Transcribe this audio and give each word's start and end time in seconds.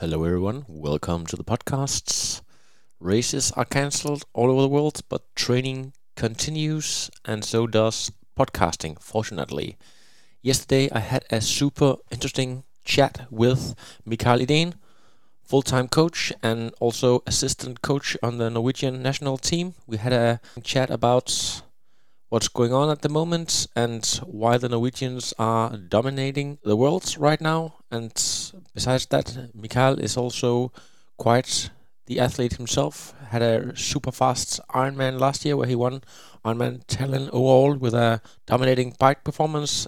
Hello, 0.00 0.22
everyone. 0.22 0.64
Welcome 0.68 1.26
to 1.26 1.34
the 1.34 1.42
podcasts. 1.42 2.40
Races 3.00 3.50
are 3.56 3.64
cancelled 3.64 4.26
all 4.32 4.48
over 4.48 4.62
the 4.62 4.68
world, 4.68 5.00
but 5.08 5.34
training 5.34 5.92
continues, 6.14 7.10
and 7.24 7.44
so 7.44 7.66
does 7.66 8.12
podcasting, 8.38 9.02
fortunately. 9.02 9.76
Yesterday, 10.40 10.88
I 10.92 11.00
had 11.00 11.24
a 11.32 11.40
super 11.40 11.96
interesting 12.12 12.62
chat 12.84 13.26
with 13.28 13.74
Mikal 14.08 14.40
Iden, 14.40 14.76
full 15.42 15.62
time 15.62 15.88
coach 15.88 16.32
and 16.44 16.72
also 16.78 17.24
assistant 17.26 17.82
coach 17.82 18.16
on 18.22 18.38
the 18.38 18.50
Norwegian 18.50 19.02
national 19.02 19.36
team. 19.36 19.74
We 19.88 19.96
had 19.96 20.12
a 20.12 20.40
chat 20.62 20.90
about 20.90 21.62
what's 22.28 22.48
going 22.48 22.72
on 22.72 22.90
at 22.90 23.02
the 23.02 23.08
moment 23.08 23.66
and 23.74 24.04
why 24.26 24.58
the 24.58 24.68
Norwegians 24.68 25.32
are 25.38 25.76
dominating 25.76 26.58
the 26.62 26.76
world 26.76 27.16
right 27.18 27.40
now. 27.40 27.76
And 27.90 28.12
besides 28.74 29.06
that, 29.06 29.50
Mikal 29.56 29.98
is 29.98 30.16
also 30.16 30.72
quite 31.16 31.70
the 32.06 32.20
athlete 32.20 32.54
himself. 32.54 33.14
Had 33.28 33.42
a 33.42 33.76
super 33.76 34.12
fast 34.12 34.60
Ironman 34.70 35.18
last 35.18 35.44
year 35.44 35.56
where 35.56 35.66
he 35.68 35.74
won 35.74 36.02
Ironman 36.44 36.84
Tallinn 36.86 37.28
overall 37.32 37.74
with 37.74 37.94
a 37.94 38.20
dominating 38.46 38.94
bike 38.98 39.24
performance. 39.24 39.86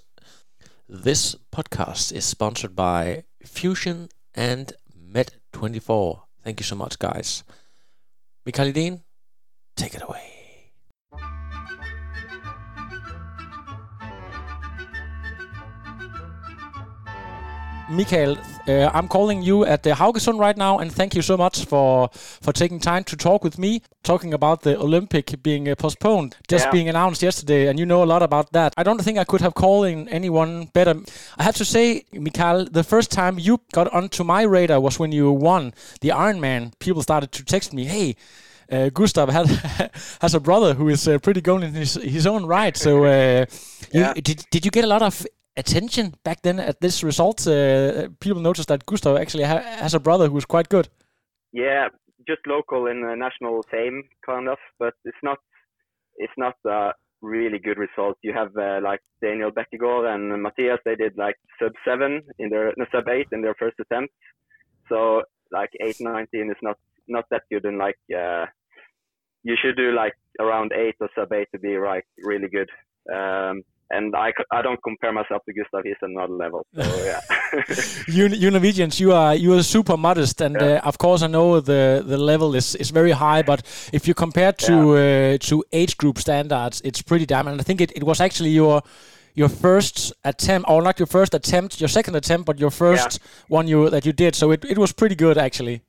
This 0.88 1.36
podcast 1.52 2.12
is 2.12 2.24
sponsored 2.24 2.74
by 2.74 3.24
Fusion 3.44 4.08
and 4.34 4.72
Med24. 5.12 6.22
Thank 6.42 6.60
you 6.60 6.64
so 6.64 6.76
much, 6.76 6.98
guys. 6.98 7.44
Mikal 8.46 8.68
Iden, 8.68 9.02
take 9.76 9.94
it 9.94 10.02
away. 10.02 10.29
Mikal, 17.90 18.38
uh, 18.68 18.88
I'm 18.94 19.08
calling 19.08 19.42
you 19.42 19.64
at 19.64 19.82
the 19.82 19.90
Haugesund 19.90 20.38
right 20.38 20.56
now, 20.56 20.78
and 20.78 20.92
thank 20.92 21.14
you 21.14 21.22
so 21.22 21.36
much 21.36 21.64
for 21.64 22.08
for 22.12 22.52
taking 22.52 22.78
time 22.78 23.02
to 23.04 23.16
talk 23.16 23.42
with 23.42 23.58
me. 23.58 23.82
Talking 24.04 24.32
about 24.32 24.62
the 24.62 24.78
Olympic 24.78 25.42
being 25.42 25.68
uh, 25.68 25.74
postponed, 25.74 26.36
just 26.48 26.66
Yeah. 26.66 26.70
being 26.70 26.88
announced 26.88 27.20
yesterday, 27.22 27.66
and 27.66 27.78
you 27.80 27.86
know 27.86 28.02
a 28.04 28.06
lot 28.14 28.22
about 28.22 28.52
that. 28.52 28.74
I 28.76 28.84
don't 28.84 29.02
think 29.02 29.18
I 29.18 29.24
could 29.24 29.40
have 29.40 29.54
called 29.54 29.86
in 29.86 30.08
anyone 30.08 30.66
better. 30.72 30.94
I 31.36 31.42
have 31.42 31.56
to 31.56 31.64
say, 31.64 32.04
Mikal, 32.14 32.72
the 32.72 32.84
first 32.84 33.10
time 33.10 33.38
you 33.40 33.58
got 33.72 33.92
onto 33.92 34.22
my 34.24 34.42
radar 34.42 34.80
was 34.80 34.98
when 35.00 35.10
you 35.10 35.32
won 35.32 35.74
the 36.00 36.10
Ironman. 36.10 36.72
People 36.78 37.02
started 37.02 37.32
to 37.32 37.44
text 37.44 37.72
me, 37.72 37.84
"Hey." 37.86 38.14
Uh, 38.72 38.88
Gustav 38.88 39.28
had, 39.30 39.48
has 40.20 40.32
a 40.32 40.38
brother 40.38 40.74
who 40.74 40.88
is 40.88 41.08
uh, 41.08 41.18
pretty 41.18 41.40
going 41.40 41.64
in 41.64 41.74
his, 41.74 41.94
his 41.94 42.24
own 42.24 42.46
right. 42.46 42.76
So, 42.76 43.04
uh, 43.04 43.44
you, 43.92 44.14
did 44.22 44.46
did 44.52 44.64
you 44.64 44.70
get 44.70 44.84
a 44.84 44.86
lot 44.86 45.02
of 45.02 45.26
attention 45.56 46.14
back 46.24 46.42
then 46.42 46.58
at 46.60 46.80
this 46.80 47.02
result? 47.02 47.46
Uh, 47.46 48.08
people 48.20 48.40
noticed 48.40 48.68
that 48.68 48.86
Gustav 48.86 49.16
actually 49.16 49.44
ha- 49.44 49.62
has 49.78 49.94
a 49.94 50.00
brother 50.00 50.28
who 50.28 50.38
is 50.38 50.44
quite 50.44 50.68
good. 50.68 50.88
Yeah, 51.52 51.88
just 52.26 52.46
local 52.46 52.84
the 52.84 53.14
national 53.16 53.62
fame, 53.70 54.04
kind 54.24 54.48
of, 54.48 54.58
but 54.78 54.94
it's 55.04 55.22
not 55.22 55.38
it's 56.16 56.32
not 56.36 56.54
a 56.66 56.92
really 57.22 57.58
good 57.58 57.78
result. 57.78 58.16
You 58.22 58.32
have 58.32 58.56
uh, 58.56 58.80
like 58.82 59.00
Daniel 59.22 59.50
Bækkegård 59.50 60.06
and 60.12 60.42
Matthias. 60.42 60.78
They 60.84 60.96
did 60.96 61.16
like 61.16 61.36
sub 61.60 61.72
seven 61.84 62.22
in 62.38 62.50
their 62.50 62.72
no, 62.76 62.86
sub 62.92 63.08
eight 63.08 63.28
in 63.32 63.42
their 63.42 63.54
first 63.58 63.76
attempt. 63.80 64.12
So 64.88 65.22
like 65.50 65.70
eight 65.80 65.96
nineteen 66.00 66.50
is 66.50 66.62
not 66.62 66.78
not 67.08 67.24
that 67.30 67.42
good, 67.50 67.64
and 67.64 67.78
like 67.78 67.98
uh, 68.16 68.46
you 69.42 69.56
should 69.60 69.76
do 69.76 69.92
like 69.92 70.14
around 70.38 70.72
eight 70.72 70.96
or 71.00 71.08
sub 71.14 71.32
eight 71.32 71.48
to 71.52 71.58
be 71.58 71.78
like 71.78 72.06
really 72.22 72.48
good. 72.48 72.70
Um, 73.12 73.62
and 73.90 74.14
I, 74.14 74.32
I 74.50 74.62
don't 74.62 74.82
compare 74.82 75.12
myself 75.12 75.42
to 75.46 75.52
Gustav. 75.52 75.82
He's 75.84 75.96
another 76.02 76.32
level. 76.32 76.66
So 76.74 77.04
yeah. 77.04 77.20
you, 78.08 78.26
you 78.28 78.50
Norwegians, 78.50 79.00
you 79.00 79.12
are 79.12 79.34
you 79.34 79.54
are 79.54 79.62
super 79.62 79.96
modest, 79.96 80.40
and 80.40 80.56
Yeah. 80.60 80.80
uh, 80.84 80.88
of 80.88 80.98
course 80.98 81.22
I 81.22 81.26
know 81.26 81.60
the 81.60 82.02
the 82.06 82.16
level 82.16 82.54
is, 82.54 82.74
is 82.76 82.90
very 82.90 83.12
high. 83.12 83.42
But 83.42 83.62
if 83.92 84.06
you 84.08 84.14
compare 84.14 84.52
to 84.52 84.74
uh, 84.96 85.38
to 85.48 85.64
age 85.72 85.96
group 85.96 86.18
standards, 86.18 86.80
it's 86.84 87.02
pretty 87.02 87.26
damn. 87.26 87.48
And 87.48 87.60
I 87.60 87.64
think 87.64 87.80
it, 87.80 87.92
it 87.96 88.04
was 88.04 88.20
actually 88.20 88.50
your 88.50 88.82
your 89.34 89.48
first 89.48 90.12
attempt, 90.24 90.68
or 90.68 90.82
not 90.82 90.98
your 90.98 91.06
first 91.06 91.34
attempt, 91.34 91.80
your 91.80 91.88
second 91.88 92.16
attempt, 92.16 92.46
but 92.46 92.58
your 92.58 92.70
first 92.70 93.20
one 93.48 93.68
you 93.68 93.90
that 93.90 94.04
you 94.04 94.12
did. 94.12 94.34
So 94.34 94.52
it, 94.52 94.64
it 94.64 94.78
was 94.78 94.92
pretty 94.92 95.14
good 95.14 95.38
actually. 95.38 95.80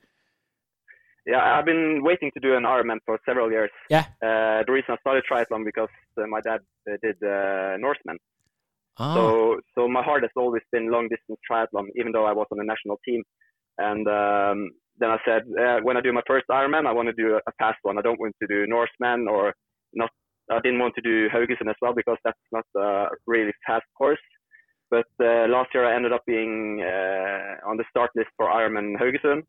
Yeah, 1.25 1.57
I've 1.57 1.65
been 1.65 2.01
waiting 2.03 2.31
to 2.33 2.39
do 2.39 2.55
an 2.55 2.63
Ironman 2.63 2.97
for 3.05 3.19
several 3.25 3.51
years. 3.51 3.69
Yeah. 3.89 4.05
Uh, 4.23 4.63
the 4.65 4.71
reason 4.71 4.95
I 4.95 4.97
started 5.01 5.23
triathlon 5.31 5.63
because 5.63 5.89
uh, 6.17 6.25
my 6.27 6.41
dad 6.41 6.61
uh, 6.89 6.97
did 7.03 7.15
uh, 7.23 7.77
Norseman. 7.77 8.17
Ah. 8.97 9.13
So, 9.13 9.59
so 9.75 9.87
my 9.87 10.01
heart 10.01 10.23
has 10.23 10.31
always 10.35 10.63
been 10.71 10.91
long 10.91 11.07
distance 11.09 11.39
triathlon, 11.49 11.87
even 11.95 12.11
though 12.11 12.25
I 12.25 12.33
was 12.33 12.47
on 12.51 12.57
the 12.57 12.63
national 12.63 12.99
team. 13.05 13.21
And 13.77 14.07
um, 14.07 14.71
then 14.97 15.11
I 15.11 15.17
said, 15.23 15.43
uh, 15.59 15.79
when 15.83 15.95
I 15.95 16.01
do 16.01 16.11
my 16.11 16.23
first 16.25 16.45
Ironman, 16.49 16.87
I 16.87 16.91
want 16.91 17.07
to 17.07 17.13
do 17.13 17.35
a, 17.35 17.37
a 17.37 17.51
fast 17.59 17.77
one. 17.83 17.99
I 17.99 18.01
don't 18.01 18.19
want 18.19 18.35
to 18.41 18.47
do 18.47 18.65
Norseman 18.67 19.27
or 19.27 19.53
not. 19.93 20.09
I 20.51 20.59
didn't 20.59 20.79
want 20.79 20.95
to 20.95 21.01
do 21.01 21.29
Haugesund 21.29 21.69
as 21.69 21.75
well 21.81 21.93
because 21.93 22.17
that's 22.25 22.37
not 22.51 22.65
a 22.75 23.09
really 23.27 23.53
fast 23.65 23.85
course. 23.95 24.19
But 24.89 25.07
uh, 25.23 25.47
last 25.47 25.69
year 25.73 25.85
I 25.85 25.95
ended 25.95 26.11
up 26.13 26.23
being 26.25 26.81
uh, 26.81 27.69
on 27.69 27.77
the 27.77 27.85
start 27.89 28.09
list 28.15 28.29
for 28.35 28.47
Ironman 28.47 28.97
Haugesund 28.99 29.43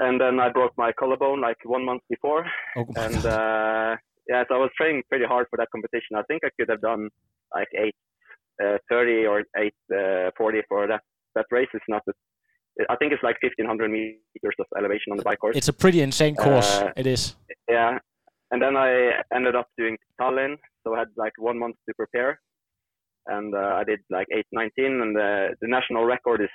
and 0.00 0.20
then 0.20 0.38
I 0.40 0.48
broke 0.50 0.72
my 0.76 0.92
collarbone 0.92 1.40
like 1.40 1.56
one 1.64 1.84
month 1.84 2.02
before, 2.08 2.44
Oh 2.76 2.86
and 2.96 3.24
uh, 3.26 3.96
yeah, 4.28 4.44
so 4.48 4.54
I 4.56 4.58
was 4.58 4.70
training 4.76 5.02
pretty 5.08 5.24
hard 5.24 5.46
for 5.50 5.56
that 5.56 5.68
competition. 5.74 6.16
I 6.16 6.22
think 6.28 6.42
I 6.44 6.50
could 6.58 6.68
have 6.68 6.80
done 6.80 7.08
like 7.54 7.68
eight 7.76 7.94
uh, 8.62 8.78
thirty 8.90 9.26
or 9.26 9.42
eight 9.56 9.74
uh, 9.94 10.30
forty 10.36 10.60
for 10.68 10.86
that. 10.86 11.02
That 11.34 11.46
race 11.50 11.68
is 11.74 11.80
not. 11.88 12.02
A, 12.08 12.12
I 12.90 12.96
think 12.96 13.12
it's 13.12 13.22
like 13.22 13.36
fifteen 13.40 13.66
hundred 13.66 13.90
meters 13.90 14.56
of 14.60 14.66
elevation 14.76 15.12
on 15.12 15.16
the 15.18 15.24
bike 15.24 15.40
course. 15.40 15.56
it's 15.56 15.68
a 15.68 15.72
pretty 15.72 16.00
insane 16.00 16.36
course. 16.36 16.70
Uh, 16.80 16.90
it 16.96 17.06
is. 17.06 17.34
yeah, 17.68 17.98
and 18.50 18.62
then 18.62 18.76
I 18.76 19.22
ended 19.34 19.56
up 19.56 19.68
doing 19.76 19.96
Tallinn, 20.20 20.56
so 20.84 20.94
I 20.94 21.00
had 21.00 21.08
like 21.16 21.32
one 21.38 21.58
month 21.58 21.76
to 21.88 21.94
prepare, 21.94 22.38
and 23.26 23.54
uh, 23.54 23.74
I 23.80 23.84
did 23.84 24.00
like 24.10 24.26
eight 24.36 24.46
nineteen, 24.52 25.00
and 25.02 25.16
the 25.16 25.56
the 25.60 25.68
national 25.68 26.04
record 26.04 26.40
is 26.40 26.50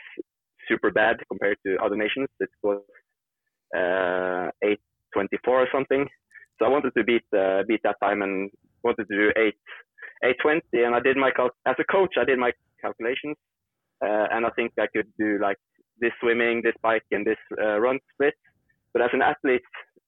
super 0.67 0.91
bad 0.91 1.17
compared 1.29 1.57
to 1.65 1.75
other 1.83 1.97
nations. 1.97 2.29
It 2.39 2.49
was 2.61 2.81
uh, 3.75 4.49
824 4.63 5.61
or 5.61 5.67
something. 5.71 6.07
So 6.59 6.65
I 6.65 6.69
wanted 6.69 6.93
to 6.95 7.03
beat 7.03 7.25
uh, 7.35 7.63
beat 7.67 7.81
that 7.83 7.97
time 8.03 8.21
and 8.21 8.49
wanted 8.83 9.07
to 9.09 9.15
do 9.15 9.31
8 9.35 9.53
820. 10.23 10.83
And 10.85 10.95
I 10.95 10.99
did 10.99 11.17
my 11.17 11.31
cal- 11.31 11.57
as 11.65 11.75
a 11.79 11.83
coach, 11.91 12.13
I 12.19 12.25
did 12.25 12.39
my 12.39 12.51
calculations, 12.81 13.37
uh, 14.05 14.27
and 14.31 14.45
I 14.45 14.49
think 14.55 14.71
I 14.79 14.87
could 14.95 15.07
do 15.19 15.39
like 15.41 15.57
this 15.99 16.11
swimming, 16.21 16.61
this 16.63 16.75
bike, 16.81 17.03
and 17.11 17.25
this 17.25 17.37
uh, 17.61 17.79
run 17.79 17.99
split. 18.13 18.35
But 18.93 19.01
as 19.01 19.09
an 19.13 19.21
athlete, 19.21 19.61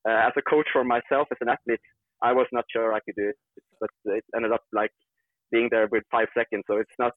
uh, 0.08 0.28
as 0.28 0.34
a 0.38 0.42
coach 0.42 0.68
for 0.72 0.84
myself, 0.84 1.28
as 1.32 1.38
an 1.42 1.50
athlete, 1.50 1.82
I 2.22 2.32
was 2.34 2.48
not 2.52 2.66
sure 2.72 2.94
I 2.94 3.00
could 3.00 3.16
do 3.16 3.30
it. 3.30 3.38
But 3.80 3.90
it 4.06 4.24
ended 4.36 4.52
up 4.52 4.64
like 4.72 4.92
being 5.52 5.68
there 5.72 5.88
with 5.92 6.04
five 6.12 6.28
seconds. 6.38 6.64
So 6.68 6.78
it's 6.78 7.00
not. 7.00 7.14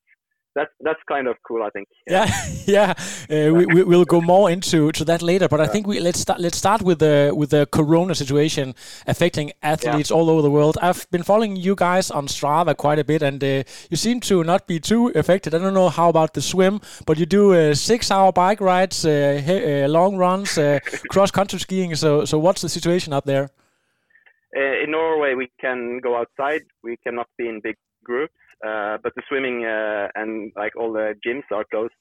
That's 0.54 0.70
that's 0.80 1.00
kind 1.08 1.28
of 1.28 1.36
cool, 1.46 1.62
I 1.62 1.70
think. 1.70 1.88
Yeah, 2.06 2.30
yeah. 2.66 2.94
Uh, 3.30 3.52
we, 3.52 3.66
we 3.66 3.84
will 3.84 4.06
go 4.06 4.22
more 4.22 4.50
into 4.50 4.90
to 4.92 5.04
that 5.04 5.20
later, 5.20 5.48
but 5.48 5.60
I 5.60 5.66
think 5.66 5.86
we 5.86 6.00
let's 6.00 6.18
start 6.18 6.40
let's 6.40 6.56
start 6.56 6.80
with 6.80 6.98
the 6.98 7.30
with 7.36 7.50
the 7.50 7.66
Corona 7.66 8.14
situation 8.14 8.74
affecting 9.06 9.52
athletes 9.62 10.10
all 10.10 10.30
over 10.30 10.40
the 10.40 10.50
world. 10.50 10.78
I've 10.80 11.06
been 11.10 11.22
following 11.22 11.56
you 11.56 11.74
guys 11.74 12.10
on 12.10 12.26
Strava 12.26 12.74
quite 12.74 12.98
a 12.98 13.04
bit, 13.04 13.22
and 13.22 13.42
uh, 13.44 13.64
you 13.90 13.96
seem 13.96 14.20
to 14.20 14.42
not 14.44 14.66
be 14.66 14.80
too 14.80 15.08
affected. 15.14 15.54
I 15.54 15.58
don't 15.58 15.74
know 15.74 15.90
how 15.90 16.08
about 16.08 16.32
the 16.32 16.40
swim, 16.40 16.80
but 17.04 17.18
you 17.18 17.26
do 17.26 17.52
uh, 17.52 17.74
six-hour 17.74 18.32
bike 18.32 18.60
rides, 18.60 19.04
uh, 19.04 19.42
uh, 19.46 19.88
long 19.88 20.16
runs, 20.16 20.56
uh, 20.56 20.78
cross-country 21.10 21.58
skiing. 21.58 21.94
So, 21.94 22.24
so 22.24 22.38
what's 22.38 22.62
the 22.62 22.68
situation 22.68 23.12
up 23.12 23.24
there? 23.24 23.50
Uh, 24.56 24.82
in 24.84 24.90
Norway, 24.92 25.34
we 25.34 25.50
can 25.60 26.00
go 26.00 26.16
outside. 26.16 26.62
We 26.82 26.96
cannot 26.96 27.28
be 27.36 27.48
in 27.48 27.60
big 27.60 27.76
groups, 28.04 28.32
uh, 28.66 28.99
but 29.02 29.12
the 29.14 29.22
swimming 29.28 29.64
uh, 29.64 30.08
and 30.14 30.52
like 30.56 30.76
all 30.76 30.93
the 30.93 31.14
gyms 31.26 31.44
are 31.52 31.64
closed, 31.70 31.94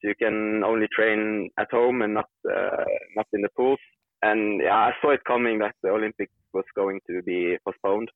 so 0.00 0.08
you 0.08 0.14
can 0.14 0.62
only 0.64 0.86
train 0.94 1.50
at 1.58 1.70
home 1.70 2.02
and 2.02 2.14
not 2.14 2.28
uh, 2.50 2.84
not 3.16 3.26
in 3.32 3.42
the 3.42 3.48
pools. 3.56 3.78
And 4.22 4.60
yeah, 4.62 4.74
I 4.74 4.92
saw 5.00 5.10
it 5.10 5.20
coming 5.26 5.58
that 5.60 5.74
the 5.82 5.90
Olympics 5.90 6.32
was 6.52 6.64
going 6.74 7.00
to 7.08 7.22
be 7.22 7.56
postponed. 7.64 8.10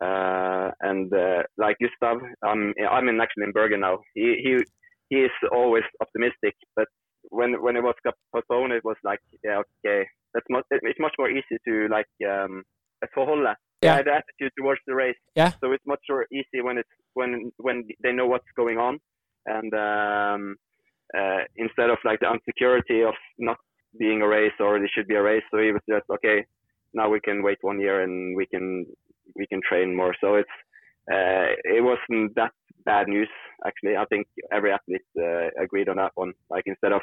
Uh, 0.00 0.70
and 0.80 1.12
uh, 1.14 1.42
like 1.56 1.76
Gustav, 1.80 2.18
I'm 2.44 2.74
I'm 2.90 3.08
in 3.08 3.20
actually 3.20 3.44
in 3.44 3.52
Bergen 3.52 3.80
now. 3.80 3.98
He 4.14 4.36
he 4.44 4.58
he 5.08 5.16
is 5.22 5.30
always 5.52 5.84
optimistic, 6.00 6.54
but 6.74 6.88
when 7.30 7.62
when 7.62 7.76
it 7.76 7.82
was 7.82 7.94
postponed, 8.32 8.72
it 8.72 8.84
was 8.84 8.96
like 9.04 9.20
yeah 9.42 9.62
okay 9.82 10.06
that's 10.34 10.46
much 10.50 10.64
it's 10.70 11.00
much 11.00 11.14
more 11.18 11.30
easy 11.30 11.56
to 11.66 11.88
like 11.88 12.12
um 12.28 12.62
förhålla 13.14 13.56
Yeah. 13.82 14.02
the 14.02 14.12
attitude 14.12 14.52
towards 14.58 14.80
the 14.86 14.94
race. 14.94 15.16
Yeah. 15.34 15.52
So 15.60 15.72
it's 15.72 15.86
much 15.86 16.00
more 16.08 16.26
easy 16.32 16.62
when 16.62 16.78
it's 16.78 16.88
when 17.14 17.52
when 17.58 17.84
they 18.02 18.12
know 18.12 18.26
what's 18.26 18.50
going 18.56 18.78
on, 18.78 18.98
and 19.46 19.72
um, 19.74 20.56
uh, 21.16 21.44
instead 21.56 21.90
of 21.90 21.98
like 22.04 22.20
the 22.20 22.32
insecurity 22.32 23.02
of 23.02 23.14
not 23.38 23.58
being 23.98 24.22
a 24.22 24.28
race 24.28 24.52
or 24.60 24.78
there 24.78 24.90
should 24.94 25.08
be 25.08 25.14
a 25.14 25.22
race. 25.22 25.42
So 25.50 25.58
it 25.58 25.72
was 25.72 25.82
just 25.88 26.04
okay. 26.10 26.44
Now 26.94 27.08
we 27.10 27.20
can 27.20 27.42
wait 27.42 27.58
one 27.62 27.80
year 27.80 28.02
and 28.02 28.36
we 28.36 28.46
can 28.46 28.86
we 29.34 29.46
can 29.46 29.60
train 29.68 29.94
more. 29.94 30.14
So 30.20 30.36
it's 30.36 30.56
uh, 31.10 31.54
it 31.64 31.82
wasn't 31.82 32.34
that 32.36 32.52
bad 32.84 33.08
news 33.08 33.28
actually. 33.66 33.96
I 33.96 34.04
think 34.06 34.26
every 34.52 34.72
athlete 34.72 35.02
uh, 35.18 35.48
agreed 35.62 35.88
on 35.88 35.96
that 35.96 36.12
one. 36.14 36.32
Like 36.50 36.64
instead 36.66 36.92
of 36.92 37.02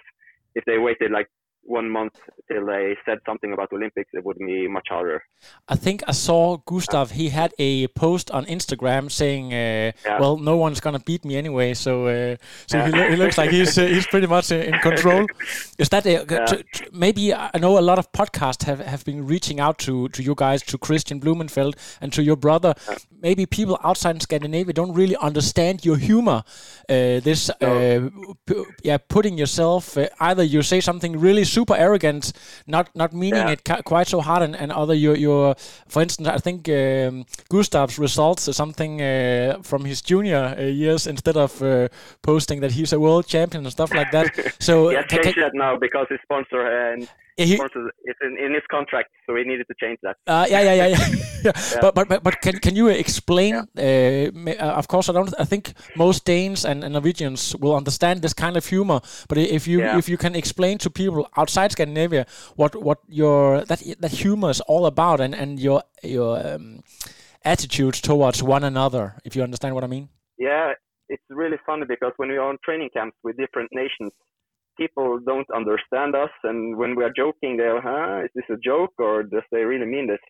if 0.56 0.64
they 0.66 0.78
waited 0.78 1.12
like 1.12 1.28
one 1.66 1.90
month 1.90 2.14
till 2.52 2.66
they 2.66 2.96
said 3.06 3.20
something 3.26 3.54
about 3.54 3.72
Olympics, 3.72 4.10
it 4.14 4.24
would 4.26 4.38
be 4.38 4.68
much 4.68 4.88
harder. 4.90 5.24
I 5.68 5.76
think 5.76 6.04
I 6.08 6.12
saw 6.12 6.58
Gustav. 6.66 7.12
He 7.12 7.30
had 7.30 7.54
a 7.58 7.88
post 7.90 8.30
on 8.32 8.46
Instagram 8.46 9.10
saying, 9.10 9.54
uh, 9.54 9.92
"Well, 10.20 10.38
no 10.38 10.58
one's 10.58 10.80
gonna 10.80 11.00
beat 11.00 11.24
me 11.26 11.36
anyway." 11.38 11.74
So, 11.74 12.08
uh, 12.08 12.36
so 12.68 12.80
he, 12.86 12.92
lo- 12.92 13.10
he 13.10 13.16
looks 13.16 13.38
like 13.38 13.50
he's 13.52 13.78
uh, 13.78 13.86
he's 13.86 14.08
pretty 14.08 14.28
much 14.28 14.52
uh, 14.52 14.56
in 14.56 14.74
control. 14.80 15.26
Is 15.80 15.90
that 15.90 16.06
a, 16.06 16.26
to- 16.26 16.64
to- 16.74 16.90
maybe? 16.92 17.34
I 17.34 17.58
know 17.60 17.78
a 17.80 17.82
lot 17.82 17.98
of 18.00 18.12
podcasts 18.12 18.64
have, 18.66 18.80
have 18.80 19.04
been 19.06 19.26
reaching 19.26 19.60
out 19.60 19.78
to 19.80 20.10
to 20.10 20.22
you 20.24 20.36
guys, 20.36 20.62
to 20.64 20.78
Kristian 20.78 21.20
Blummenfelt, 21.22 21.76
and 22.02 22.12
to 22.14 22.22
your 22.24 22.38
brother. 22.38 22.74
Maybe 23.22 23.46
people 23.46 23.80
outside 23.86 24.22
Scandinavia 24.22 24.74
don't 24.74 24.94
really 24.94 25.16
understand 25.16 25.86
your 25.86 25.96
humor. 25.98 26.44
Uh, 26.90 27.22
this, 27.22 27.50
uh, 27.50 28.10
p- 28.46 28.66
yeah, 28.84 28.98
putting 28.98 29.38
yourself 29.38 29.98
uh, 29.98 30.08
either 30.20 30.44
you 30.44 30.62
say 30.62 30.82
something 30.82 31.18
really 31.18 31.46
super 31.54 31.76
arrogant, 31.78 32.34
not 32.68 32.86
not 32.96 33.12
meaning 33.14 33.48
Yeah. 33.48 33.54
it 33.54 33.86
quite 33.86 34.08
so 34.08 34.22
hard, 34.22 34.42
and, 34.44 34.56
and 34.56 34.72
other 34.72 34.94
your 34.96 35.18
your, 35.18 35.56
for 35.88 36.02
instance, 36.02 36.28
I 36.38 36.40
think 36.40 36.68
um, 36.70 37.26
Gustav's 37.50 37.98
results 38.00 38.48
are 38.48 38.54
something 38.54 39.02
uh, 39.02 39.62
from 39.64 39.86
his 39.86 40.02
junior 40.10 40.56
uh, 40.58 40.62
years 40.84 41.08
instead 41.08 41.38
of 41.38 41.62
uh, 41.62 41.88
posting 42.22 42.62
that 42.62 42.72
he's 42.72 42.94
a 42.94 43.00
world 43.00 43.26
champion 43.28 43.64
and 43.66 43.72
stuff 43.72 43.92
like 43.94 44.12
that. 44.12 44.28
So 44.60 44.74
ca- 44.92 45.04
ca- 45.24 45.42
that 45.42 45.54
now 45.54 45.78
because 45.80 46.08
his 46.10 46.20
sponsor 46.24 46.62
and 46.92 47.08
Yeah, 47.38 47.46
he- 47.46 47.54
it's 47.56 48.20
in, 48.22 48.38
in 48.46 48.54
his 48.54 48.64
contract, 48.70 49.10
so 49.26 49.36
he 49.36 49.44
needed 49.44 49.66
to 49.68 49.76
change 49.80 49.98
that. 50.04 50.16
Uh, 50.28 50.46
yeah, 50.50 50.62
yeah, 50.62 50.74
yeah, 50.74 50.88
yeah. 50.88 51.08
yeah. 51.44 51.52
But, 51.82 51.96
but 51.96 52.08
but 52.08 52.24
but 52.24 52.42
can 52.42 52.60
can 52.60 52.76
you 52.76 52.88
explain? 52.90 53.56
Uh, 53.56 54.30
ma- 54.34 54.60
uh, 54.60 54.78
of 54.78 54.88
course, 54.88 55.10
I 55.10 55.14
don't. 55.14 55.34
I 55.40 55.46
think 55.46 55.74
most 55.96 56.26
Danes 56.26 56.66
and, 56.66 56.84
and 56.84 56.94
Norwegians 56.94 57.56
will 57.60 57.76
understand 57.76 58.22
this 58.22 58.34
kind 58.34 58.56
of 58.58 58.66
humor. 58.66 59.00
But 59.28 59.38
if 59.38 59.68
you 59.68 59.80
Yeah. 59.80 59.98
if 59.98 60.08
you 60.10 60.18
can 60.18 60.36
explain 60.36 60.78
to 60.78 60.90
people 60.90 61.28
outside 61.38 61.72
Scandinavia 61.72 62.26
what 62.56 62.76
what 62.76 63.00
your 63.08 63.66
that 63.66 63.82
that 64.00 64.12
humor 64.12 64.50
is 64.50 64.62
all 64.68 64.86
about 64.86 65.20
and 65.22 65.34
and 65.36 65.60
your 65.60 65.82
your 66.04 66.38
um, 66.56 66.80
attitudes 67.46 68.02
towards 68.02 68.44
one 68.44 68.64
another, 68.64 69.16
if 69.26 69.36
you 69.36 69.44
understand 69.44 69.74
what 69.76 69.84
I 69.84 69.88
mean. 69.88 70.10
Yeah, 70.38 70.74
it's 71.10 71.24
really 71.30 71.58
funny 71.66 71.86
because 71.88 72.14
when 72.18 72.30
we 72.30 72.38
are 72.38 72.50
on 72.50 72.58
training 72.64 72.90
camps 72.94 73.18
with 73.24 73.38
different 73.38 73.70
nations, 73.74 74.12
people 74.78 75.20
don't 75.26 75.48
understand 75.56 76.16
us, 76.16 76.32
and 76.44 76.78
when 76.78 76.96
we 76.96 77.04
are 77.04 77.14
joking, 77.16 77.58
they're, 77.58 77.82
"Huh, 77.82 78.22
is 78.26 78.32
this 78.36 78.50
a 78.50 78.58
joke 78.70 78.94
or 79.00 79.24
does 79.24 79.44
they 79.52 79.64
really 79.64 79.86
mean 79.86 80.08
this?" 80.08 80.24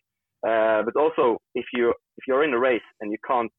Uh, 0.46 0.82
but 0.86 0.94
also, 0.96 1.38
if 1.54 1.66
you 1.72 1.90
if 2.18 2.22
you're 2.28 2.44
in 2.44 2.52
a 2.52 2.58
race 2.58 2.88
and 3.00 3.10
you 3.10 3.18
can't, 3.26 3.50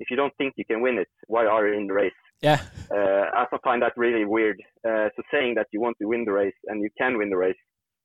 if 0.00 0.10
you 0.10 0.16
don't 0.16 0.32
think 0.38 0.54
you 0.56 0.64
can 0.64 0.80
win 0.80 0.98
it, 0.98 1.08
why 1.26 1.44
are 1.46 1.66
you 1.68 1.74
in 1.78 1.86
the 1.86 1.94
race? 1.94 2.20
Yeah, 2.40 2.60
Uh, 2.90 3.24
I 3.40 3.44
find 3.64 3.82
that 3.82 3.94
really 3.96 4.24
weird. 4.24 4.58
Uh, 4.88 5.08
so 5.14 5.22
saying 5.32 5.56
that 5.56 5.66
you 5.72 5.80
want 5.80 5.96
to 6.00 6.06
win 6.06 6.24
the 6.24 6.32
race 6.32 6.60
and 6.68 6.80
you 6.80 6.90
can 7.00 7.18
win 7.18 7.30
the 7.30 7.36
race, 7.36 7.60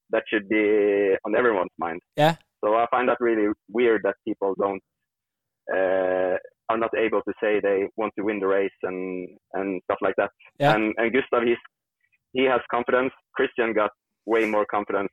that 0.09 0.23
should 0.27 0.49
be 0.49 1.15
on 1.25 1.35
everyone's 1.35 1.77
mind. 1.77 2.01
yeah, 2.17 2.35
So 2.63 2.73
I 2.75 2.87
find 2.89 3.07
that 3.09 3.19
really 3.19 3.47
weird 3.69 4.01
that 4.03 4.15
people 4.27 4.55
don't 4.63 4.81
uh, 5.71 6.35
are 6.69 6.77
not 6.77 6.91
able 6.97 7.21
to 7.27 7.33
say 7.41 7.59
they 7.59 7.87
want 7.95 8.13
to 8.17 8.23
win 8.23 8.39
the 8.39 8.47
race 8.47 8.79
and 8.83 9.29
and 9.53 9.81
stuff 9.85 9.99
like 10.01 10.15
that. 10.17 10.31
Yeah. 10.59 10.73
And 10.73 10.93
and 10.97 11.13
Gustav, 11.13 11.43
he's 11.43 11.63
he 12.33 12.43
has 12.45 12.61
confidence. 12.69 13.11
Kristian 13.39 13.73
got 13.75 13.91
way 14.25 14.45
more 14.45 14.65
confidence. 14.65 15.09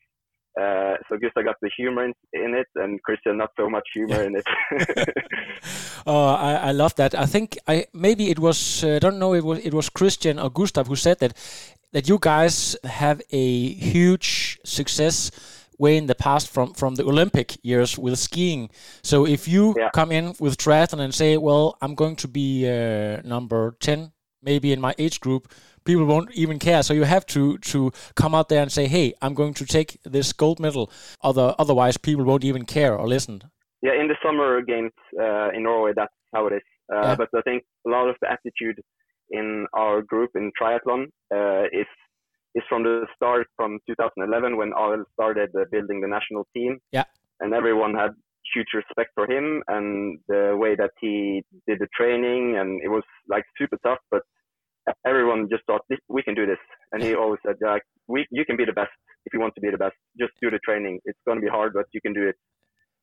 Uh, 0.61 0.95
so 1.09 1.17
Gustav 1.17 1.45
got 1.45 1.57
the 1.63 1.71
humor 1.77 2.05
in, 2.05 2.13
in 2.33 2.55
it, 2.55 2.67
and 2.75 2.99
Kristian 3.09 3.37
not 3.37 3.51
so 3.59 3.71
much 3.71 3.87
humor 3.95 4.23
in 4.25 4.35
it. 4.37 4.47
Oh, 6.07 6.29
I, 6.29 6.55
I 6.55 6.73
love 6.73 6.95
that. 6.97 7.15
I 7.15 7.27
think 7.27 7.59
I 7.69 7.87
maybe 7.93 8.31
it 8.31 8.39
was 8.39 8.83
uh, 8.83 8.97
I 8.97 8.99
don't 8.99 9.19
know 9.19 9.35
it 9.35 9.45
was 9.45 9.59
it 9.59 9.75
was 9.75 9.91
Kristian 9.91 10.43
or 10.43 10.51
Gustav 10.51 10.87
who 10.87 10.97
said 10.97 11.19
that 11.19 11.37
that 11.93 12.09
you 12.09 12.19
guys 12.19 12.77
have 12.85 13.21
a 13.31 13.69
huge 13.75 14.59
success 14.65 15.31
way 15.79 15.97
in 15.97 16.07
the 16.07 16.15
past 16.15 16.49
from 16.49 16.73
from 16.75 16.95
the 16.95 17.05
Olympic 17.05 17.59
years 17.63 17.99
with 17.99 18.19
skiing. 18.19 18.71
So 19.03 19.27
if 19.27 19.47
you 19.47 19.75
Yeah. 19.79 19.91
come 19.95 20.11
in 20.13 20.35
with 20.41 20.57
triathlon 20.57 21.01
and 21.01 21.15
say, 21.15 21.37
"Well, 21.37 21.77
I'm 21.83 21.95
going 21.95 22.17
to 22.17 22.29
be 22.29 22.67
uh, 22.67 23.21
number 23.25 23.77
ten, 23.81 24.13
maybe 24.43 24.73
in 24.73 24.81
my 24.81 24.95
age 24.99 25.21
group," 25.21 25.49
people 25.85 26.05
won't 26.05 26.31
even 26.33 26.59
care. 26.59 26.83
So 26.83 26.95
you 26.95 27.05
have 27.05 27.27
to 27.27 27.59
to 27.59 27.93
come 28.15 28.35
out 28.35 28.49
there 28.49 28.63
and 28.63 28.73
say, 28.73 28.87
"Hey, 28.87 29.15
I'm 29.23 29.35
going 29.35 29.55
to 29.55 29.65
take 29.65 29.99
this 30.05 30.33
gold 30.33 30.61
medal." 30.61 30.91
Other 31.23 31.55
otherwise, 31.59 31.97
people 31.97 32.25
won't 32.25 32.45
even 32.45 32.65
care 32.65 32.97
or 32.97 33.07
listen. 33.07 33.43
yeah, 33.83 33.95
in 34.01 34.09
the 34.09 34.17
summer 34.23 34.61
games 34.63 34.93
uh, 35.19 35.49
in 35.57 35.63
Norway, 35.63 35.93
that's 35.97 36.13
how 36.35 36.47
it 36.49 36.53
is. 36.55 36.63
Uh, 36.93 37.03
Yeah. 37.03 37.17
But 37.17 37.29
I 37.35 37.43
think 37.43 37.63
a 37.87 37.91
lot 37.91 38.09
of 38.09 38.17
the 38.21 38.29
attitude 38.31 38.79
in 39.31 39.67
our 39.73 40.03
group 40.03 40.31
in 40.35 40.51
triathlon 40.61 41.03
uh, 41.33 41.65
is 41.73 41.87
is 42.55 42.65
from 42.69 42.83
the 42.83 43.07
start 43.15 43.47
from 43.57 43.79
2011 43.87 44.57
when 44.57 44.73
Arild 44.73 45.05
started 45.13 45.51
uh, 45.55 45.65
building 45.71 46.01
the 46.01 46.09
national 46.09 46.47
team. 46.55 46.79
Yeah. 46.91 47.05
And 47.39 47.55
everyone 47.55 47.95
had 47.95 48.11
huge 48.55 48.69
respect 48.75 49.11
for 49.15 49.31
him 49.31 49.63
and 49.69 50.19
the 50.29 50.57
way 50.57 50.75
that 50.77 50.91
he 51.01 51.43
did 51.67 51.79
the 51.79 51.89
training, 51.97 52.57
and 52.59 52.83
it 52.83 52.89
was 52.89 53.05
like 53.29 53.45
super 53.59 53.79
tough, 53.85 53.99
but 54.11 54.23
everyone 55.07 55.49
just 55.51 55.65
thought 55.67 55.83
we 56.09 56.23
can 56.23 56.35
do 56.35 56.47
this. 56.47 56.59
And 56.93 57.03
he 57.03 57.15
always 57.15 57.41
said, 57.47 57.57
like, 57.61 57.83
we 58.09 58.27
you 58.31 58.45
can 58.45 58.57
be 58.57 58.65
the 58.65 58.73
best 58.73 58.91
if 59.27 59.33
you 59.33 59.41
want 59.41 59.55
to 59.55 59.61
be 59.61 59.71
the 59.71 59.79
best. 59.79 59.97
Just 60.19 60.33
do 60.43 60.51
the 60.51 60.59
training. 60.65 61.01
It's 61.05 61.19
going 61.27 61.39
to 61.39 61.43
be 61.43 61.51
hard, 61.51 61.73
but 61.75 61.87
you 61.93 62.01
can 62.01 62.13
do 62.13 62.29
it 62.29 62.37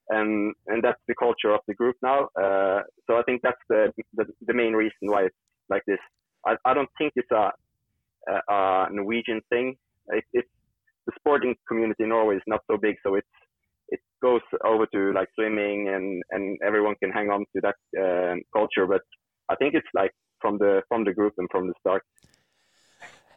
and 0.10 0.54
and 0.68 0.84
that's 0.84 1.02
the 1.08 1.16
culture 1.16 1.54
of 1.54 1.62
the 1.68 1.74
group 1.74 1.96
now. 2.02 2.30
Uh, 2.40 2.82
so 3.06 3.18
I 3.18 3.24
think 3.24 3.42
that's 3.44 3.62
the, 3.70 3.92
the 4.16 4.26
the 4.46 4.54
main 4.54 4.74
reason 4.74 5.04
why 5.04 5.24
it's 5.24 5.36
like 5.70 5.84
this. 5.88 6.00
I, 6.46 6.56
I 6.66 6.74
don't 6.74 6.90
think 6.98 7.14
it's 7.16 7.32
a, 7.32 7.52
a, 8.30 8.42
a 8.50 8.88
Norwegian 8.92 9.42
thing. 9.50 9.76
It, 10.10 10.24
it's 10.34 10.50
the 11.06 11.14
sporting 11.20 11.56
community 11.68 12.04
in 12.04 12.10
Norway 12.10 12.36
is 12.36 12.42
not 12.48 12.62
so 12.70 12.78
big, 12.78 12.96
so 13.04 13.16
it's 13.16 13.28
it 13.28 13.47
goes 14.22 14.42
over 14.66 14.86
to 14.94 15.14
like 15.14 15.30
swimming 15.36 15.90
and 15.90 16.24
and 16.32 16.58
everyone 16.66 16.96
can 17.02 17.12
hang 17.12 17.30
on 17.30 17.46
to 17.56 17.62
that 17.62 17.76
um 18.04 18.42
culture. 18.54 18.86
But 18.88 19.02
I 19.50 19.56
think 19.56 19.74
it's 19.74 19.88
like 19.94 20.12
from 20.42 20.58
the 20.58 20.82
from 20.88 21.04
the 21.04 21.14
group 21.14 21.34
and 21.38 21.48
from 21.52 21.68
the 21.68 21.74
start. 21.80 22.04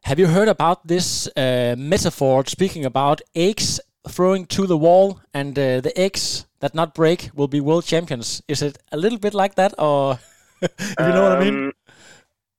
Have 0.04 0.18
you 0.18 0.26
heard 0.26 0.49
about 0.49 0.87
this 0.87 1.28
uh, 1.37 1.75
metaphor 1.76 2.44
speaking 2.46 2.84
about 2.84 3.20
eggs 3.34 3.80
throwing 4.08 4.46
to 4.46 4.66
the 4.66 4.76
wall 4.76 5.20
and 5.34 5.58
uh, 5.58 5.80
the 5.80 5.92
eggs 5.94 6.46
that 6.60 6.75
not 6.75 6.94
break 6.94 7.30
will 7.34 7.49
be 7.49 7.60
world 7.60 7.84
champions? 7.84 8.42
Is 8.49 8.62
it 8.62 8.78
a 8.92 8.96
little 8.96 9.18
bit 9.18 9.34
like 9.34 9.56
that, 9.56 9.75
or 9.78 10.18
if 10.62 10.99
you 10.99 11.12
know 11.12 11.22
what 11.22 11.32
I 11.32 11.40
mean? 11.40 11.64
Um, 11.66 11.72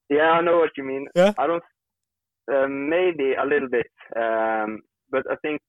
Yeah, 0.08 0.30
I 0.30 0.40
know 0.42 0.58
what 0.58 0.70
you 0.76 0.84
mean. 0.84 1.06
Yeah. 1.14 1.32
I 1.38 1.46
don't. 1.46 1.62
Um, 2.52 2.90
maybe 2.90 3.34
a 3.34 3.46
little 3.46 3.68
bit, 3.68 3.90
um, 4.16 4.80
but 5.10 5.22
I 5.30 5.36
think 5.42 5.60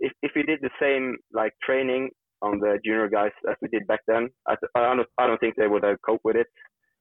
if 0.00 0.12
if 0.22 0.32
we 0.34 0.42
did 0.42 0.60
the 0.62 0.70
same 0.80 1.16
like 1.32 1.52
training 1.62 2.10
on 2.42 2.60
the 2.60 2.78
junior 2.84 3.08
guys 3.08 3.32
as 3.50 3.56
we 3.60 3.68
did 3.68 3.86
back 3.86 4.00
then, 4.06 4.28
I, 4.48 4.54
I 4.74 4.80
don't 4.80 5.06
I 5.18 5.26
don't 5.26 5.38
think 5.38 5.56
they 5.56 5.66
would 5.68 5.84
have 5.84 5.96
coped 6.06 6.24
with 6.24 6.36
it 6.36 6.46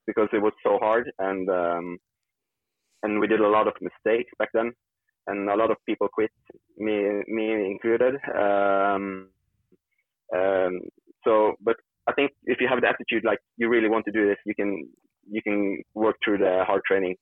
because 0.05 0.29
it 0.33 0.41
was 0.41 0.53
so 0.63 0.79
hard 0.79 1.11
and 1.19 1.49
um, 1.49 1.97
and 3.03 3.19
we 3.19 3.27
did 3.27 3.41
a 3.41 3.47
lot 3.47 3.67
of 3.67 3.73
mistakes 3.81 4.31
back 4.39 4.49
then, 4.53 4.71
and 5.27 5.49
a 5.49 5.55
lot 5.55 5.71
of 5.71 5.77
people 5.85 6.07
quit, 6.11 6.31
me 6.77 7.21
me 7.27 7.71
included. 7.71 8.15
Um, 8.35 9.29
um, 10.35 10.81
so, 11.23 11.53
but 11.61 11.75
I 12.07 12.13
think 12.13 12.31
if 12.45 12.59
you 12.59 12.67
have 12.67 12.81
the 12.81 12.87
attitude 12.87 13.23
like 13.23 13.39
you 13.57 13.69
really 13.69 13.89
want 13.89 14.05
to 14.05 14.11
do 14.11 14.27
this, 14.27 14.37
you 14.45 14.55
can 14.55 14.87
you 15.29 15.41
can 15.41 15.81
work 15.93 16.15
through 16.23 16.39
the 16.39 16.63
hard 16.65 16.81
training, 16.87 17.15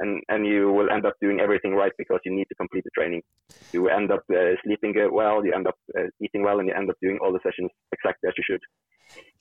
and 0.00 0.22
and 0.28 0.46
you 0.46 0.72
will 0.72 0.90
end 0.90 1.06
up 1.06 1.14
doing 1.20 1.40
everything 1.40 1.74
right 1.74 1.92
because 1.98 2.20
you 2.24 2.34
need 2.34 2.48
to 2.48 2.54
complete 2.54 2.84
the 2.84 2.90
training. 2.90 3.22
You 3.72 3.88
end 3.88 4.10
up 4.10 4.24
uh, 4.30 4.54
sleeping 4.64 4.94
uh, 4.98 5.08
well, 5.10 5.44
you 5.44 5.52
end 5.52 5.66
up 5.66 5.78
uh, 5.98 6.08
eating 6.20 6.42
well, 6.42 6.58
and 6.58 6.68
you 6.68 6.74
end 6.74 6.90
up 6.90 6.96
doing 7.02 7.18
all 7.22 7.32
the 7.32 7.40
sessions 7.42 7.70
exactly 7.92 8.28
as 8.28 8.34
you 8.36 8.44
should. 8.48 8.60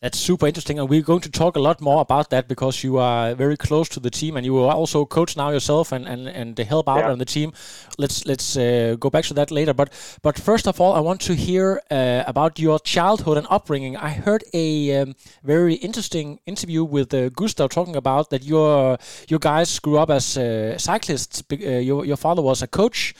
That's 0.05 0.19
super 0.19 0.45
interesting, 0.45 0.77
and 0.77 0.87
we're 0.87 1.01
going 1.01 1.21
to 1.21 1.31
talk 1.31 1.55
a 1.55 1.59
lot 1.59 1.81
more 1.81 2.01
about 2.01 2.29
that 2.29 2.47
because 2.47 2.83
you 2.83 2.99
are 2.99 3.33
very 3.33 3.57
close 3.57 3.89
to 3.89 3.99
the 3.99 4.11
team, 4.11 4.37
and 4.37 4.45
you 4.45 4.55
are 4.59 4.75
also 4.75 5.03
coach 5.03 5.35
now 5.35 5.49
yourself, 5.49 5.91
and 5.91 6.05
and 6.05 6.27
and 6.27 6.59
help 6.59 6.87
out 6.87 6.99
yeah. 6.99 7.11
on 7.11 7.17
the 7.17 7.25
team. 7.25 7.53
Let's 7.97 8.23
let's 8.25 8.55
uh, 8.55 8.97
go 8.99 9.09
back 9.09 9.23
to 9.25 9.33
that 9.33 9.49
later. 9.49 9.73
But 9.73 9.89
but 10.21 10.37
first 10.37 10.67
of 10.67 10.79
all, 10.79 10.93
I 10.93 10.99
want 10.99 11.21
to 11.21 11.33
hear 11.33 11.81
uh, 11.89 12.23
about 12.27 12.59
your 12.59 12.77
childhood 12.79 13.37
and 13.37 13.47
upbringing. 13.49 13.97
I 13.97 14.09
heard 14.09 14.43
a 14.53 15.01
um, 15.01 15.15
very 15.43 15.75
interesting 15.75 16.39
interview 16.45 16.83
with 16.83 17.11
uh, 17.13 17.29
Gustav 17.29 17.69
talking 17.69 17.95
about 17.95 18.29
that 18.29 18.43
your 18.43 18.99
your 19.27 19.39
guys 19.39 19.79
grew 19.79 19.97
up 19.97 20.11
as 20.11 20.37
uh, 20.37 20.77
cyclists. 20.77 21.41
Uh, 21.51 21.55
your 21.55 22.05
your 22.05 22.17
father 22.17 22.43
was 22.43 22.61
a 22.61 22.67
coach 22.67 23.15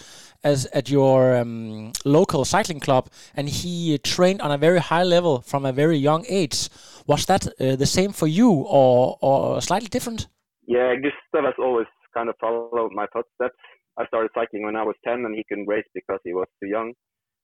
as 0.45 0.67
at 0.67 0.89
your 0.89 1.35
um, 1.35 1.91
local 2.05 2.45
cycling 2.45 2.79
club, 2.79 3.09
and 3.35 3.49
he 3.49 3.97
trained 3.97 4.41
on 4.41 4.51
a 4.51 4.57
very 4.57 4.79
high 4.79 5.03
level 5.03 5.41
from 5.41 5.65
a 5.65 5.73
very 5.73 5.97
young 5.97 6.23
age. 6.29 6.69
Was 7.07 7.25
that 7.25 7.47
uh, 7.47 7.75
the 7.75 7.85
same 7.85 8.13
for 8.13 8.27
you, 8.27 8.49
or 8.51 9.17
or 9.21 9.61
slightly 9.61 9.89
different? 9.89 10.27
Yeah, 10.67 10.95
Gustav 10.95 11.45
has 11.45 11.59
always 11.59 11.87
kind 12.15 12.29
of 12.29 12.35
followed 12.39 12.91
my 12.93 13.07
footsteps. 13.11 13.59
I 13.97 14.05
started 14.07 14.31
cycling 14.33 14.63
when 14.63 14.75
I 14.75 14.83
was 14.83 14.95
10, 15.05 15.25
and 15.25 15.35
he 15.35 15.43
couldn't 15.47 15.67
race 15.67 15.87
because 15.93 16.19
he 16.23 16.33
was 16.33 16.47
too 16.61 16.69
young. 16.69 16.93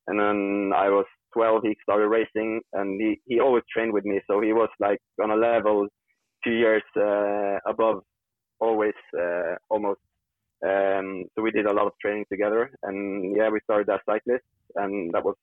And 0.07 0.19
then 0.19 0.71
I 0.75 0.89
was 0.89 1.05
12, 1.33 1.61
he 1.63 1.75
started 1.83 2.07
racing, 2.07 2.61
and 2.73 2.99
he, 2.99 3.21
he 3.25 3.39
always 3.39 3.63
trained 3.71 3.93
with 3.93 4.05
me. 4.05 4.19
So 4.27 4.41
he 4.41 4.53
was 4.53 4.69
like 4.79 4.99
on 5.23 5.31
a 5.31 5.35
level 5.35 5.87
two 6.43 6.51
years 6.51 6.83
uh, 6.97 7.57
above, 7.69 8.01
always 8.59 8.97
uh, 9.17 9.55
almost 9.69 10.01
um, 10.67 11.25
so 11.33 11.41
we 11.41 11.51
did 11.51 11.65
a 11.65 11.73
lot 11.73 11.87
of 11.87 11.93
training 12.01 12.25
together, 12.31 12.69
and 12.83 13.35
yeah, 13.35 13.49
we 13.49 13.59
started 13.63 13.89
as 13.89 13.99
cyclists, 14.05 14.45
and 14.75 15.11
that 15.13 15.23
was 15.25 15.35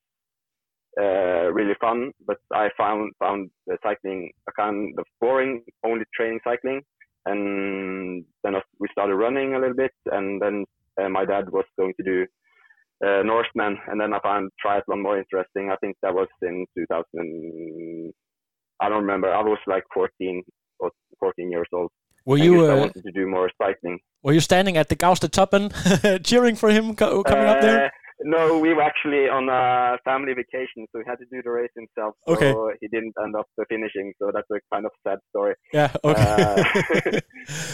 uh, 0.99 1.51
really 1.51 1.75
fun. 1.81 2.11
But 2.25 2.37
I 2.53 2.69
found 2.77 3.11
found 3.19 3.49
the 3.67 3.77
cycling 3.83 4.31
a 4.47 4.51
kind 4.53 4.97
of 4.97 5.05
boring, 5.19 5.63
only 5.83 6.05
training 6.15 6.39
cycling, 6.43 6.81
and 7.25 8.23
then 8.43 8.53
we 8.79 8.87
started 8.91 9.15
running 9.15 9.55
a 9.55 9.59
little 9.59 9.75
bit, 9.75 9.91
and 10.05 10.41
then 10.41 10.65
uh, 11.01 11.09
my 11.09 11.25
dad 11.25 11.49
was 11.51 11.65
going 11.77 11.93
to 11.97 12.03
do 12.03 12.25
uh, 13.05 13.23
Norseman, 13.23 13.77
and 13.87 13.99
then 13.99 14.13
I 14.13 14.19
found 14.19 14.51
triathlon 14.65 15.01
more 15.01 15.17
interesting. 15.17 15.69
I 15.69 15.75
think 15.77 15.97
that 16.01 16.13
was 16.13 16.27
in 16.41 16.65
2000. 16.77 18.13
I 18.81 18.89
don't 18.89 19.01
remember. 19.01 19.33
I 19.33 19.41
was 19.41 19.59
like 19.67 19.83
14 19.93 20.43
or 20.79 20.91
14 21.19 21.51
years 21.51 21.67
old. 21.73 21.91
Were 22.29 22.37
you? 22.37 22.67
I, 22.67 22.73
uh, 22.73 22.79
wanted 22.81 23.03
to 23.03 23.11
do 23.11 23.25
more 23.27 23.49
cycling. 23.57 23.97
Were 24.21 24.33
you 24.33 24.39
standing 24.39 24.77
at 24.77 24.87
the 24.89 24.95
Gaustatoppen 24.95 25.63
cheering 26.27 26.55
for 26.55 26.69
him 26.69 26.95
co- 26.95 27.23
coming 27.23 27.47
uh, 27.47 27.53
up 27.53 27.61
there? 27.61 27.85
Uh, 27.85 27.89
no, 28.21 28.59
we 28.59 28.71
were 28.75 28.83
actually 28.83 29.27
on 29.29 29.49
a 29.49 29.97
family 30.03 30.33
vacation, 30.33 30.85
so 30.91 30.99
he 30.99 31.05
had 31.07 31.17
to 31.17 31.25
do 31.31 31.41
the 31.43 31.49
race 31.49 31.71
himself. 31.75 32.13
So 32.27 32.33
okay. 32.33 32.53
he 32.81 32.87
didn't 32.89 33.13
end 33.23 33.35
up 33.35 33.47
finishing, 33.67 34.13
so 34.19 34.29
that's 34.31 34.45
a 34.51 34.59
kind 34.71 34.85
of 34.85 34.91
sad 35.07 35.17
story. 35.29 35.55
Yeah, 35.73 35.91
okay. 36.03 37.21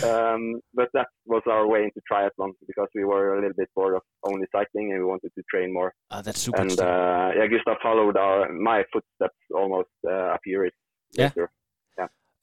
Uh, 0.03 0.07
um, 0.07 0.61
but 0.73 0.87
that 0.93 1.07
was 1.25 1.41
our 1.47 1.67
way 1.67 1.83
into 1.83 1.99
triathlon 2.09 2.51
because 2.65 2.87
we 2.95 3.03
were 3.03 3.33
a 3.33 3.41
little 3.41 3.57
bit 3.57 3.67
bored 3.75 3.95
of 3.95 4.03
only 4.23 4.45
cycling 4.53 4.93
and 4.93 4.99
we 4.99 5.05
wanted 5.05 5.31
to 5.37 5.43
train 5.51 5.73
more. 5.73 5.93
Uh, 6.11 6.21
that's 6.21 6.39
super. 6.39 6.61
And 6.61 6.79
uh, 6.79 7.31
yeah, 7.35 7.47
Gustav 7.47 7.77
followed 7.83 8.15
our 8.15 8.53
my 8.53 8.83
footsteps 8.93 9.35
almost 9.53 9.89
uh, 10.07 10.35
a 10.35 10.37
few 10.45 10.59
years 10.59 10.71
yeah. 11.11 11.25
later. 11.25 11.49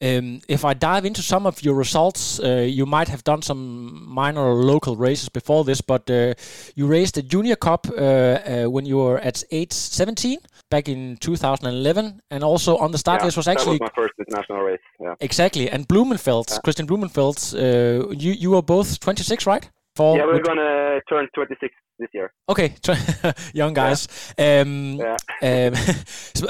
Um, 0.03 0.41
if 0.49 0.65
I 0.65 0.73
dive 0.73 1.05
into 1.05 1.21
some 1.21 1.47
of 1.47 1.63
your 1.63 1.75
results, 1.75 2.39
uh, 2.39 2.67
you 2.67 2.85
might 2.85 3.07
have 3.07 3.23
done 3.23 3.41
some 3.41 4.05
minor 4.05 4.53
local 4.53 4.97
races 4.97 5.29
before 5.29 5.63
this, 5.63 5.79
but 5.79 6.09
uh, 6.09 6.33
you 6.75 6.87
raced 6.87 7.17
a 7.17 7.21
Junior 7.21 7.55
Cup 7.55 7.87
uh, 7.89 7.93
uh 7.95 8.65
when 8.65 8.85
you 8.85 8.97
were 8.97 9.17
at 9.19 9.43
age 9.51 9.71
17 9.71 10.39
back 10.69 10.89
in 10.89 11.17
2011, 11.17 12.21
and 12.31 12.43
also 12.43 12.77
on 12.77 12.91
the 12.91 12.97
start 12.97 13.21
yeah, 13.21 13.25
list 13.25 13.37
was 13.37 13.47
actually 13.47 13.77
that 13.77 13.83
was 13.83 13.91
my 13.95 14.03
first 14.03 14.13
international 14.19 14.61
race. 14.61 14.81
Yeah. 14.99 15.15
Exactly, 15.21 15.69
and 15.69 15.87
Blummenfelt, 15.87 16.49
yeah. 16.51 16.57
Kristian 16.65 16.87
Blummenfelt, 16.87 17.53
uh, 17.53 18.09
you 18.09 18.33
you 18.33 18.51
were 18.51 18.61
both 18.61 18.99
26, 18.99 19.47
right? 19.47 19.69
For 19.95 20.17
yeah, 20.17 20.25
we're 20.25 20.41
gonna 20.41 21.01
turn 21.07 21.27
26 21.35 21.71
this 21.99 22.09
year. 22.13 22.33
Okay, 22.49 22.75
young 23.53 23.73
guys. 23.73 24.07
Yeah. 24.37 24.61
Um, 24.61 24.97
yeah. 24.97 25.17
um, 25.41 25.73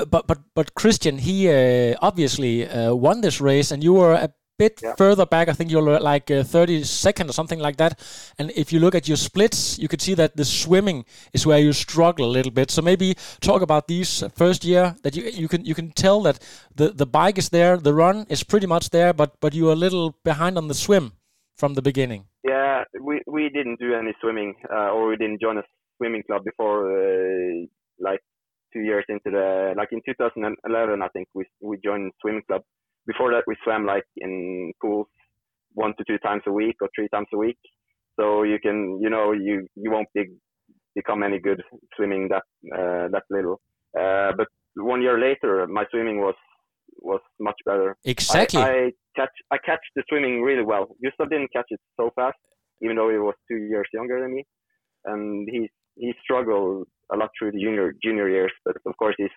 but 0.10 0.28
but 0.28 0.40
but 0.56 0.74
Kristian, 0.76 1.20
he 1.20 1.50
uh, 1.50 1.96
obviously 2.02 2.68
uh, 2.68 2.94
won 2.96 3.22
this 3.22 3.42
race, 3.42 3.72
and 3.72 3.84
you 3.84 3.94
were 3.94 4.14
a 4.14 4.30
bit 4.58 4.80
yeah. 4.84 4.96
further 4.96 5.26
back. 5.26 5.50
I 5.50 5.54
think 5.54 5.72
you 5.72 5.80
were 5.80 6.00
like 6.00 6.30
uh, 6.32 6.44
32nd 6.44 7.30
or 7.30 7.34
something 7.34 7.60
like 7.60 7.78
that. 7.78 8.00
And 8.38 8.52
if 8.56 8.72
you 8.72 8.80
look 8.80 8.96
at 8.96 9.08
your 9.08 9.18
splits, 9.18 9.80
you 9.80 9.88
could 9.88 10.02
see 10.02 10.16
that 10.16 10.38
the 10.38 10.46
swimming 10.46 11.06
is 11.34 11.46
where 11.46 11.60
you 11.60 11.74
struggle 11.74 12.26
a 12.26 12.36
little 12.38 12.52
bit. 12.52 12.72
So 12.72 12.82
maybe 12.82 13.16
talk 13.42 13.62
about 13.62 13.88
these 13.88 14.24
first 14.36 14.64
year 14.64 14.96
that 15.04 15.16
you 15.16 15.24
you 15.24 15.48
can 15.48 15.66
you 15.66 15.76
can 15.76 15.92
tell 15.92 16.22
that 16.24 16.38
the 16.76 16.88
the 17.02 17.06
bike 17.06 17.38
is 17.38 17.50
there, 17.50 17.78
the 17.78 17.94
run 17.94 18.26
is 18.30 18.44
pretty 18.44 18.68
much 18.68 18.90
there, 18.90 19.14
but 19.14 19.30
but 19.42 19.54
you 19.54 19.70
are 19.70 19.74
a 19.74 19.84
little 19.86 20.16
behind 20.24 20.58
on 20.58 20.68
the 20.68 20.80
swim 20.86 21.12
from 21.58 21.74
the 21.74 21.82
beginning. 21.82 22.26
Yeah, 22.44 22.63
we 23.02 23.22
we 23.28 23.50
didn't 23.50 23.80
do 23.80 23.94
any 23.94 24.14
swimming, 24.22 24.56
uh, 24.72 24.92
or 24.92 25.10
we 25.10 25.18
didn't 25.18 25.42
join 25.42 25.58
a 25.58 25.64
swimming 25.98 26.24
club 26.28 26.44
before, 26.44 26.92
uh, 26.92 27.66
like 28.00 28.20
two 28.74 28.82
years 28.82 29.06
into 29.10 29.30
the 29.30 29.74
like 29.78 29.90
in 29.92 30.02
2011, 30.06 31.02
I 31.02 31.08
think 31.10 31.28
we 31.34 31.46
we 31.62 31.78
joined 31.84 32.12
swimming 32.22 32.44
club. 32.48 32.62
Before 33.06 33.32
that, 33.32 33.44
we 33.48 33.56
swam 33.64 33.86
like 33.86 34.06
in 34.18 34.72
pools 34.82 35.08
one 35.74 35.94
to 35.98 36.04
two 36.08 36.18
times 36.20 36.44
a 36.48 36.52
week 36.52 36.76
or 36.82 36.90
three 36.96 37.10
times 37.10 37.28
a 37.34 37.38
week. 37.38 37.58
So 38.20 38.44
you 38.44 38.60
can, 38.60 39.00
you 39.02 39.10
know, 39.10 39.32
you 39.32 39.68
you 39.76 39.92
won't 39.92 40.08
be, 40.14 40.26
become 40.96 41.24
any 41.24 41.40
good 41.40 41.62
swimming 41.96 42.30
that 42.30 42.44
uh, 42.74 43.08
that 43.12 43.24
little. 43.30 43.60
Uh, 44.00 44.32
but 44.38 44.48
one 44.76 45.02
year 45.02 45.20
later, 45.20 45.68
my 45.68 45.86
swimming 45.92 46.20
was 46.20 46.36
was 47.02 47.22
much 47.40 47.60
better. 47.66 47.98
Exactly. 48.06 48.62
I, 48.62 48.70
I 48.70 48.92
catch 49.16 49.36
I 49.52 49.58
catch 49.66 49.84
the 49.96 50.04
swimming 50.10 50.42
really 50.42 50.64
well. 50.64 50.96
Gustav 51.04 51.30
didn't 51.30 51.52
catch 51.54 51.68
it 51.70 51.80
so 52.00 52.12
fast, 52.16 52.38
even 52.84 52.96
though 52.96 53.10
he 53.10 53.18
was 53.18 53.36
two 53.50 53.58
years 53.58 53.88
younger 53.94 54.22
than 54.22 54.36
me, 54.36 54.44
and 55.06 55.48
he 55.52 55.70
he 55.96 56.14
struggled 56.24 56.88
a 57.12 57.18
lot 57.18 57.30
through 57.38 57.52
the 57.52 57.60
junior 57.60 57.94
junior 58.04 58.30
years. 58.30 58.52
But 58.66 58.76
of 58.86 58.98
course, 58.98 59.16
he's 59.18 59.36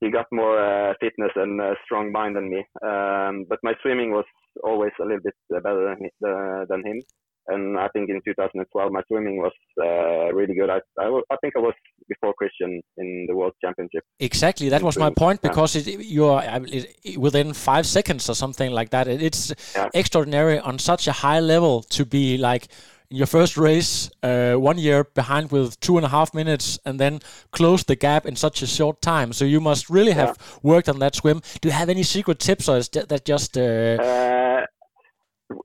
he 0.00 0.10
got 0.10 0.26
more 0.32 0.58
uh, 0.58 0.94
fitness 1.00 1.32
and 1.36 1.60
uh, 1.60 1.74
strong 1.84 2.12
mind 2.12 2.36
than 2.36 2.50
me. 2.50 2.64
Um, 2.82 3.44
but 3.48 3.58
my 3.62 3.74
swimming 3.82 4.12
was 4.12 4.24
always 4.62 4.92
a 5.00 5.04
little 5.04 5.22
bit 5.22 5.34
uh, 5.54 5.60
better 5.60 5.82
than, 5.88 6.30
uh, 6.30 6.64
than 6.68 6.86
him 6.86 7.02
and 7.48 7.78
I 7.78 7.88
think 7.88 8.10
in 8.10 8.20
2012 8.24 8.92
my 8.92 9.02
swimming 9.08 9.38
was 9.38 9.52
uh, 9.80 10.32
really 10.34 10.54
good. 10.54 10.70
I, 10.70 10.78
I, 10.98 11.20
I, 11.30 11.36
think 11.40 11.54
I 11.56 11.60
was 11.60 11.74
before 12.08 12.34
Kristian 12.40 12.80
in 12.96 13.26
the 13.28 13.34
World 13.34 13.52
Championship. 13.62 14.04
Exactly, 14.20 14.68
that 14.68 14.82
was 14.82 14.98
my 14.98 15.10
point 15.10 15.40
because 15.42 15.74
yeah. 15.74 15.94
it, 15.94 16.06
you're 16.06 16.42
it, 16.44 17.18
within 17.18 17.52
five 17.54 17.86
seconds 17.86 18.28
or 18.28 18.34
something 18.34 18.70
like 18.70 18.90
that. 18.90 19.08
It's 19.08 19.52
yeah. 19.74 19.88
extraordinary 19.94 20.58
on 20.58 20.78
such 20.78 21.08
a 21.08 21.12
high 21.12 21.40
level 21.40 21.82
to 21.84 22.04
be 22.04 22.38
like 22.38 22.68
in 23.10 23.16
your 23.16 23.26
first 23.26 23.56
race 23.56 24.10
uh, 24.22 24.54
one 24.54 24.76
year 24.76 25.04
behind 25.04 25.50
with 25.50 25.80
two 25.80 25.96
and 25.96 26.04
a 26.04 26.10
half 26.10 26.34
minutes 26.34 26.78
and 26.84 27.00
then 27.00 27.20
close 27.52 27.84
the 27.84 27.96
gap 27.96 28.26
in 28.26 28.36
such 28.36 28.60
a 28.60 28.66
short 28.66 29.00
time. 29.00 29.32
So 29.32 29.46
you 29.46 29.60
must 29.60 29.88
really 29.88 30.12
have 30.12 30.36
yeah. 30.38 30.58
worked 30.62 30.88
on 30.88 30.98
that 30.98 31.14
swim. 31.14 31.40
Do 31.60 31.68
you 31.68 31.72
have 31.72 31.88
any 31.88 32.02
secret 32.02 32.38
tips 32.38 32.68
or 32.68 32.76
is 32.76 32.88
that 32.90 33.24
just? 33.24 33.56
Uh, 33.56 33.60
uh 33.60 34.66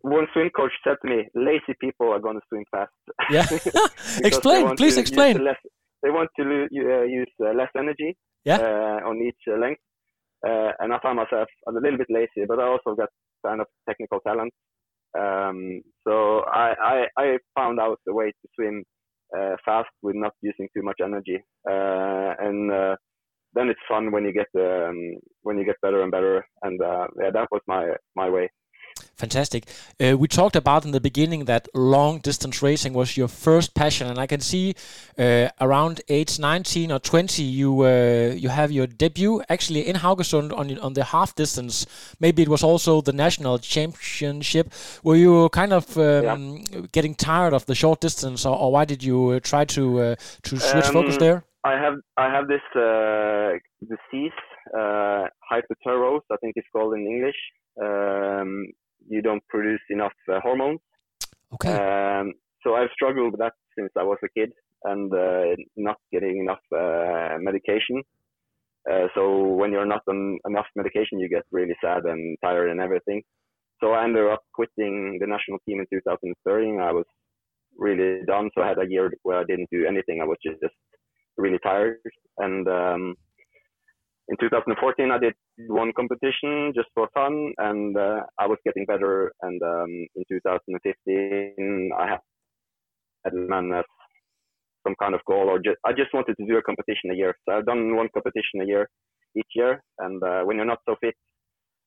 one 0.02 0.28
swim 0.34 0.50
coach 0.56 0.72
said 0.84 0.98
to 1.04 1.10
me, 1.10 1.28
"Lazy 1.36 1.76
people 1.80 2.12
are 2.12 2.20
going 2.20 2.36
to 2.36 2.46
swim 2.50 2.64
fast." 2.72 2.92
Yeah, 3.30 3.46
explain, 4.24 4.76
please 4.76 4.98
explain. 4.98 5.44
Less, 5.44 5.58
they 6.02 6.10
want 6.10 6.30
to 6.40 6.44
uh, 6.44 7.04
use 7.04 7.32
uh, 7.42 7.54
less 7.54 7.70
energy 7.78 8.16
yeah. 8.46 8.58
uh, 8.58 9.08
on 9.08 9.18
each 9.22 9.42
uh, 9.48 9.58
length, 9.58 9.82
uh, 10.46 10.72
and 10.80 10.94
I 10.94 11.00
found 11.00 11.18
myself 11.18 11.48
a 11.68 11.72
little 11.72 11.98
bit 11.98 12.08
lazy, 12.10 12.46
but 12.48 12.60
I 12.60 12.68
also 12.68 12.96
got 12.96 13.10
kind 13.46 13.62
of 13.62 13.68
technical 13.88 14.20
talent. 14.22 14.54
Um, 15.18 15.82
so 16.08 16.40
I, 16.48 16.74
I, 16.84 17.06
I 17.18 17.38
found 17.56 17.80
out 17.80 18.00
a 18.08 18.14
way 18.14 18.32
to 18.32 18.48
swim 18.56 18.84
uh, 19.38 19.56
fast 19.64 19.90
with 20.02 20.16
not 20.16 20.34
using 20.42 20.68
too 20.76 20.82
much 20.82 21.00
energy, 21.04 21.40
and 21.66 22.72
then 23.56 23.70
it's 23.70 23.80
fun 23.88 24.12
when 24.12 24.26
you 24.26 24.34
get 24.34 24.48
um, 24.56 25.18
when 25.44 25.58
you 25.60 25.66
get 25.66 25.76
better 25.82 26.02
and 26.02 26.12
better. 26.12 26.44
And 26.64 26.80
yeah, 26.82 27.30
that 27.32 27.48
was 27.52 27.62
my 27.68 27.90
my 28.16 28.30
way. 28.30 28.50
Fantastic. 29.16 29.66
Uh, 30.04 30.18
we 30.18 30.28
talked 30.28 30.56
about 30.56 30.86
in 30.86 30.92
the 30.92 31.00
beginning 31.00 31.46
that 31.46 31.68
long 31.76 32.18
distance 32.20 32.64
racing 32.64 32.94
was 32.94 33.16
your 33.16 33.28
first 33.28 33.76
passion, 33.76 34.08
and 34.08 34.18
I 34.18 34.26
can 34.26 34.40
see 34.40 34.74
uh, 35.20 35.50
around 35.62 36.02
age 36.10 36.40
19 36.40 36.92
or 36.92 37.00
20, 37.00 37.44
you 37.44 37.82
uh, 37.82 38.34
you 38.36 38.50
have 38.50 38.72
your 38.72 38.88
debut 38.88 39.44
actually 39.50 39.88
in 39.88 39.98
Haugesund 39.98 40.52
on 40.52 40.80
on 40.80 40.94
the 40.94 41.04
half 41.04 41.36
distance. 41.36 41.86
Maybe 42.20 42.42
it 42.42 42.50
was 42.50 42.64
also 42.64 43.02
the 43.02 43.14
national 43.14 43.60
championship. 43.60 44.74
Were 45.04 45.16
you 45.16 45.48
kind 45.50 45.74
of 45.74 45.96
um, 45.98 46.66
yeah. 46.72 46.82
getting 46.92 47.14
tired 47.14 47.54
of 47.54 47.68
the 47.68 47.76
short 47.76 48.02
distance, 48.02 48.48
or, 48.48 48.58
or 48.58 48.72
why 48.72 48.86
did 48.86 49.04
you 49.04 49.30
uh, 49.30 49.40
try 49.40 49.64
to 49.66 50.00
uh, 50.00 50.16
to 50.44 50.60
switch 50.60 50.86
um, 50.86 50.94
focus 50.94 51.18
there? 51.18 51.44
I 51.64 51.78
have 51.80 51.96
I 52.18 52.30
have 52.34 52.48
this 52.48 52.66
uh, 52.76 53.60
disease, 53.82 54.38
uh, 54.76 55.28
hyperthyrosis, 55.52 56.26
I 56.32 56.38
think 56.42 56.54
it's 56.56 56.68
called 56.74 56.96
in 56.96 57.06
English. 57.06 57.38
Um, 57.82 58.68
you 59.08 59.22
don't 59.22 59.46
produce 59.48 59.82
enough 59.90 60.14
uh, 60.32 60.40
hormones. 60.42 60.80
Okay. 61.56 61.74
Um, 61.74 62.34
so 62.64 62.76
I've 62.76 62.90
struggled 62.94 63.32
with 63.32 63.40
that 63.40 63.54
since 63.78 63.92
I 63.98 64.04
was 64.04 64.18
a 64.24 64.30
kid 64.38 64.52
and 64.84 65.14
uh, 65.14 65.56
not 65.76 65.98
getting 66.12 66.38
enough 66.40 66.64
uh, 66.76 67.38
medication. 67.40 68.02
Uh, 68.90 69.08
so 69.16 69.48
when 69.48 69.72
you're 69.72 69.86
not 69.86 70.02
on 70.08 70.38
enough 70.48 70.66
medication, 70.76 71.20
you 71.20 71.30
get 71.30 71.44
really 71.52 71.76
sad 71.82 72.04
and 72.06 72.38
tired 72.44 72.70
and 72.70 72.82
everything. 72.82 73.22
So 73.82 73.92
I 73.92 74.04
ended 74.04 74.26
up 74.28 74.44
quitting 74.54 75.18
the 75.20 75.28
national 75.28 75.60
team 75.68 75.80
in 75.80 75.88
2013. 75.92 76.80
I 76.80 76.92
was 76.92 77.06
really 77.78 78.22
done. 78.28 78.50
So 78.56 78.62
I 78.62 78.70
had 78.70 78.80
a 78.80 78.90
year 78.90 79.12
where 79.24 79.40
I 79.40 79.44
didn't 79.44 79.70
do 79.72 79.86
anything. 79.86 80.22
I 80.22 80.26
was 80.26 80.38
just, 80.46 80.60
just 80.62 80.76
really 81.38 81.60
tired. 81.64 81.98
And 82.38 82.68
um, 82.68 83.16
in 84.30 84.38
2014, 84.40 85.12
I 85.12 85.18
did 85.18 85.34
one 85.68 85.92
competition 85.96 86.72
just 86.76 86.88
for 86.94 87.10
fun, 87.14 87.54
and 87.58 87.98
uh, 87.98 88.22
I 88.40 88.48
was 88.48 88.58
getting 88.66 88.86
better. 88.86 89.34
And 89.42 89.62
um, 89.62 90.08
in 90.16 90.24
2015, 90.32 91.92
I 91.98 92.08
had 92.08 92.20
had 93.26 93.34
some 94.86 94.96
kind 95.02 95.14
of 95.14 95.22
goal, 95.28 95.50
or 95.50 95.60
just 95.60 95.78
I 95.86 95.92
just 95.92 96.14
wanted 96.14 96.36
to 96.40 96.46
do 96.46 96.58
a 96.58 96.62
competition 96.62 97.12
a 97.12 97.16
year. 97.16 97.36
So 97.48 97.56
I've 97.56 97.66
done 97.66 97.96
one 97.96 98.10
competition 98.14 98.62
a 98.62 98.66
year 98.66 98.90
each 99.36 99.52
year. 99.56 99.82
And 100.00 100.22
uh, 100.24 100.42
when 100.44 100.58
you're 100.58 100.66
not 100.66 100.80
so 100.88 100.96
fit, 101.02 101.16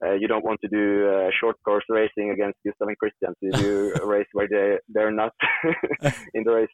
uh, 0.04 0.12
you 0.12 0.28
don't 0.28 0.44
want 0.44 0.60
to 0.62 0.68
do 0.68 1.08
uh, 1.08 1.30
short 1.40 1.56
course 1.64 1.84
racing 1.88 2.30
against 2.30 2.58
Gustav 2.66 2.88
and 2.88 2.96
Kristian. 3.02 3.32
You 3.40 3.52
do 3.52 3.94
a 4.02 4.06
race 4.06 4.26
where 4.32 4.48
they 4.48 4.76
they're 4.88 5.10
not 5.10 5.32
in 6.34 6.44
the 6.44 6.52
race. 6.52 6.68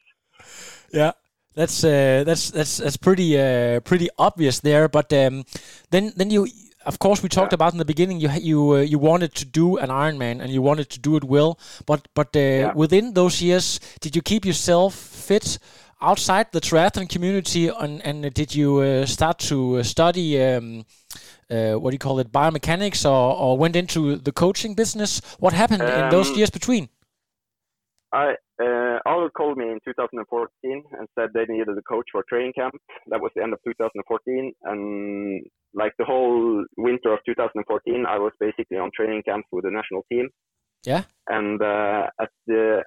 Yeah. 0.92 1.12
That's 1.54 1.84
uh, 1.84 2.24
that's 2.24 2.50
that's 2.50 2.78
that's 2.78 2.96
pretty 2.96 3.38
uh, 3.38 3.80
pretty 3.80 4.08
obvious 4.18 4.60
there. 4.60 4.88
But 4.88 5.12
um, 5.12 5.44
then 5.90 6.12
then 6.16 6.30
you 6.30 6.48
of 6.86 6.98
course 6.98 7.22
we 7.22 7.28
talked 7.28 7.52
yeah. 7.52 7.56
about 7.56 7.72
in 7.72 7.78
the 7.78 7.84
beginning 7.84 8.20
you 8.20 8.30
you 8.30 8.72
uh, 8.72 8.80
you 8.80 8.98
wanted 8.98 9.34
to 9.34 9.44
do 9.44 9.76
an 9.76 9.90
Ironman 9.90 10.40
and 10.40 10.50
you 10.50 10.62
wanted 10.62 10.88
to 10.90 11.00
do 11.00 11.16
it 11.16 11.24
well. 11.24 11.58
But 11.86 12.08
but 12.14 12.34
uh, 12.34 12.40
yeah. 12.40 12.72
within 12.72 13.12
those 13.14 13.42
years, 13.42 13.80
did 14.00 14.16
you 14.16 14.22
keep 14.22 14.44
yourself 14.44 14.94
fit? 14.94 15.58
Outside 16.04 16.50
the 16.50 16.60
triathlon 16.60 17.08
community, 17.08 17.68
and, 17.68 18.04
and 18.04 18.34
did 18.34 18.52
you 18.52 18.78
uh, 18.78 19.06
start 19.06 19.38
to 19.38 19.76
uh, 19.76 19.82
study 19.84 20.42
um, 20.42 20.84
what 21.48 21.90
do 21.90 21.94
you 21.94 21.98
call 21.98 22.18
it, 22.18 22.32
biomechanics, 22.32 23.04
or, 23.04 23.36
or 23.36 23.56
went 23.56 23.76
into 23.76 24.16
the 24.16 24.32
coaching 24.32 24.74
business? 24.74 25.20
What 25.38 25.52
happened 25.52 25.82
um, 25.82 25.88
in 25.88 26.10
those 26.10 26.30
um, 26.30 26.34
years 26.34 26.50
between? 26.50 26.88
I 28.12 28.34
uh, 28.62 28.98
Oliver 29.06 29.30
called 29.30 29.56
me 29.56 29.64
in 29.64 29.78
2014 29.84 30.82
and 30.98 31.08
said 31.18 31.30
they 31.32 31.46
needed 31.48 31.76
a 31.76 31.82
coach 31.82 32.06
for 32.12 32.24
training 32.28 32.52
camp. 32.52 32.74
That 33.08 33.20
was 33.20 33.32
the 33.34 33.42
end 33.42 33.52
of 33.52 33.60
2014, 33.64 34.52
and 34.64 35.42
like 35.74 35.92
the 35.98 36.04
whole 36.04 36.64
winter 36.76 37.12
of 37.12 37.20
2014, 37.26 38.04
I 38.06 38.18
was 38.18 38.32
basically 38.38 38.76
on 38.76 38.90
training 38.94 39.22
camps 39.26 39.48
with 39.50 39.64
the 39.64 39.70
national 39.70 40.04
team. 40.10 40.28
Yeah. 40.84 41.04
And 41.28 41.62
uh, 41.62 42.08
at 42.20 42.28
the 42.46 42.82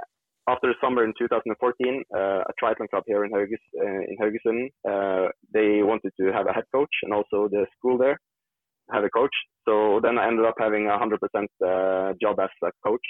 after 0.48 0.68
the 0.68 0.76
summer 0.80 1.04
in 1.04 1.14
2014, 1.18 2.04
uh, 2.14 2.18
a 2.20 2.54
triathlon 2.62 2.90
club 2.90 3.04
here 3.08 3.26
in 3.26 3.32
Hauges, 3.32 3.60
uh, 3.80 3.84
in 3.84 4.18
Haugesund, 4.22 4.70
uh, 4.88 5.30
they 5.52 5.82
wanted 5.82 6.12
to 6.20 6.32
have 6.32 6.46
a 6.46 6.54
head 6.54 6.66
coach 6.72 6.94
and 7.02 7.14
also 7.14 7.50
the 7.50 7.66
school 7.78 7.98
there 7.98 8.20
have 8.92 9.04
a 9.04 9.10
coach. 9.10 9.34
So 9.68 10.00
then 10.04 10.18
I 10.18 10.28
ended 10.28 10.46
up 10.46 10.56
having 10.60 10.88
a 10.88 10.98
100% 10.98 11.18
uh, 11.18 12.14
job 12.22 12.40
as 12.40 12.50
a 12.64 12.72
coach. 12.86 13.08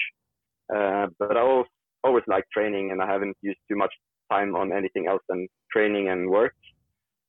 Uh, 0.74 1.06
but 1.18 1.36
I 1.36 1.40
also 1.40 1.68
always 2.06 2.24
liked 2.26 2.50
training 2.52 2.90
and 2.90 3.02
I 3.02 3.06
haven't 3.06 3.36
used 3.42 3.58
too 3.68 3.76
much 3.76 3.92
time 4.30 4.54
on 4.54 4.72
anything 4.72 5.06
else 5.08 5.22
than 5.28 5.46
training 5.72 6.08
and 6.08 6.30
work. 6.30 6.54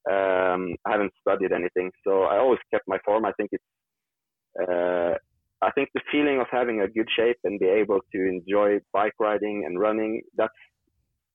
Um, 0.09 0.75
I 0.85 0.91
haven't 0.91 1.13
studied 1.21 1.51
anything, 1.51 1.91
so 2.05 2.23
I 2.23 2.37
always 2.37 2.59
kept 2.73 2.87
my 2.87 2.97
form. 3.05 3.25
I 3.25 3.33
think 3.33 3.49
it's, 3.51 3.63
uh, 4.61 5.15
I 5.61 5.71
think 5.71 5.89
the 5.93 6.01
feeling 6.11 6.39
of 6.39 6.47
having 6.51 6.81
a 6.81 6.87
good 6.87 7.09
shape 7.17 7.37
and 7.43 7.59
be 7.59 7.67
able 7.67 7.99
to 8.13 8.19
enjoy 8.27 8.79
bike 8.93 9.17
riding 9.19 9.63
and 9.65 9.79
running, 9.79 10.21
that's, 10.37 10.53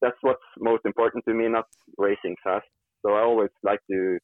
that's 0.01 0.17
what's 0.23 0.41
most 0.59 0.83
important 0.87 1.25
to 1.29 1.35
me, 1.35 1.49
not 1.49 1.67
racing 1.99 2.37
fast. 2.43 2.67
So 3.05 3.13
I 3.13 3.21
always 3.21 3.51
like 3.63 3.81
to 3.91 4.19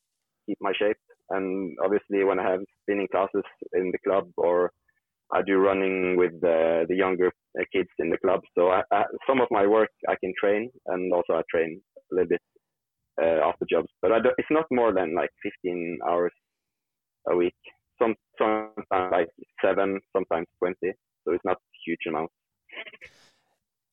keep 0.46 0.58
my 0.60 0.72
shape. 0.78 0.96
And 1.30 1.76
obviously 1.84 2.24
when 2.24 2.38
I 2.38 2.50
have 2.50 2.60
spinning 2.82 3.08
classes 3.10 3.44
in 3.74 3.92
the 3.92 3.98
club 4.06 4.30
or 4.36 4.70
I 5.32 5.42
do 5.42 5.58
running 5.58 6.16
with 6.16 6.40
the, 6.40 6.86
the 6.88 6.94
younger 6.96 7.28
uh, 7.58 7.64
kids 7.72 7.88
in 7.98 8.10
the 8.10 8.18
club. 8.18 8.40
So 8.56 8.68
I, 8.68 8.82
I, 8.92 9.04
some 9.26 9.40
of 9.40 9.48
my 9.50 9.66
work 9.66 9.90
I 10.08 10.14
can 10.22 10.32
train, 10.40 10.70
and 10.86 11.12
also 11.12 11.34
I 11.34 11.42
train 11.50 11.80
a 12.10 12.14
little 12.14 12.28
bit 12.28 12.40
uh, 13.20 13.46
after 13.46 13.66
jobs. 13.70 13.88
But 14.00 14.12
it's 14.38 14.48
not 14.50 14.64
more 14.70 14.92
than 14.94 15.14
like 15.14 15.30
15 15.42 15.98
hours 16.08 16.32
a 17.30 17.36
week. 17.36 17.54
Some 18.00 18.14
sometimes 18.38 19.10
like 19.12 19.28
seven, 19.62 20.00
sometimes 20.16 20.46
20. 20.60 20.76
So 21.24 21.32
it's 21.34 21.44
not 21.44 21.58
huge 21.84 21.98
amount 22.08 22.30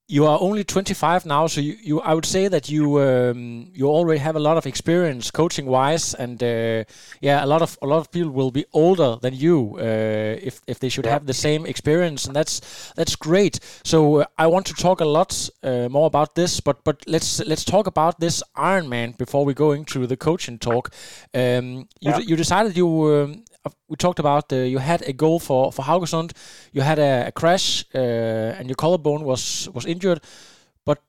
you 0.07 0.25
are 0.27 0.37
only 0.39 0.63
25 0.63 1.25
now, 1.25 1.47
so 1.47 1.59
you, 1.61 1.75
you 1.81 1.99
I 1.99 2.13
would 2.13 2.25
say 2.25 2.47
that 2.47 2.69
you 2.69 2.99
um, 3.01 3.71
you 3.73 3.87
already 3.87 4.19
have 4.19 4.35
a 4.35 4.39
lot 4.39 4.55
of 4.57 4.67
experience 4.67 5.31
coaching 5.31 5.65
wise, 5.65 6.13
and 6.13 6.41
uh, 6.43 6.83
yeah, 7.21 7.43
a 7.43 7.47
lot 7.47 7.63
of 7.63 7.77
a 7.81 7.87
lot 7.87 7.97
of 7.97 8.11
people 8.11 8.29
will 8.29 8.51
be 8.51 8.65
older 8.71 9.17
than 9.19 9.33
you 9.33 9.77
uh, 9.79 10.37
if 10.41 10.61
if 10.67 10.79
they 10.79 10.89
should 10.89 11.05
yeah. 11.05 11.13
have 11.13 11.25
the 11.25 11.33
same 11.33 11.65
experience, 11.65 12.25
and 12.25 12.35
that's 12.35 12.93
that's 12.95 13.15
great. 13.15 13.59
So 13.83 14.21
uh, 14.21 14.25
I 14.37 14.45
want 14.45 14.67
to 14.67 14.73
talk 14.73 15.01
a 15.01 15.05
lot 15.05 15.49
uh, 15.63 15.89
more 15.89 16.05
about 16.05 16.35
this, 16.35 16.59
but 16.59 16.83
but 16.83 17.03
let's 17.07 17.39
let's 17.39 17.65
talk 17.65 17.87
about 17.87 18.19
this 18.19 18.43
Ironman 18.55 19.17
before 19.17 19.43
we 19.43 19.55
go 19.55 19.71
into 19.71 20.05
the 20.05 20.17
coaching 20.17 20.59
talk. 20.59 20.93
Um, 21.33 21.87
you 21.99 22.11
yeah. 22.11 22.19
you 22.19 22.35
decided 22.35 22.77
you 22.77 22.87
um, 22.87 23.43
we 23.87 23.95
talked 23.95 24.19
about 24.19 24.51
uh, 24.51 24.57
you 24.57 24.79
had 24.79 25.01
a 25.03 25.13
goal 25.13 25.39
for 25.39 25.71
for 25.71 25.83
Haugesund, 25.83 26.31
you 26.71 26.81
had 26.81 26.99
a, 26.99 27.27
a 27.27 27.31
crash, 27.31 27.85
uh, 27.93 28.57
and 28.57 28.67
your 28.67 28.75
collarbone 28.75 29.23
was 29.23 29.69
was 29.73 29.85
injured, 29.85 30.21
but 30.85 31.01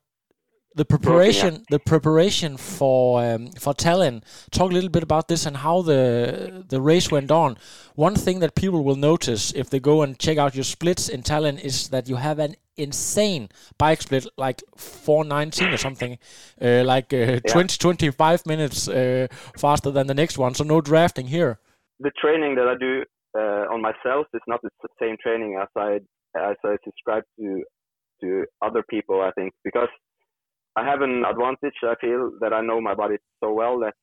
the 0.75 0.85
preparation 0.85 1.53
yeah. 1.53 1.61
the 1.69 1.79
preparation 1.79 2.57
for 2.57 3.23
um, 3.23 3.51
for 3.51 3.73
Tallinn. 3.73 4.23
Talk 4.51 4.71
a 4.71 4.73
little 4.73 4.89
bit 4.89 5.03
about 5.03 5.27
this 5.27 5.45
and 5.45 5.57
how 5.57 5.81
the 5.81 6.65
the 6.67 6.81
race 6.81 7.11
went 7.11 7.31
on. 7.31 7.57
One 7.95 8.15
thing 8.15 8.39
that 8.39 8.55
people 8.55 8.83
will 8.83 8.95
notice 8.95 9.53
if 9.53 9.69
they 9.69 9.79
go 9.79 10.03
and 10.03 10.17
check 10.19 10.37
out 10.37 10.55
your 10.55 10.63
splits 10.63 11.09
in 11.09 11.23
Tallinn 11.23 11.59
is 11.59 11.89
that 11.89 12.07
you 12.09 12.17
have 12.17 12.39
an 12.39 12.55
insane 12.75 13.49
bike 13.79 14.03
split, 14.03 14.27
like 14.37 14.61
419 14.75 15.73
or 15.73 15.77
something, 15.77 16.19
uh, 16.61 16.83
like 16.83 17.11
uh, 17.11 17.17
yeah. 17.17 17.39
20 17.39 17.77
25 17.77 18.45
minutes 18.45 18.87
uh, 18.87 19.27
faster 19.57 19.91
than 19.91 20.07
the 20.07 20.13
next 20.13 20.37
one. 20.37 20.53
So 20.53 20.63
no 20.63 20.81
drafting 20.81 21.27
here 21.27 21.59
the 21.99 22.11
training 22.21 22.55
that 22.55 22.67
I 22.67 22.75
do 22.79 23.03
uh, 23.37 23.65
on 23.73 23.81
myself 23.81 24.27
is 24.33 24.41
not 24.47 24.61
the 24.61 24.69
same 25.01 25.15
training 25.21 25.57
as 25.61 25.67
I 25.75 25.99
as 26.35 26.55
I 26.63 26.75
subscribe 26.83 27.23
to 27.39 27.63
to 28.21 28.45
other 28.61 28.83
people. 28.89 29.21
I 29.21 29.31
think 29.31 29.53
because 29.63 29.89
I 30.75 30.85
have 30.85 31.01
an 31.01 31.23
advantage. 31.25 31.77
I 31.83 31.95
feel 31.99 32.31
that 32.41 32.53
I 32.53 32.61
know 32.61 32.79
my 32.79 32.93
body 32.93 33.17
so 33.43 33.51
well 33.51 33.79
that 33.79 33.95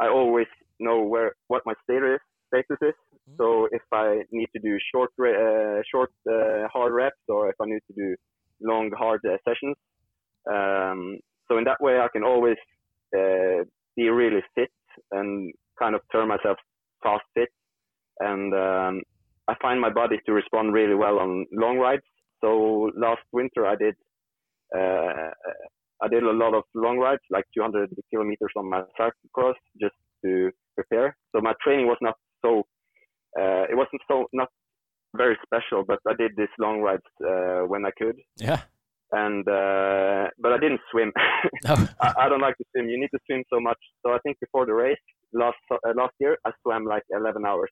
I 0.00 0.08
always 0.08 0.46
know 0.80 1.02
where 1.02 1.34
what 1.48 1.62
my 1.64 1.74
status 1.84 2.20
status 2.48 2.78
is. 2.82 2.94
Mm-hmm. 2.94 3.36
So 3.38 3.68
if 3.70 3.82
I 3.92 4.22
need 4.32 4.48
to 4.54 4.60
do 4.60 4.76
short 4.92 5.10
uh, 5.20 5.82
short 5.90 6.10
uh, 6.28 6.66
hard 6.72 6.92
reps 6.92 7.24
or 7.28 7.48
if 7.48 7.54
I 7.60 7.66
need 7.66 7.82
to 7.88 7.94
do 7.96 8.16
long 8.60 8.90
hard 8.96 9.20
uh, 9.24 9.36
sessions, 9.48 9.76
um, 10.50 11.18
so 11.48 11.58
in 11.58 11.64
that 11.64 11.80
way 11.80 11.98
I 11.98 12.08
can 12.12 12.24
always 12.24 12.56
uh, 13.16 13.62
be 13.96 14.08
really 14.08 14.42
fit 14.54 14.70
and 15.12 15.52
kind 15.78 15.94
of 15.94 16.00
turn 16.10 16.28
myself 16.28 16.56
fast 17.04 17.24
fit, 17.34 17.50
and 18.20 18.52
um, 18.54 19.02
I 19.48 19.54
find 19.62 19.80
my 19.80 19.90
body 19.90 20.16
to 20.26 20.32
respond 20.32 20.72
really 20.72 20.94
well 20.94 21.18
on 21.18 21.46
long 21.52 21.78
rides. 21.78 22.02
So 22.42 22.90
last 22.96 23.22
winter 23.32 23.66
I 23.66 23.76
did 23.76 23.94
uh, 24.76 25.30
I 26.02 26.08
did 26.08 26.24
a 26.24 26.32
lot 26.32 26.54
of 26.54 26.64
long 26.74 26.98
rides, 26.98 27.22
like 27.30 27.44
200 27.56 27.90
kilometers 28.10 28.52
on 28.56 28.68
my 28.68 28.82
cyclocross, 28.98 29.54
just 29.80 29.94
to 30.24 30.50
prepare. 30.74 31.16
So 31.34 31.40
my 31.40 31.54
training 31.62 31.86
was 31.86 31.98
not 32.00 32.16
so 32.44 32.64
uh, 33.38 33.64
it 33.70 33.76
wasn't 33.76 34.02
so 34.08 34.26
not 34.32 34.48
very 35.16 35.36
special, 35.44 35.84
but 35.86 35.98
I 36.08 36.14
did 36.18 36.32
these 36.36 36.54
long 36.58 36.80
rides 36.80 37.02
uh, 37.24 37.66
when 37.66 37.84
I 37.86 37.90
could. 37.96 38.16
Yeah. 38.36 38.62
And 39.12 39.46
uh, 39.48 40.28
but 40.38 40.52
I 40.52 40.58
didn't 40.58 40.80
swim. 40.90 41.12
I, 41.66 42.14
I, 42.18 42.28
don't 42.28 42.40
like 42.40 42.56
to 42.56 42.64
swim. 42.72 42.88
You 42.88 42.98
need 42.98 43.10
to 43.14 43.20
swim 43.26 43.44
so 43.52 43.60
much. 43.60 43.78
So 44.04 44.12
I 44.12 44.18
think 44.24 44.38
before 44.40 44.66
the 44.66 44.72
race, 44.72 44.98
last 45.32 45.56
uh, 45.70 45.76
last 45.94 46.14
year 46.18 46.36
I 46.44 46.50
swam 46.62 46.84
like 46.84 47.02
11 47.10 47.44
hours. 47.46 47.70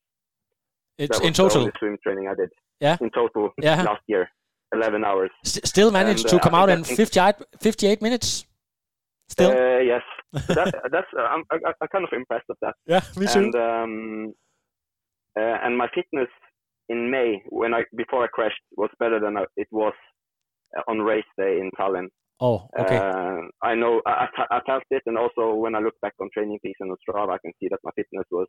It's 0.98 1.18
in 1.20 1.32
total. 1.32 1.70
swim 1.78 1.96
training 2.02 2.28
I 2.28 2.34
did. 2.34 2.50
Yeah. 2.80 2.96
In 3.00 3.10
total, 3.10 3.50
yeah. 3.62 3.82
last 3.82 4.02
year, 4.08 4.28
11 4.74 5.04
hours. 5.04 5.30
S 5.44 5.60
still 5.64 5.90
managed 5.90 6.24
and, 6.24 6.30
to 6.30 6.36
uh, 6.36 6.40
come 6.40 6.54
out 6.54 6.68
in 6.68 6.84
58, 6.84 7.36
58 7.60 8.02
minutes. 8.02 8.44
Still. 9.28 9.50
Uh, 9.50 9.78
yes. 9.78 10.02
that, 10.32 10.74
that's 10.90 11.06
I'm, 11.18 11.44
I, 11.50 11.56
am 11.80 11.88
kind 11.90 12.04
of 12.04 12.10
impressed 12.12 12.46
with 12.48 12.58
that. 12.62 12.74
Yeah, 12.86 13.02
me 13.16 13.26
too. 13.26 13.38
And 13.38 13.54
um, 13.54 14.34
uh, 15.38 15.58
and 15.64 15.76
my 15.76 15.88
fitness 15.94 16.28
in 16.88 17.10
May 17.10 17.42
when 17.48 17.72
I 17.74 17.84
before 17.96 18.24
I 18.24 18.28
crashed 18.28 18.60
was 18.76 18.90
better 18.98 19.20
than 19.20 19.36
it 19.56 19.68
was 19.70 19.94
on 20.88 20.98
race 20.98 21.24
day 21.38 21.58
in 21.60 21.70
Tallinn. 21.78 22.08
Oh, 22.40 22.68
okay. 22.78 22.96
Uh, 22.96 23.42
I 23.62 23.74
know 23.74 24.02
I, 24.06 24.26
I 24.50 24.60
felt 24.66 24.82
it, 24.90 25.02
and 25.06 25.16
also 25.16 25.54
when 25.54 25.74
I 25.74 25.78
look 25.78 25.94
back 26.02 26.14
on 26.20 26.28
Training 26.34 26.58
Peaks 26.62 26.80
and 26.80 26.90
Strava, 27.08 27.34
I 27.34 27.38
can 27.38 27.52
see 27.60 27.68
that 27.70 27.78
my 27.84 27.90
fitness 27.94 28.26
was 28.30 28.48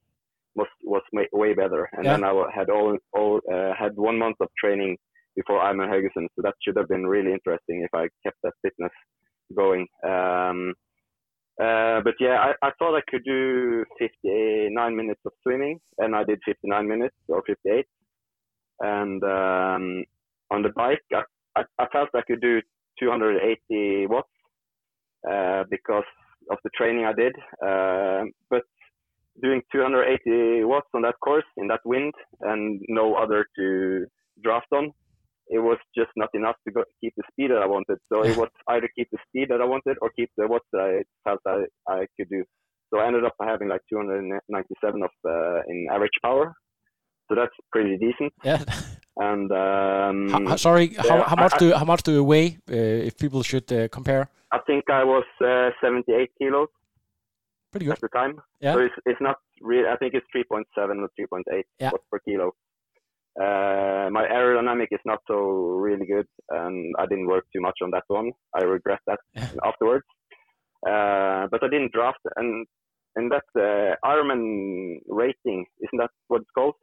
was 0.56 0.68
was 0.84 1.02
way 1.32 1.54
better. 1.54 1.90
And 1.94 2.06
yeah. 2.06 2.14
then 2.14 2.24
I 2.24 2.34
had 2.54 2.70
all 2.70 2.98
all 3.14 3.40
uh, 3.52 3.74
had 3.78 3.96
one 3.96 4.18
month 4.18 4.38
of 4.40 4.50
training 4.58 4.98
before 5.36 5.60
Ironman 5.60 5.90
Haugesund, 5.90 6.28
so 6.36 6.42
that 6.44 6.56
should 6.64 6.78
have 6.78 6.88
been 6.88 7.08
really 7.08 7.34
interesting 7.34 7.84
if 7.84 7.94
I 7.94 8.08
kept 8.24 8.38
that 8.44 8.54
fitness 8.62 8.92
going. 9.56 9.88
Um, 10.08 10.74
Uh, 11.62 12.02
but 12.02 12.16
yeah, 12.20 12.38
I, 12.48 12.68
I 12.68 12.72
thought 12.80 12.98
I 12.98 13.02
could 13.08 13.24
do 13.24 13.86
59 14.00 14.96
minutes 14.96 15.22
of 15.24 15.34
swimming, 15.44 15.80
and 16.00 16.16
I 16.16 16.24
did 16.24 16.40
59 16.46 16.88
minutes 16.88 17.16
or 17.28 17.44
58. 17.46 17.86
And 18.80 19.24
um, 19.24 20.04
on 20.50 20.64
the 20.64 20.74
bike, 20.76 21.04
I, 21.14 21.22
I, 21.56 21.64
I, 21.80 21.88
felt 21.92 22.10
I 22.16 22.22
could 22.26 22.42
do 22.42 22.62
280 23.00 24.08
watts 24.08 24.28
uh, 25.30 25.64
because 25.70 26.04
of 26.52 26.58
the 26.64 26.70
training 26.76 27.06
I 27.06 27.14
did. 27.14 27.36
Uh, 27.66 28.26
but 28.50 28.64
doing 29.42 29.62
280 29.72 30.64
watts 30.66 30.88
on 30.94 31.02
that 31.04 31.16
course 31.24 31.46
in 31.58 31.68
that 31.68 31.82
wind 31.86 32.14
and 32.42 32.82
no 32.88 33.16
other 33.16 33.46
to 33.58 34.06
draft 34.44 34.68
on, 34.72 34.92
it 35.48 35.60
was 35.60 35.78
just 35.96 36.12
not 36.16 36.30
enough 36.34 36.56
to 36.66 36.74
go, 36.74 36.84
keep 37.02 37.14
the 37.18 37.24
speed 37.32 37.52
that 37.52 37.62
I 37.62 37.66
wanted. 37.66 37.98
So 38.12 38.24
it 38.24 38.38
was 38.38 38.50
either 38.70 38.90
keep 38.96 39.10
the 39.12 39.18
speed 39.28 39.50
that 39.50 39.62
I 39.62 39.66
wanted 39.66 39.98
or 40.02 40.10
keep 40.16 40.30
the 40.38 40.48
watts 40.48 40.66
that 40.72 40.80
I 40.80 41.30
felt 41.30 41.40
I, 41.46 41.66
I 41.92 42.06
could 42.18 42.30
do. 42.30 42.44
So 42.94 43.00
I 43.00 43.08
ended 43.08 43.26
up 43.26 43.34
having 43.42 43.70
like 43.70 43.82
297 43.90 45.04
of 45.04 45.10
uh, 45.28 45.62
in 45.68 45.88
average 45.92 46.12
power. 46.24 46.54
So 47.30 47.36
that's 47.36 47.54
pretty 47.72 47.98
decent. 47.98 48.34
Yeah. 48.44 48.64
And 49.18 49.52
um, 49.52 50.48
how, 50.48 50.56
sorry, 50.56 50.86
yeah, 50.94 51.04
how, 51.08 51.24
how 51.24 51.36
much 51.36 51.54
I, 51.54 51.58
do 51.58 51.74
how 51.74 51.86
much 51.86 52.02
do 52.04 52.12
you 52.12 52.24
weigh? 52.24 52.58
Uh, 52.70 53.08
if 53.08 53.18
people 53.18 53.44
should 53.44 53.72
uh, 53.72 53.88
compare. 53.90 54.28
I 54.52 54.60
think 54.66 54.90
I 54.90 55.04
was 55.04 55.26
uh, 55.44 55.70
78 55.82 56.32
kilos. 56.38 56.70
Pretty 57.72 57.86
good 57.86 57.94
at 57.94 58.02
the 58.02 58.08
time. 58.10 58.42
Yeah. 58.60 58.74
So 58.74 58.80
it's, 58.80 58.96
it's 59.06 59.22
not 59.22 59.38
really. 59.62 59.88
I 59.88 59.98
think 59.98 60.14
it's 60.14 60.26
3.7 60.36 60.64
or 60.78 61.10
3.8 61.20 61.64
yeah. 61.80 61.92
per 62.12 62.20
kilo. 62.20 62.54
Uh, 63.40 64.10
my 64.12 64.28
aerodynamic 64.32 64.88
is 64.92 65.00
not 65.06 65.20
so 65.28 65.36
really 65.36 66.06
good, 66.06 66.28
and 66.50 66.94
I 67.00 67.06
didn't 67.08 67.28
work 67.28 67.46
too 67.52 67.62
much 67.62 67.78
on 67.82 67.90
that 67.92 68.04
one. 68.08 68.32
I 68.56 68.64
regret 68.64 69.00
that 69.08 69.20
afterwards. 69.66 70.06
Uh, 70.88 71.48
but 71.50 71.64
I 71.64 71.70
didn't 71.70 71.94
draft, 71.94 72.20
and 72.36 72.68
and 73.16 73.32
that 73.32 73.46
uh, 73.56 73.96
Ironman 74.08 74.98
rating 75.08 75.66
isn't 75.82 76.00
that 76.00 76.12
what 76.28 76.42
it's 76.42 76.52
called? 76.56 76.76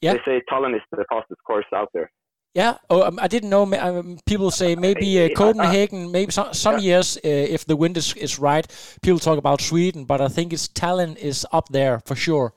Yeah. 0.00 0.14
They 0.14 0.20
say 0.24 0.42
Tallinn 0.50 0.74
is 0.74 0.82
the 0.90 1.04
fastest 1.10 1.40
course 1.46 1.66
out 1.74 1.88
there. 1.94 2.10
Yeah. 2.54 2.78
Oh, 2.88 3.02
um, 3.02 3.18
I 3.20 3.28
didn't 3.28 3.50
know. 3.50 3.64
Um, 3.74 4.18
people 4.24 4.50
say 4.50 4.76
maybe 4.76 5.22
uh, 5.22 5.28
Copenhagen. 5.36 6.10
Maybe 6.10 6.32
some, 6.32 6.54
some 6.54 6.76
yeah. 6.76 6.88
years, 6.88 7.16
uh, 7.18 7.20
if 7.22 7.66
the 7.66 7.76
wind 7.76 7.96
is, 7.96 8.14
is 8.14 8.38
right, 8.38 8.66
people 9.02 9.18
talk 9.18 9.38
about 9.38 9.60
Sweden. 9.60 10.06
But 10.06 10.20
I 10.20 10.28
think 10.28 10.52
it's 10.52 10.68
Tallinn 10.68 11.16
is 11.16 11.46
up 11.52 11.68
there 11.68 12.00
for 12.06 12.16
sure. 12.16 12.54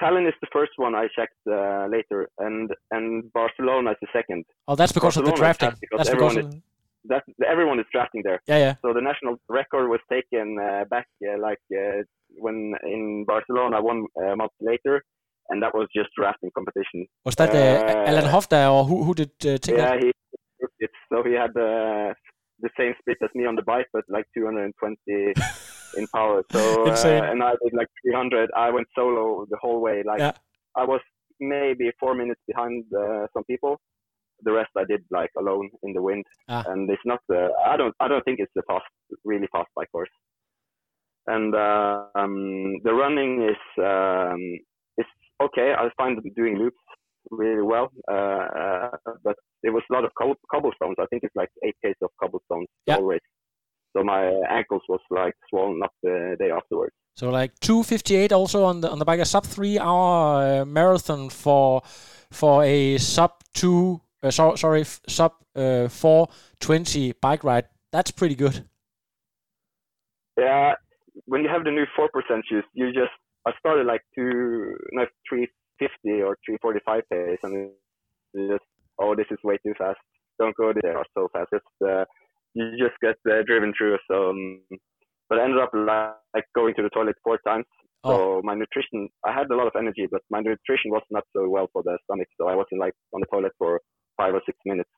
Tallinn 0.00 0.26
is 0.26 0.34
the 0.40 0.46
first 0.52 0.72
one 0.76 0.94
I 0.94 1.08
checked 1.14 1.34
uh, 1.50 1.86
later, 1.90 2.28
and 2.38 2.70
and 2.90 3.30
Barcelona 3.32 3.90
is 3.90 3.96
the 4.00 4.08
second. 4.12 4.44
Oh, 4.68 4.76
that's 4.76 4.92
because 4.92 5.16
Barcelona 5.16 5.32
of 5.32 5.36
the 5.36 5.40
drafting. 5.42 5.72
That's 5.96 6.08
everyone 6.08 6.34
because 6.36 6.54
is, 6.54 6.60
that 7.06 7.22
everyone 7.46 7.80
is 7.80 7.86
drafting 7.92 8.22
there. 8.24 8.40
Yeah, 8.46 8.58
yeah. 8.58 8.74
So 8.82 8.92
the 8.92 9.00
national 9.00 9.36
record 9.48 9.88
was 9.88 10.00
taken 10.10 10.56
uh, 10.58 10.84
back 10.88 11.06
uh, 11.26 11.38
like 11.40 11.58
uh, 11.72 12.02
when 12.38 12.74
in 12.84 13.24
Barcelona 13.26 13.82
one 13.82 14.06
uh, 14.16 14.36
month 14.36 14.52
later, 14.60 15.02
and 15.50 15.62
that 15.62 15.74
was 15.74 15.88
just 15.94 16.10
drafting 16.16 16.50
competition. 16.54 17.06
Was 17.24 17.36
that 17.36 17.54
uh, 17.54 18.08
Allan 18.10 18.30
Hofstad 18.32 18.70
or 18.72 18.84
who 18.84 19.04
who 19.04 19.14
did 19.14 19.32
uh, 19.44 19.58
take 19.58 19.76
yeah, 19.76 19.94
that? 19.94 20.02
he 20.02 20.12
it. 20.80 20.90
So 21.10 21.22
he 21.22 21.32
had 21.32 21.50
uh, 21.50 22.14
the 22.60 22.70
same 22.78 22.94
speed 23.00 23.16
as 23.22 23.30
me 23.34 23.46
on 23.46 23.56
the 23.56 23.62
bike, 23.62 23.86
but 23.92 24.04
like 24.08 24.24
220 24.36 24.96
in 25.96 26.06
power. 26.14 26.42
So 26.52 26.84
uh, 26.84 27.30
and 27.30 27.42
I 27.42 27.52
did 27.62 27.74
like 27.74 27.88
300. 28.02 28.50
I 28.56 28.70
went 28.70 28.86
solo 28.94 29.46
the 29.50 29.58
whole 29.60 29.80
way. 29.80 30.02
Like 30.04 30.20
yeah. 30.20 30.32
I 30.76 30.84
was 30.84 31.00
maybe 31.40 31.90
four 31.98 32.14
minutes 32.14 32.40
behind 32.46 32.84
uh, 32.96 33.26
some 33.34 33.44
people. 33.44 33.80
The 34.42 34.52
rest 34.52 34.70
I 34.76 34.84
did 34.84 35.02
like 35.10 35.30
alone 35.36 35.68
in 35.82 35.92
the 35.94 36.00
wind, 36.00 36.24
ah. 36.48 36.62
and 36.68 36.88
it's 36.88 37.02
not 37.04 37.18
the. 37.28 37.48
I 37.66 37.76
don't. 37.76 37.92
I 37.98 38.06
don't 38.06 38.22
think 38.22 38.38
it's 38.38 38.52
the 38.54 38.62
fast, 38.68 38.84
really 39.24 39.48
fast 39.50 39.68
bike 39.74 39.90
course. 39.90 40.08
And 41.26 41.52
uh, 41.56 42.04
um, 42.14 42.78
the 42.84 42.94
running 42.94 43.42
is 43.42 43.82
um, 43.82 44.40
is 44.40 44.77
okay. 45.42 45.72
I 45.76 45.88
find 45.96 46.18
doing 46.36 46.56
loops 46.56 46.76
really 47.30 47.62
well, 47.62 47.90
uh, 48.10 48.14
uh, 48.14 48.90
but 49.24 49.36
it 49.62 49.70
was 49.70 49.82
a 49.90 49.94
lot 49.94 50.04
of 50.04 50.10
cobblestones. 50.14 50.96
I 50.98 51.06
think 51.06 51.24
it's 51.24 51.34
like 51.36 51.48
eight 51.64 51.76
k's 51.84 51.94
of 52.02 52.10
cobblestones 52.20 52.68
yeah. 52.86 52.96
always. 52.96 53.20
So 53.96 54.04
my 54.04 54.26
ankles 54.50 54.82
was 54.88 55.00
like 55.10 55.34
swollen 55.48 55.82
up 55.82 55.92
the 56.02 56.36
day 56.38 56.50
afterwards. 56.50 56.94
So 57.16 57.30
like 57.30 57.58
258 57.60 58.32
also 58.32 58.64
on 58.64 58.80
the 58.80 58.90
on 58.90 58.98
the 58.98 59.04
bike, 59.04 59.20
a 59.20 59.24
sub 59.24 59.44
three 59.44 59.78
hour 59.78 60.60
uh, 60.60 60.64
marathon 60.64 61.30
for 61.30 61.82
for 62.30 62.62
a 62.62 62.98
sub 62.98 63.32
two 63.54 64.00
uh, 64.22 64.30
so, 64.30 64.54
sorry 64.56 64.84
sub 64.84 65.32
uh, 65.56 65.88
420 65.88 67.12
bike 67.20 67.44
ride. 67.44 67.66
That's 67.92 68.10
pretty 68.10 68.34
good. 68.34 68.64
Yeah, 70.38 70.74
when 71.24 71.42
you 71.42 71.48
have 71.48 71.64
the 71.64 71.70
new 71.70 71.86
four 71.96 72.08
percent 72.12 72.44
shoes, 72.48 72.64
you 72.74 72.92
just 72.92 73.10
I 73.48 73.52
started 73.58 73.86
like 73.86 74.02
two 74.14 74.76
no 74.92 75.06
three 75.28 75.48
fifty 75.78 76.20
or 76.22 76.36
three 76.44 76.58
forty 76.60 76.80
five 76.84 77.02
pace, 77.10 77.38
and 77.42 77.70
just 78.36 78.64
oh 79.00 79.14
this 79.16 79.26
is 79.30 79.38
way 79.42 79.58
too 79.64 79.74
fast. 79.78 79.98
Don't 80.38 80.56
go 80.56 80.72
there 80.72 81.02
so 81.16 81.28
fast. 81.32 81.48
Just 81.52 81.64
uh, 81.82 82.04
you 82.54 82.70
just 82.78 82.98
get 83.00 83.16
uh, 83.30 83.42
driven 83.46 83.72
through. 83.76 83.96
So, 84.10 84.30
um, 84.30 84.62
but 85.28 85.38
I 85.38 85.44
ended 85.44 85.60
up 85.60 85.70
like 86.34 86.44
going 86.54 86.74
to 86.74 86.82
the 86.82 86.90
toilet 86.90 87.16
four 87.24 87.38
times. 87.46 87.64
So 88.06 88.38
oh. 88.38 88.40
my 88.44 88.54
nutrition, 88.54 89.08
I 89.26 89.32
had 89.32 89.50
a 89.50 89.56
lot 89.56 89.66
of 89.66 89.72
energy, 89.76 90.06
but 90.10 90.22
my 90.30 90.38
nutrition 90.38 90.92
was 90.92 91.02
not 91.10 91.24
so 91.34 91.48
well 91.48 91.68
for 91.72 91.82
the 91.82 91.98
stomach. 92.04 92.28
So 92.38 92.48
I 92.48 92.54
was 92.54 92.66
in 92.70 92.78
like 92.78 92.94
on 93.12 93.20
the 93.20 93.26
toilet 93.26 93.52
for 93.58 93.80
five 94.16 94.34
or 94.34 94.42
six 94.46 94.56
minutes. 94.64 94.90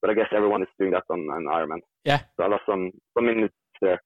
But 0.00 0.10
I 0.10 0.14
guess 0.14 0.26
everyone 0.34 0.62
is 0.62 0.68
doing 0.78 0.92
that 0.92 1.04
on 1.10 1.20
an 1.20 1.46
Ironman. 1.50 1.82
Yeah. 2.04 2.20
So 2.36 2.44
I 2.44 2.48
lost 2.48 2.62
some 2.66 2.90
some 3.14 3.26
minutes 3.26 3.54
there. 3.80 4.00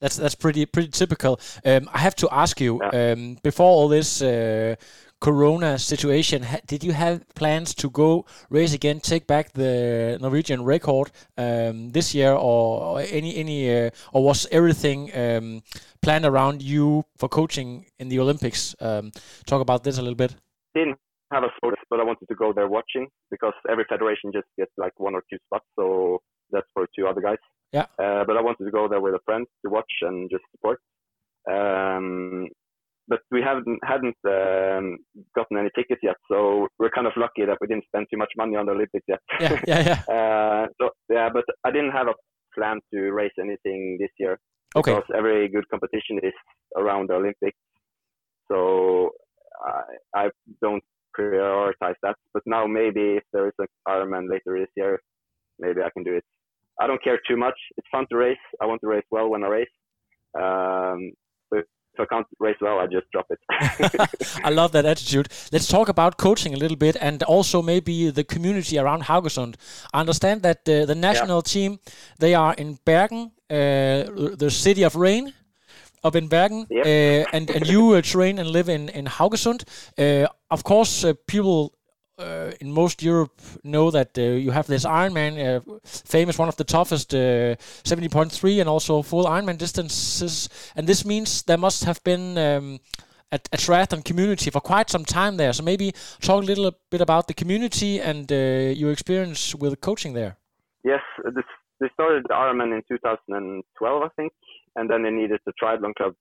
That's 0.00 0.16
that's 0.16 0.34
pretty 0.34 0.66
pretty 0.66 0.88
typical. 0.88 1.40
Um, 1.64 1.88
I 1.92 1.98
have 1.98 2.14
to 2.16 2.28
ask 2.30 2.60
you 2.60 2.80
yeah. 2.82 3.12
um, 3.12 3.38
before 3.42 3.66
all 3.66 3.88
this 3.88 4.20
uh, 4.20 4.76
Corona 5.20 5.78
situation, 5.78 6.46
did 6.66 6.84
you 6.84 6.92
have 6.92 7.26
plans 7.34 7.74
to 7.76 7.88
go 7.88 8.26
race 8.50 8.74
again, 8.74 9.00
take 9.00 9.26
back 9.26 9.52
the 9.52 10.18
Norwegian 10.20 10.62
record 10.62 11.10
um, 11.38 11.90
this 11.92 12.14
year, 12.14 12.32
or 12.32 13.00
any 13.00 13.36
any, 13.36 13.86
uh, 13.86 13.90
or 14.12 14.22
was 14.22 14.46
everything 14.52 15.10
um, 15.16 15.62
planned 16.02 16.26
around 16.26 16.60
you 16.62 17.04
for 17.16 17.28
coaching 17.30 17.86
in 17.98 18.08
the 18.10 18.20
Olympics? 18.20 18.76
Um, 18.78 19.10
talk 19.46 19.62
about 19.62 19.84
this 19.84 19.96
a 19.96 20.02
little 20.02 20.16
bit. 20.16 20.36
Didn't 20.74 20.98
have 21.32 21.44
a 21.44 21.50
spot, 21.56 21.74
but 21.88 21.98
I 21.98 22.04
wanted 22.04 22.28
to 22.28 22.34
go 22.34 22.52
there 22.52 22.68
watching 22.68 23.08
because 23.30 23.54
every 23.70 23.84
federation 23.88 24.32
just 24.32 24.46
gets 24.58 24.72
like 24.76 24.92
one 25.00 25.14
or 25.14 25.22
two 25.30 25.38
spots, 25.46 25.64
so 25.76 26.20
that's 26.50 26.68
for 26.74 26.86
two 26.94 27.06
other 27.06 27.22
guys. 27.22 27.38
Yeah. 27.72 27.86
Uh, 27.98 28.24
but 28.26 28.36
I 28.36 28.42
wanted 28.42 28.64
to 28.64 28.70
go 28.70 28.88
there 28.88 29.00
with 29.00 29.14
a 29.14 29.20
friend 29.24 29.46
to 29.64 29.70
watch 29.70 29.92
and 30.02 30.30
just 30.30 30.44
support. 30.52 30.80
Um, 31.50 32.48
but 33.08 33.20
we 33.30 33.40
haven't 33.40 33.78
hadn't 33.84 34.16
um, 34.26 34.98
gotten 35.34 35.58
any 35.58 35.70
tickets 35.76 36.00
yet, 36.02 36.16
so 36.28 36.66
we're 36.78 36.90
kind 36.90 37.06
of 37.06 37.12
lucky 37.16 37.44
that 37.44 37.58
we 37.60 37.68
didn't 37.68 37.84
spend 37.84 38.06
too 38.10 38.16
much 38.16 38.32
money 38.36 38.56
on 38.56 38.66
the 38.66 38.72
Olympics 38.72 39.04
yet. 39.06 39.20
Yeah, 39.40 39.60
yeah, 39.66 39.80
yeah. 40.08 40.14
uh, 40.14 40.66
so 40.80 40.90
yeah, 41.08 41.28
but 41.32 41.44
I 41.64 41.70
didn't 41.70 41.92
have 41.92 42.08
a 42.08 42.14
plan 42.52 42.80
to 42.92 43.12
race 43.12 43.32
anything 43.38 43.98
this 44.00 44.10
year 44.18 44.38
okay. 44.74 44.94
because 44.94 45.08
every 45.16 45.48
good 45.48 45.68
competition 45.68 46.18
is 46.22 46.32
around 46.76 47.08
the 47.08 47.14
Olympics. 47.14 47.58
So 48.50 49.10
I, 49.64 50.24
I 50.26 50.30
don't 50.62 50.82
prioritize 51.18 51.94
that. 52.02 52.16
But 52.32 52.42
now 52.46 52.66
maybe 52.66 53.16
if 53.16 53.24
there 53.32 53.46
is 53.48 53.54
an 53.58 53.66
Ironman 53.88 54.30
later 54.30 54.58
this 54.58 54.70
year, 54.76 55.00
maybe 55.58 55.80
I 55.82 55.90
can 55.90 56.02
do 56.02 56.14
it. 56.14 56.24
I 56.80 56.86
don't 56.86 57.02
care 57.02 57.20
too 57.28 57.36
much. 57.36 57.58
It's 57.76 57.86
fun 57.90 58.06
to 58.10 58.16
race. 58.16 58.36
I 58.60 58.66
want 58.66 58.80
to 58.82 58.88
race 58.88 59.04
well 59.10 59.28
when 59.28 59.44
I 59.44 59.48
race. 59.48 59.74
Um, 60.38 61.12
if 61.98 62.00
I 62.10 62.14
can't 62.14 62.26
race 62.38 62.56
well, 62.60 62.78
I 62.78 62.86
just 62.86 63.10
drop 63.10 63.26
it. 63.30 63.40
I 64.44 64.50
love 64.50 64.72
that 64.72 64.84
attitude. 64.84 65.28
Let's 65.52 65.68
talk 65.68 65.88
about 65.88 66.16
coaching 66.16 66.54
a 66.54 66.56
little 66.56 66.76
bit 66.76 66.96
and 67.00 67.22
also 67.22 67.62
maybe 67.62 68.10
the 68.10 68.24
community 68.24 68.78
around 68.78 69.04
Haugesund. 69.04 69.56
I 69.94 70.00
understand 70.00 70.42
that 70.42 70.64
the, 70.64 70.84
the 70.86 70.94
national 70.94 71.38
yeah. 71.38 71.52
team, 71.52 71.78
they 72.18 72.34
are 72.34 72.54
in 72.54 72.78
Bergen, 72.84 73.32
uh, 73.50 74.34
the 74.36 74.50
city 74.50 74.82
of 74.82 74.96
rain 74.96 75.32
up 76.04 76.14
in 76.14 76.28
Bergen, 76.28 76.66
yep. 76.70 76.86
uh, 76.86 77.36
and 77.36 77.50
and 77.50 77.66
you 77.66 77.92
uh, 77.94 78.02
train 78.02 78.38
and 78.38 78.48
live 78.50 78.68
in 78.68 78.88
in 78.90 79.06
Haugesund. 79.06 79.64
Uh, 79.98 80.28
of 80.50 80.62
course, 80.62 81.04
uh, 81.04 81.14
people 81.26 81.72
uh, 82.18 82.52
in 82.60 82.72
most 82.72 83.02
Europe 83.02 83.40
know 83.62 83.90
that 83.90 84.16
uh, 84.18 84.22
you 84.22 84.50
have 84.50 84.66
this 84.66 84.84
Ironman, 84.84 85.38
uh, 85.38 85.60
famous 85.84 86.38
one 86.38 86.48
of 86.48 86.56
the 86.56 86.64
toughest, 86.64 87.14
uh, 87.14 87.56
70.3, 87.84 88.60
and 88.60 88.68
also 88.68 89.02
full 89.02 89.24
Ironman 89.24 89.58
distances. 89.58 90.48
And 90.74 90.86
this 90.86 91.04
means 91.04 91.42
there 91.42 91.58
must 91.58 91.84
have 91.84 92.02
been 92.04 92.38
um, 92.38 92.80
a, 93.32 93.38
a 93.52 93.56
triathlon 93.56 94.04
community 94.04 94.50
for 94.50 94.60
quite 94.60 94.90
some 94.90 95.04
time 95.04 95.36
there. 95.36 95.52
So 95.52 95.62
maybe 95.62 95.92
talk 96.20 96.42
a 96.42 96.46
little 96.46 96.72
bit 96.90 97.00
about 97.00 97.28
the 97.28 97.34
community 97.34 98.00
and 98.00 98.30
uh, 98.30 98.72
your 98.74 98.92
experience 98.92 99.54
with 99.54 99.80
coaching 99.80 100.14
there. 100.14 100.36
Yes, 100.84 101.00
this, 101.24 101.44
they 101.80 101.88
started 101.92 102.24
Ironman 102.30 102.74
in 102.74 102.82
2012, 102.88 104.02
I 104.02 104.08
think, 104.16 104.32
and 104.76 104.88
then 104.88 105.02
they 105.02 105.10
needed 105.10 105.40
a 105.46 105.52
triathlon 105.62 105.94
club. 105.94 106.14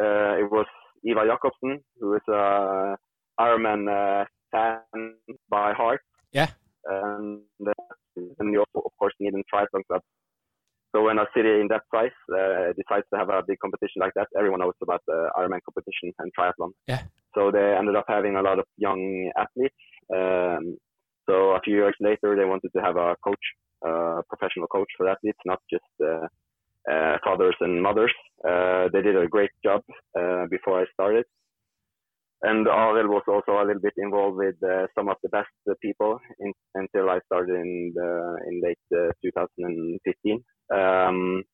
Uh, 0.00 0.38
it 0.38 0.50
was 0.50 0.66
Ivar 1.04 1.26
Jakobsen, 1.26 1.80
who 2.00 2.14
is 2.14 2.22
a 2.28 2.96
Ironman 3.38 4.26
fan 4.52 5.14
by 5.50 5.72
heart. 5.72 6.00
Yeah. 6.32 6.50
And 6.84 7.40
then 7.58 8.52
you 8.52 8.60
also, 8.60 8.86
of 8.86 8.92
course 8.98 9.14
need 9.20 9.34
a 9.34 9.42
triathlon 9.54 9.84
club. 9.88 10.02
so 10.94 11.02
when 11.02 11.18
a 11.18 11.26
city 11.34 11.48
in 11.60 11.68
that 11.68 11.82
size 11.92 12.18
uh, 12.38 12.72
decides 12.76 13.06
to 13.12 13.18
have 13.18 13.30
a 13.30 13.42
big 13.46 13.58
competition 13.60 14.00
like 14.00 14.12
that, 14.14 14.28
everyone 14.38 14.60
knows 14.60 14.78
about 14.82 15.02
the 15.06 15.30
Ironman 15.38 15.60
competition 15.64 16.12
and 16.18 16.30
triathlon. 16.38 16.70
Yeah. 16.86 17.02
So 17.34 17.50
they 17.50 17.74
ended 17.78 17.96
up 17.96 18.04
having 18.08 18.36
a 18.36 18.42
lot 18.42 18.58
of 18.58 18.66
young 18.76 19.30
athletes. 19.36 19.74
Um, 20.14 20.76
so 21.28 21.34
a 21.56 21.60
few 21.64 21.76
years 21.76 21.94
later, 22.00 22.36
they 22.36 22.44
wanted 22.44 22.70
to 22.76 22.82
have 22.82 22.96
a 22.96 23.16
coach, 23.24 23.44
uh, 23.86 24.20
professional 24.28 24.66
coach 24.66 24.90
for 24.96 25.08
athletes, 25.08 25.38
not 25.46 25.60
just 25.70 25.92
uh, 26.04 26.26
uh, 26.90 27.16
fathers 27.24 27.56
and 27.60 27.82
mothers. 27.82 28.12
Uh, 28.46 28.88
they 28.92 29.02
did 29.02 29.16
a 29.16 29.28
great 29.28 29.50
job 29.64 29.82
uh, 30.18 30.44
before 30.50 30.80
I 30.82 30.84
started. 30.92 31.24
And 32.42 32.66
Arild 32.66 33.08
was 33.08 33.22
also 33.28 33.62
a 33.62 33.64
little 33.64 33.80
bit 33.80 33.94
involved 33.96 34.36
with 34.36 34.56
uh, 34.64 34.86
some 34.96 35.08
of 35.08 35.16
the 35.22 35.28
best 35.28 35.48
people 35.80 36.18
in, 36.40 36.52
until 36.74 37.08
I 37.08 37.20
started 37.26 37.54
in 37.54 37.92
the, 37.94 38.36
in 38.48 38.60
late 38.60 38.78
2015. 39.22 40.44
Um, 40.74 41.44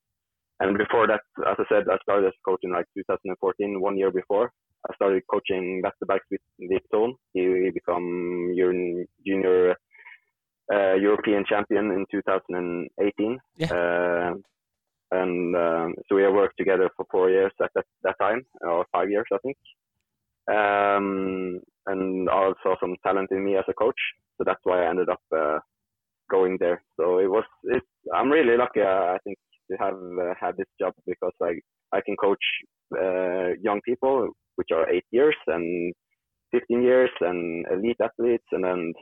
and 0.61 0.79
before 0.79 1.07
that, 1.07 1.21
as 1.47 1.57
I 1.59 1.65
said, 1.69 1.85
I 1.91 1.99
started 2.03 2.29
as 2.29 2.33
coach 2.45 2.61
in 2.63 2.73
like 2.73 2.87
2014, 2.97 3.81
one 3.81 3.99
year 3.99 4.11
before. 4.11 4.51
I 4.89 4.95
started 4.95 5.23
coaching 5.31 5.83
back 5.83 5.99
to 5.99 6.07
back 6.07 6.23
with 6.31 6.41
Vipton. 6.61 7.13
He 7.35 7.71
became 7.71 8.55
junior 9.27 9.77
uh, 10.73 10.95
European 10.95 11.45
champion 11.49 11.91
in 11.93 12.07
2018. 12.11 13.39
Yeah. 13.57 13.67
Uh, 13.67 14.35
and 15.11 15.57
um, 15.57 15.95
so 16.09 16.17
we 16.17 16.23
have 16.23 16.35
worked 16.35 16.59
together 16.59 16.91
for 16.97 17.07
four 17.11 17.31
years 17.31 17.53
at 17.63 17.71
that, 17.75 17.85
that 18.03 18.17
time, 18.21 18.45
or 18.63 18.85
five 18.93 19.11
years, 19.11 19.27
I 19.33 19.39
think. 19.39 19.57
Um, 20.49 21.61
and 21.87 22.29
also 22.29 22.77
some 22.81 22.97
talent 23.05 23.31
in 23.31 23.45
me 23.45 23.57
as 23.57 23.65
a 23.69 23.75
coach, 23.75 24.01
so 24.37 24.45
that's 24.45 24.61
why 24.65 24.85
I 24.85 24.89
ended 24.89 25.09
up 25.09 25.21
uh, 25.35 25.59
going 26.31 26.57
there. 26.61 26.83
So 26.99 27.19
it 27.19 27.31
was, 27.31 27.45
it, 27.65 27.83
I'm 28.15 28.31
really 28.31 28.57
lucky, 28.57 28.81
uh, 28.81 29.15
I 29.15 29.19
think, 29.25 29.39
to 29.71 29.77
have 29.79 29.95
uh, 29.95 30.35
had 30.41 30.57
this 30.57 30.67
job 30.81 30.95
because 31.07 31.33
I 31.43 31.61
I 31.93 32.01
can 32.05 32.17
coach 32.17 32.45
uh, 32.95 33.55
young 33.61 33.81
people, 33.85 34.29
which 34.57 34.69
are 34.75 34.89
eight 34.91 35.05
years 35.11 35.37
and 35.47 35.93
15 36.53 36.83
years, 36.83 37.11
and 37.21 37.67
elite 37.71 37.97
athletes, 38.03 38.45
and 38.53 38.65
then 38.65 38.93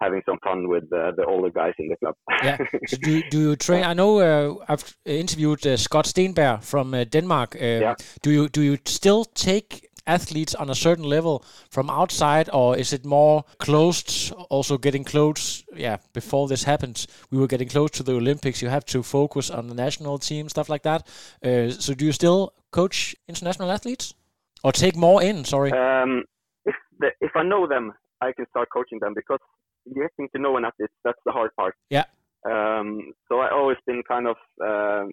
having 0.00 0.22
some 0.26 0.38
fun 0.44 0.68
with 0.68 0.84
uh, 0.92 1.12
the 1.16 1.24
older 1.26 1.50
guys 1.50 1.72
in 1.78 1.88
the 1.88 1.96
club. 1.96 2.14
yeah. 2.44 2.58
So 2.86 2.96
do 2.98 3.22
do 3.30 3.40
you 3.40 3.56
train? 3.56 3.84
I 3.84 3.94
know 3.94 4.18
uh, 4.20 4.64
I've 4.68 4.96
interviewed 5.04 5.66
uh, 5.66 5.76
Scott 5.76 6.06
Stenberg 6.06 6.62
from 6.62 6.94
uh, 6.94 7.04
Denmark. 7.04 7.56
Um, 7.56 7.62
yeah. 7.62 7.94
Do 8.22 8.30
you 8.30 8.48
do 8.48 8.62
you 8.62 8.78
still 8.84 9.24
take 9.24 9.85
athletes 10.06 10.54
on 10.54 10.70
a 10.70 10.74
certain 10.74 11.04
level 11.04 11.44
from 11.70 11.90
outside, 11.90 12.48
or 12.52 12.76
is 12.76 12.92
it 12.92 13.04
more 13.04 13.44
closed? 13.58 14.32
Also, 14.50 14.78
getting 14.78 15.04
close. 15.04 15.64
Yeah, 15.74 15.98
before 16.12 16.48
this 16.48 16.64
happened, 16.64 17.06
we 17.30 17.38
were 17.38 17.46
getting 17.46 17.68
close 17.68 17.90
to 17.92 18.02
the 18.02 18.14
Olympics. 18.14 18.62
You 18.62 18.68
have 18.68 18.84
to 18.86 19.02
focus 19.02 19.50
on 19.50 19.68
the 19.68 19.74
national 19.74 20.18
team, 20.18 20.48
stuff 20.48 20.68
like 20.68 20.82
that. 20.82 21.06
Uh, 21.44 21.70
so, 21.70 21.94
do 21.94 22.04
you 22.04 22.12
still 22.12 22.52
coach 22.70 23.16
international 23.28 23.70
athletes, 23.70 24.14
or 24.62 24.72
take 24.72 24.96
more 24.96 25.22
in? 25.22 25.44
Sorry. 25.44 25.72
Um, 25.72 26.24
if 26.64 26.74
the, 26.98 27.10
if 27.20 27.32
I 27.34 27.42
know 27.42 27.66
them, 27.66 27.92
I 28.20 28.32
can 28.32 28.46
start 28.50 28.68
coaching 28.72 28.98
them 29.00 29.14
because 29.14 29.40
getting 29.94 30.28
to 30.34 30.40
know 30.40 30.56
an 30.56 30.64
athlete 30.64 30.90
that's 31.04 31.18
the 31.24 31.32
hard 31.32 31.50
part. 31.56 31.74
Yeah. 31.90 32.04
Um, 32.44 33.12
so 33.28 33.40
I 33.40 33.50
always 33.50 33.78
been 33.86 34.02
kind 34.06 34.26
of 34.26 34.36
uh, 34.64 35.04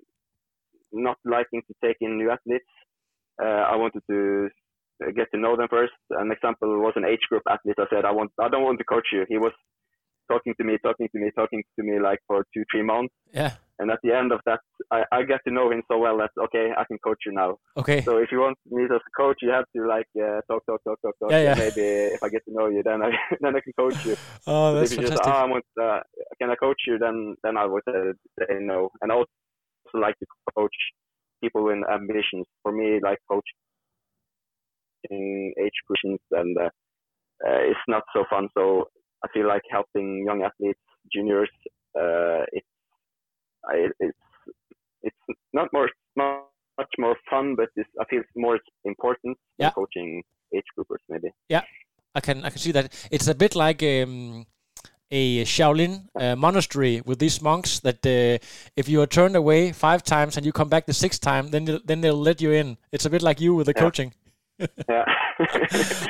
not 0.91 1.17
liking 1.25 1.61
to 1.67 1.73
take 1.83 1.97
in 2.01 2.17
new 2.17 2.29
athletes. 2.31 2.65
Uh, 3.41 3.45
I 3.45 3.75
wanted 3.75 4.03
to 4.09 4.49
get 5.11 5.27
to 5.33 5.39
know 5.39 5.55
them 5.55 5.67
first. 5.69 5.93
An 6.11 6.31
example 6.31 6.79
was 6.79 6.93
an 6.95 7.05
age 7.05 7.25
group 7.29 7.43
athlete. 7.49 7.75
I 7.79 7.85
said, 7.89 8.05
I 8.05 8.11
want, 8.11 8.31
I 8.39 8.49
don't 8.49 8.63
want 8.63 8.79
to 8.79 8.85
coach 8.85 9.07
you. 9.11 9.25
He 9.27 9.37
was 9.37 9.51
talking 10.31 10.53
to 10.59 10.63
me, 10.63 10.77
talking 10.83 11.09
to 11.13 11.19
me, 11.19 11.31
talking 11.35 11.63
to 11.77 11.85
me 11.85 11.99
like 11.99 12.19
for 12.27 12.45
two, 12.53 12.63
three 12.71 12.83
months. 12.83 13.13
Yeah. 13.33 13.53
And 13.79 13.89
at 13.91 13.99
the 14.03 14.15
end 14.15 14.31
of 14.31 14.39
that, 14.45 14.59
I, 14.91 15.03
I 15.11 15.23
get 15.23 15.41
to 15.47 15.53
know 15.53 15.71
him 15.71 15.81
so 15.91 15.97
well 15.97 16.17
that 16.19 16.29
okay, 16.45 16.71
I 16.77 16.83
can 16.85 16.97
coach 17.03 17.17
you 17.25 17.33
now. 17.33 17.57
Okay. 17.75 18.01
So 18.01 18.17
if 18.17 18.31
you 18.31 18.39
want 18.39 18.57
me 18.69 18.83
as 18.83 18.91
a 18.91 19.21
coach, 19.21 19.37
you 19.41 19.49
have 19.49 19.65
to 19.75 19.87
like 19.87 20.07
uh, 20.17 20.41
talk, 20.47 20.63
talk, 20.67 20.81
talk, 20.87 20.99
talk, 21.01 21.15
talk. 21.19 21.31
Yeah, 21.31 21.41
yeah. 21.41 21.55
Maybe 21.55 21.81
if 22.15 22.23
I 22.23 22.29
get 22.29 22.45
to 22.45 22.53
know 22.53 22.67
you, 22.67 22.83
then 22.83 23.01
I 23.01 23.09
then 23.41 23.55
I 23.55 23.59
can 23.59 23.73
coach 23.77 24.05
you. 24.05 24.15
Oh, 24.47 24.75
that's 24.75 24.91
if 24.91 24.99
you 24.99 25.07
fantastic. 25.07 25.25
just, 25.25 25.35
oh, 25.35 25.43
I 25.43 25.45
want, 25.45 25.65
uh, 25.81 25.99
can 26.39 26.51
I 26.51 26.55
coach 26.55 26.81
you? 26.87 26.97
Then 26.99 27.35
then 27.43 27.57
I 27.57 27.65
would 27.65 27.83
uh, 27.87 28.13
say 28.39 28.59
no. 28.61 28.89
And 29.01 29.11
I 29.11 29.15
also 29.15 29.29
like 29.95 30.17
to 30.19 30.25
coach 30.55 30.75
people 31.41 31.63
with 31.63 31.79
ambitions. 31.91 32.45
For 32.61 32.71
me, 32.71 32.99
like 33.03 33.17
coaching 35.09 35.53
age 35.63 35.71
groups, 35.87 36.21
and 36.31 36.57
uh, 36.57 36.63
uh, 37.47 37.61
it's 37.69 37.79
not 37.87 38.03
so 38.13 38.23
fun. 38.29 38.49
So 38.57 38.87
I 39.23 39.27
feel 39.33 39.47
like 39.47 39.61
helping 39.69 40.23
young 40.25 40.43
athletes, 40.43 40.79
juniors, 41.13 41.49
uh, 41.97 42.45
it's 42.51 42.67
I, 43.65 43.87
it's 43.99 44.17
it's 45.03 45.39
not 45.53 45.67
more 45.73 45.89
not 46.15 46.45
much 46.77 46.89
more 46.97 47.15
fun, 47.29 47.55
but 47.55 47.69
it's, 47.75 47.89
I 47.99 48.05
feel 48.05 48.21
it's 48.21 48.29
more 48.35 48.59
important 48.85 49.37
Yeah. 49.57 49.67
than 49.67 49.73
coaching 49.73 50.23
age 50.55 50.63
groupers 50.77 51.03
maybe. 51.09 51.29
Yeah, 51.49 51.61
I 52.15 52.19
can 52.21 52.43
I 52.45 52.49
can 52.49 52.59
see 52.59 52.71
that 52.71 52.93
it's 53.11 53.27
a 53.27 53.35
bit 53.35 53.55
like 53.55 53.83
um, 53.83 54.45
a 55.11 55.43
Shaolin 55.45 56.07
uh, 56.19 56.35
monastery 56.35 57.01
with 57.05 57.19
these 57.19 57.41
monks 57.41 57.79
that 57.81 58.05
uh, 58.05 58.43
if 58.75 58.89
you 58.89 59.01
are 59.01 59.07
turned 59.07 59.35
away 59.35 59.71
five 59.71 60.03
times 60.03 60.37
and 60.37 60.45
you 60.45 60.51
come 60.51 60.69
back 60.69 60.85
the 60.85 60.93
sixth 60.93 61.21
time, 61.21 61.49
then 61.51 61.65
they'll- 61.65 61.81
then 61.85 62.01
they'll 62.01 62.23
let 62.23 62.41
you 62.41 62.51
in. 62.51 62.77
It's 62.91 63.05
a 63.05 63.09
bit 63.09 63.21
like 63.21 63.39
you 63.39 63.53
with 63.55 63.67
the 63.67 63.73
Yeah. 63.75 63.83
coaching. 63.83 64.13
Yeah, 64.59 65.05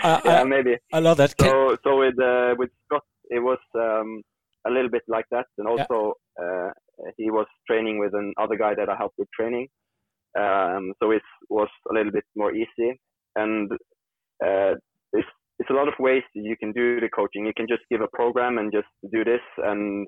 I- 0.04 0.22
yeah, 0.26 0.44
maybe. 0.44 0.78
I 0.92 1.00
love 1.00 1.18
that. 1.18 1.36
Can- 1.38 1.50
So 1.50 1.78
so 1.84 1.98
with 2.00 2.18
uh, 2.20 2.56
with 2.58 2.70
Scott, 2.86 3.04
it 3.30 3.40
was 3.40 3.60
um, 3.76 4.22
a 4.68 4.70
little 4.72 4.90
bit 4.90 5.04
like 5.08 5.26
that, 5.32 5.46
and 5.58 5.68
also 5.68 6.14
uh, 6.42 6.70
he 7.18 7.32
was 7.32 7.48
training 7.68 8.00
with 8.00 8.14
another 8.14 8.58
guy 8.58 8.74
that 8.76 8.90
I 8.90 8.96
helped 8.96 9.18
with 9.18 9.30
training. 9.40 9.68
Um, 10.38 10.94
so 11.02 11.12
it 11.12 11.22
was 11.50 11.70
a 11.90 11.94
little 11.94 12.12
bit 12.12 12.26
more 12.36 12.54
easy, 12.54 13.00
and 13.36 13.72
uh, 14.44 14.74
it's 15.14 15.28
it's 15.60 15.70
a 15.70 15.74
lot 15.74 15.88
of 15.88 15.94
ways 16.00 16.24
you 16.34 16.56
can 16.58 16.72
do 16.72 17.00
the 17.00 17.10
coaching. 17.10 17.46
You 17.46 17.54
can 17.56 17.68
just 17.68 17.84
give 17.92 18.02
a 18.02 18.08
program 18.14 18.58
and 18.58 18.72
just 18.72 18.88
do 19.12 19.24
this, 19.24 19.42
and 19.58 20.08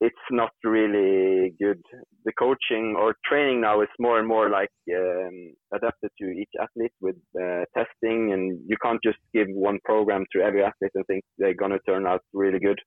it's 0.00 0.16
not 0.30 0.50
really 0.62 1.54
good. 1.60 1.82
The 2.24 2.32
coaching 2.38 2.94
or 2.96 3.16
training 3.24 3.60
now 3.60 3.80
is 3.82 3.88
more 3.98 4.18
and 4.18 4.28
more 4.28 4.48
like 4.48 4.70
um, 4.94 5.52
adapted 5.74 6.10
to 6.20 6.26
each 6.28 6.50
athlete 6.60 6.92
with 7.00 7.16
uh, 7.40 7.64
testing, 7.76 8.32
and 8.32 8.60
you 8.66 8.76
can't 8.80 9.02
just 9.02 9.18
give 9.34 9.48
one 9.48 9.78
program 9.84 10.24
to 10.32 10.42
every 10.42 10.62
athlete 10.62 10.92
and 10.94 11.06
think 11.06 11.24
they're 11.38 11.54
gonna 11.54 11.78
turn 11.86 12.06
out 12.06 12.22
really 12.32 12.60
good. 12.60 12.80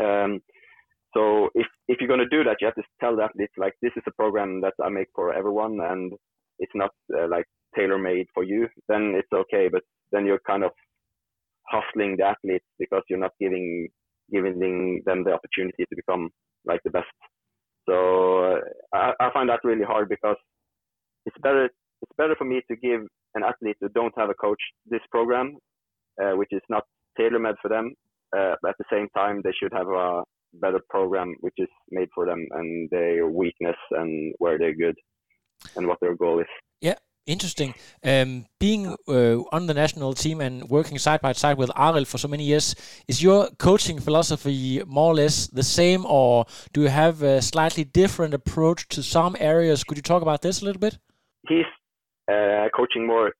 Um, 0.00 0.40
so 1.16 1.48
if 1.54 1.66
if 1.88 1.98
you're 2.00 2.08
gonna 2.08 2.28
do 2.28 2.42
that, 2.44 2.56
you 2.60 2.66
have 2.66 2.74
to 2.74 2.82
tell 3.00 3.16
the 3.16 3.22
athletes 3.22 3.54
like 3.56 3.74
this 3.80 3.92
is 3.96 4.02
a 4.06 4.12
program 4.12 4.60
that 4.62 4.74
I 4.82 4.88
make 4.88 5.08
for 5.14 5.32
everyone, 5.32 5.78
and 5.80 6.12
it's 6.58 6.74
not 6.74 6.90
uh, 7.16 7.28
like 7.28 7.46
tailor 7.76 7.98
made 7.98 8.26
for 8.34 8.42
you. 8.42 8.66
Then 8.88 9.14
it's 9.14 9.32
okay, 9.32 9.68
but 9.70 9.82
then 10.10 10.26
you're 10.26 10.40
kind 10.46 10.64
of 10.64 10.72
hustling 11.68 12.16
the 12.16 12.24
athletes 12.24 12.64
because 12.78 13.02
you're 13.08 13.18
not 13.18 13.32
giving 13.40 13.88
giving 14.32 15.02
them 15.06 15.24
the 15.24 15.32
opportunity 15.32 15.84
to 15.88 15.96
become 15.96 16.30
like 16.64 16.80
the 16.84 16.90
best. 16.90 17.06
So 17.88 18.58
I, 18.92 19.12
I 19.20 19.30
find 19.32 19.48
that 19.48 19.60
really 19.64 19.84
hard 19.84 20.08
because 20.08 20.36
it's 21.24 21.36
better 21.42 21.66
it's 22.02 22.16
better 22.18 22.34
for 22.36 22.44
me 22.44 22.60
to 22.70 22.76
give 22.76 23.02
an 23.34 23.42
athlete 23.42 23.76
who 23.80 23.88
don't 23.90 24.14
have 24.18 24.30
a 24.30 24.34
coach 24.34 24.60
this 24.86 25.00
program, 25.10 25.56
uh, 26.22 26.32
which 26.32 26.50
is 26.50 26.62
not 26.68 26.84
tailor 27.16 27.38
made 27.38 27.54
for 27.62 27.68
them. 27.68 27.94
Uh, 28.36 28.54
but 28.60 28.70
at 28.70 28.78
the 28.78 28.84
same 28.90 29.08
time, 29.16 29.40
they 29.42 29.52
should 29.60 29.72
have 29.72 29.88
a 29.88 30.22
better 30.54 30.80
program 30.90 31.34
which 31.40 31.54
is 31.58 31.68
made 31.90 32.08
for 32.14 32.26
them 32.26 32.46
and 32.52 32.88
their 32.90 33.28
weakness 33.28 33.76
and 33.92 34.34
where 34.38 34.58
they're 34.58 34.74
good 34.74 34.96
and 35.76 35.86
what 35.86 35.98
their 36.00 36.14
goal 36.14 36.40
is. 36.40 36.46
Interesting. 37.26 37.74
Um, 38.04 38.46
being 38.60 38.94
uh, 39.08 39.38
on 39.50 39.66
the 39.66 39.74
national 39.74 40.14
team 40.14 40.40
and 40.40 40.70
working 40.70 40.96
side 40.98 41.20
by 41.20 41.32
side 41.32 41.58
with 41.58 41.70
Arild 41.70 42.06
for 42.06 42.18
so 42.18 42.28
many 42.28 42.44
years, 42.44 42.76
is 43.08 43.20
your 43.20 43.48
coaching 43.58 43.98
philosophy 43.98 44.80
more 44.86 45.10
or 45.10 45.14
less 45.14 45.48
the 45.48 45.64
same, 45.64 46.06
or 46.06 46.46
do 46.72 46.82
you 46.82 46.88
have 46.88 47.22
a 47.22 47.42
slightly 47.42 47.82
different 47.82 48.32
approach 48.32 48.86
to 48.88 49.02
some 49.02 49.36
areas? 49.40 49.82
Could 49.82 49.98
you 49.98 50.02
talk 50.02 50.22
about 50.22 50.42
this 50.42 50.62
a 50.62 50.64
little 50.64 50.78
bit? 50.78 50.98
He's 51.48 51.66
uh, 52.30 52.68
coaching 52.76 53.04
more 53.06 53.32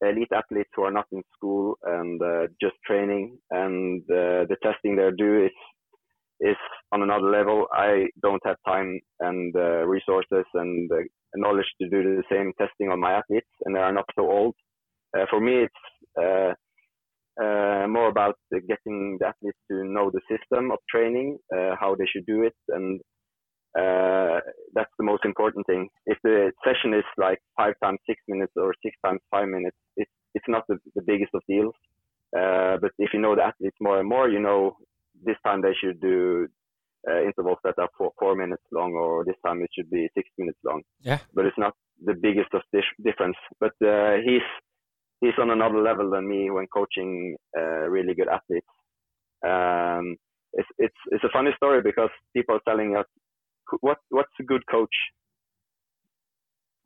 elite 0.00 0.32
athletes 0.32 0.70
who 0.74 0.84
are 0.84 0.90
not 0.90 1.06
in 1.12 1.22
school 1.36 1.78
and 1.84 2.20
uh, 2.22 2.46
just 2.62 2.76
training, 2.86 3.36
and 3.50 4.02
uh, 4.10 4.48
the 4.48 4.56
testing 4.62 4.96
they 4.96 5.10
do 5.18 5.44
is 5.44 5.52
is 6.40 6.56
on 6.92 7.02
another 7.02 7.30
level. 7.30 7.66
I 7.72 8.06
don't 8.22 8.42
have 8.46 8.56
time 8.66 9.00
and 9.20 9.54
uh, 9.54 9.86
resources 9.86 10.46
and 10.54 10.90
uh, 10.90 10.96
knowledge 11.36 11.66
to 11.80 11.88
do 11.88 12.02
the 12.02 12.22
same 12.30 12.52
testing 12.58 12.90
on 12.90 13.00
my 13.00 13.12
athletes, 13.12 13.48
and 13.64 13.74
they 13.74 13.80
are 13.80 13.92
not 13.92 14.06
so 14.16 14.30
old. 14.30 14.54
Uh, 15.16 15.26
for 15.30 15.40
me, 15.40 15.66
it's 15.66 15.84
uh, 16.20 16.52
uh, 17.42 17.86
more 17.88 18.08
about 18.08 18.36
getting 18.50 19.16
the 19.20 19.26
athletes 19.26 19.58
to 19.70 19.84
know 19.84 20.10
the 20.10 20.20
system 20.30 20.70
of 20.70 20.78
training, 20.88 21.38
uh, 21.56 21.74
how 21.78 21.94
they 21.94 22.06
should 22.06 22.26
do 22.26 22.42
it, 22.42 22.54
and 22.68 23.00
uh, 23.76 24.38
that's 24.74 24.92
the 24.98 25.04
most 25.04 25.24
important 25.24 25.66
thing. 25.66 25.88
If 26.06 26.18
the 26.22 26.52
session 26.64 26.94
is 26.94 27.04
like 27.18 27.38
five 27.56 27.74
times 27.82 27.98
six 28.08 28.20
minutes 28.28 28.52
or 28.56 28.72
six 28.84 28.96
times 29.04 29.20
five 29.30 29.48
minutes, 29.48 29.76
it's 29.96 30.10
it's 30.34 30.48
not 30.48 30.64
the, 30.68 30.78
the 30.94 31.02
biggest 31.02 31.30
of 31.34 31.42
deals. 31.48 31.74
But 32.32 32.90
if 32.98 33.10
you 33.12 33.20
know 33.20 33.36
the 33.36 33.42
athletes 33.42 33.76
more 33.80 33.98
and 34.00 34.08
more, 34.08 34.28
you 34.28 34.40
know 34.40 34.76
this 35.24 35.36
time 35.44 35.62
they 35.62 35.74
should 35.80 36.00
do 36.00 36.48
uh, 37.08 37.22
intervals 37.22 37.58
that 37.64 37.74
are 37.78 37.88
four, 37.96 38.12
four 38.18 38.34
minutes 38.34 38.62
long, 38.72 38.92
or 38.92 39.24
this 39.24 39.36
time 39.46 39.62
it 39.62 39.70
should 39.74 39.90
be 39.90 40.08
six 40.14 40.28
minutes 40.38 40.58
long. 40.64 40.82
Yeah. 41.00 41.18
But 41.34 41.46
it's 41.46 41.58
not 41.58 41.74
the 42.04 42.14
biggest 42.14 42.48
of 42.54 42.62
difference. 43.02 43.36
But 43.60 43.72
uh, 43.84 44.16
he's 44.24 44.46
he's 45.20 45.38
on 45.38 45.50
another 45.50 45.80
level 45.80 46.10
than 46.10 46.28
me 46.28 46.50
when 46.50 46.66
coaching 46.66 47.36
uh, 47.56 47.88
really 47.88 48.14
good 48.14 48.28
athletes. 48.28 48.66
Um, 49.46 50.16
it's 50.54 50.68
it's 50.78 51.00
it's 51.10 51.24
a 51.24 51.32
funny 51.32 51.50
story 51.56 51.82
because 51.82 52.10
people 52.34 52.56
are 52.56 52.66
telling 52.66 52.96
us 52.96 53.06
what 53.80 53.98
what's 54.10 54.32
a 54.40 54.44
good 54.44 54.62
coach 54.70 54.94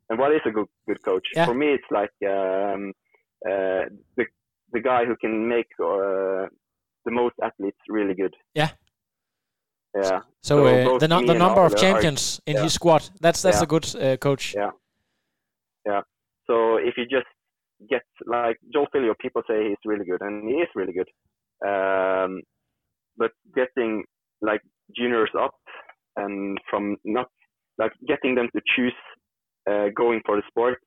and 0.09 0.19
what 0.19 0.33
is 0.33 0.41
a 0.45 0.51
good 0.51 0.67
good 0.87 1.03
coach. 1.03 1.27
Yeah. 1.35 1.45
For 1.45 1.53
me, 1.53 1.67
it's 1.67 1.91
like 1.91 2.11
um, 2.29 2.93
uh, 3.45 3.85
the 4.17 4.25
the 4.71 4.81
guy 4.81 5.05
who 5.05 5.15
can 5.15 5.47
make 5.47 5.67
uh, 5.79 6.47
the 7.05 7.11
most 7.11 7.35
athletes 7.41 7.77
really 7.87 8.13
good. 8.13 8.33
Yeah. 8.53 8.69
Yeah. 9.95 10.19
So, 10.43 10.57
So 10.63 10.65
uh, 10.95 10.97
the, 10.99 11.07
me 11.07 11.25
the 11.25 11.33
number 11.33 11.61
of 11.61 11.71
Ole 11.71 11.77
are- 11.77 11.81
champions 11.81 12.39
in 12.45 12.55
yeah. 12.55 12.63
his 12.63 12.73
squad. 12.73 13.09
That's 13.21 13.41
that's 13.41 13.57
Yeah. 13.57 13.63
a 13.63 13.67
good 13.67 13.95
uh, 13.95 14.17
coach. 14.17 14.55
Yeah. 14.55 14.71
So 16.47 16.77
if 16.77 16.95
you 16.97 17.05
just 17.05 17.27
get 17.89 18.01
like 18.25 18.57
Joel 18.73 18.87
Filliol, 18.93 19.15
people 19.19 19.43
say 19.47 19.69
he's 19.69 19.77
really 19.85 20.05
good, 20.05 20.21
and 20.21 20.47
he 20.49 20.55
is 20.55 20.67
really 20.75 20.93
good. 20.93 21.07
Um, 21.67 22.41
but 23.17 23.31
getting 23.55 24.03
like 24.41 24.61
juniors 24.95 25.29
up 25.39 25.53
and 26.15 26.57
from 26.69 26.97
not 27.05 27.27
like 27.77 27.91
getting 28.07 28.33
them 28.35 28.49
to 28.55 28.61
choose 28.75 28.93
uh, 29.69 29.87
going 29.95 30.21
for 30.25 30.35
the 30.37 30.43
sport 30.47 30.79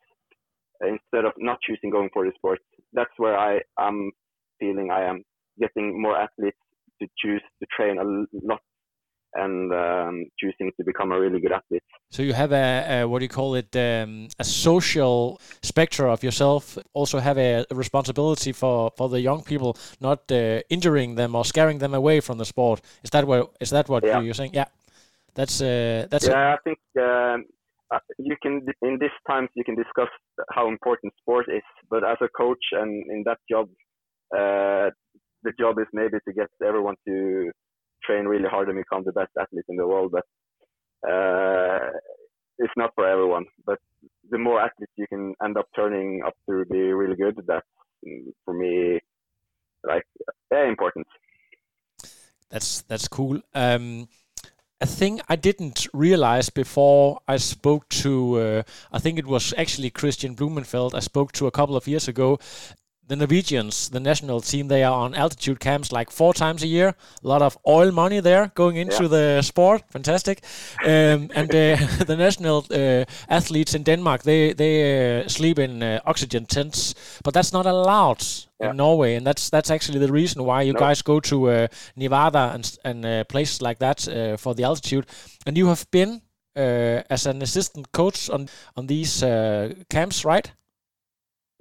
instead 0.80 1.24
of 1.24 1.32
not 1.38 1.58
choosing 1.66 1.90
going 1.90 2.10
for 2.12 2.24
the 2.24 2.32
sport. 2.36 2.58
That's 2.92 3.12
where 3.16 3.38
I 3.38 3.60
am 3.78 4.10
feeling 4.58 4.90
I 4.90 5.04
am 5.04 5.22
getting 5.60 6.00
more 6.02 6.16
athletes 6.16 6.58
to 7.00 7.06
choose 7.18 7.42
to 7.60 7.66
train 7.76 7.98
a 7.98 8.04
lot 8.46 8.60
and 9.34 9.72
um, 9.72 10.26
choosing 10.38 10.70
to 10.76 10.84
become 10.84 11.12
a 11.12 11.18
really 11.18 11.40
good 11.40 11.52
athlete. 11.52 11.82
So 12.10 12.22
you 12.22 12.34
have 12.34 12.52
a, 12.52 13.02
a 13.02 13.08
what 13.08 13.20
do 13.20 13.24
you 13.24 13.28
call 13.28 13.54
it? 13.54 13.74
Um, 13.74 14.28
a 14.38 14.44
social 14.44 15.40
spectrum 15.62 16.10
of 16.10 16.22
yourself. 16.22 16.78
Also 16.92 17.18
have 17.18 17.38
a, 17.38 17.64
a 17.70 17.74
responsibility 17.74 18.52
for, 18.52 18.90
for 18.96 19.08
the 19.08 19.20
young 19.20 19.42
people, 19.42 19.76
not 20.00 20.30
uh, 20.30 20.60
injuring 20.68 21.14
them 21.14 21.34
or 21.34 21.44
scaring 21.44 21.78
them 21.78 21.94
away 21.94 22.20
from 22.20 22.38
the 22.38 22.44
sport. 22.44 22.80
Is 23.02 23.10
that 23.10 23.24
what 23.26 23.52
is 23.60 23.70
that 23.70 23.88
what 23.88 24.04
Yeah. 24.04 24.20
you're 24.20 24.34
saying? 24.34 24.52
Yeah, 24.54 24.66
that's 25.34 25.60
uh, 25.62 26.06
that's 26.10 26.26
yeah, 26.26 26.54
I 26.54 26.58
think 26.64 26.78
um, 26.98 27.44
uh, 27.92 27.98
you 28.18 28.36
can 28.42 28.66
in 28.82 28.98
these 29.00 29.18
times 29.28 29.48
you 29.54 29.64
can 29.64 29.76
discuss 29.76 30.08
how 30.50 30.68
important 30.68 31.12
sport 31.20 31.46
is, 31.48 31.62
but 31.88 32.04
as 32.04 32.18
a 32.20 32.28
coach 32.28 32.64
and 32.72 33.10
in 33.10 33.22
that 33.24 33.38
job, 33.50 33.68
uh, 34.36 34.90
the 35.42 35.52
job 35.58 35.78
is 35.78 35.86
maybe 35.92 36.18
to 36.26 36.32
get 36.32 36.48
everyone 36.66 36.96
to 37.06 37.50
train 38.04 38.26
really 38.26 38.48
hard 38.48 38.68
and 38.68 38.78
become 38.78 39.04
the 39.04 39.12
best 39.12 39.30
athlete 39.40 39.64
in 39.68 39.76
the 39.76 39.86
world. 39.86 40.12
But 40.12 40.24
uh, 41.08 41.90
it's 42.58 42.72
not 42.76 42.92
for 42.94 43.06
everyone. 43.06 43.46
But 43.66 43.78
the 44.30 44.38
more 44.38 44.60
athletes 44.60 44.92
you 44.96 45.06
can 45.08 45.34
end 45.44 45.56
up 45.56 45.66
turning 45.74 46.22
up 46.26 46.34
to 46.48 46.64
be 46.66 46.92
really 46.92 47.16
good, 47.16 47.38
that's 47.46 47.66
for 48.44 48.54
me 48.54 48.98
like 49.84 50.04
yeah, 50.50 50.68
important. 50.68 51.06
That's 52.50 52.82
that's 52.82 53.08
cool. 53.08 53.40
Um, 53.54 54.08
a 54.80 54.86
thing 54.86 55.20
I 55.28 55.36
didn't 55.36 55.86
realize 55.94 56.50
before 56.50 57.20
I 57.28 57.36
spoke 57.36 57.88
to, 58.02 58.40
uh, 58.40 58.62
I 58.92 58.98
think 58.98 59.18
it 59.18 59.26
was 59.26 59.54
actually 59.56 59.90
Kristian 59.90 60.34
Blummenfelt. 60.34 60.94
I 60.94 61.00
spoke 61.00 61.32
to 61.32 61.46
a 61.46 61.52
couple 61.52 61.76
of 61.76 61.86
years 61.86 62.08
ago. 62.08 62.38
The 63.08 63.16
Norwegians, 63.16 63.88
the 63.90 64.00
national 64.00 64.40
team, 64.40 64.68
they 64.68 64.84
are 64.84 65.04
on 65.04 65.14
altitude 65.14 65.58
camps 65.58 65.90
like 65.92 66.10
four 66.12 66.32
times 66.34 66.62
a 66.62 66.66
year. 66.66 66.94
A 67.24 67.28
lot 67.28 67.42
of 67.42 67.58
oil 67.66 67.90
money 67.92 68.20
there 68.20 68.50
going 68.54 68.76
into 68.76 69.02
Yeah. 69.02 69.08
the 69.10 69.42
sport. 69.42 69.82
Fantastic. 69.90 70.38
Um, 70.84 71.28
and 71.34 71.54
uh, 71.54 71.76
the 72.06 72.16
national 72.16 72.64
uh, 72.70 73.04
athletes 73.28 73.74
in 73.74 73.82
Denmark, 73.84 74.22
they 74.22 74.54
they 74.54 75.22
uh, 75.24 75.28
sleep 75.28 75.58
in 75.58 75.82
uh, 75.82 75.98
oxygen 76.04 76.46
tents, 76.46 76.94
but 77.24 77.34
that's 77.34 77.52
not 77.52 77.66
allowed 77.66 78.22
Yeah. 78.60 78.70
in 78.70 78.76
Norway, 78.76 79.16
and 79.16 79.26
that's 79.26 79.50
that's 79.50 79.70
actually 79.70 79.98
the 80.06 80.12
reason 80.12 80.44
why 80.44 80.62
you 80.66 80.72
No. 80.72 80.78
guys 80.88 81.02
go 81.02 81.20
to 81.20 81.36
uh, 81.50 81.66
Nevada 81.96 82.50
and 82.54 82.78
and 82.84 83.04
uh, 83.04 83.24
places 83.24 83.60
like 83.62 83.78
that 83.78 84.08
uh, 84.08 84.36
for 84.38 84.54
the 84.54 84.64
altitude. 84.64 85.04
And 85.46 85.56
you 85.58 85.66
have 85.66 85.84
been 85.90 86.22
uh, 86.58 87.02
as 87.10 87.26
an 87.26 87.42
assistant 87.42 87.86
coach 87.92 88.30
on 88.30 88.48
on 88.76 88.86
these 88.86 89.26
uh, 89.26 89.68
camps, 89.88 90.24
right? 90.24 90.52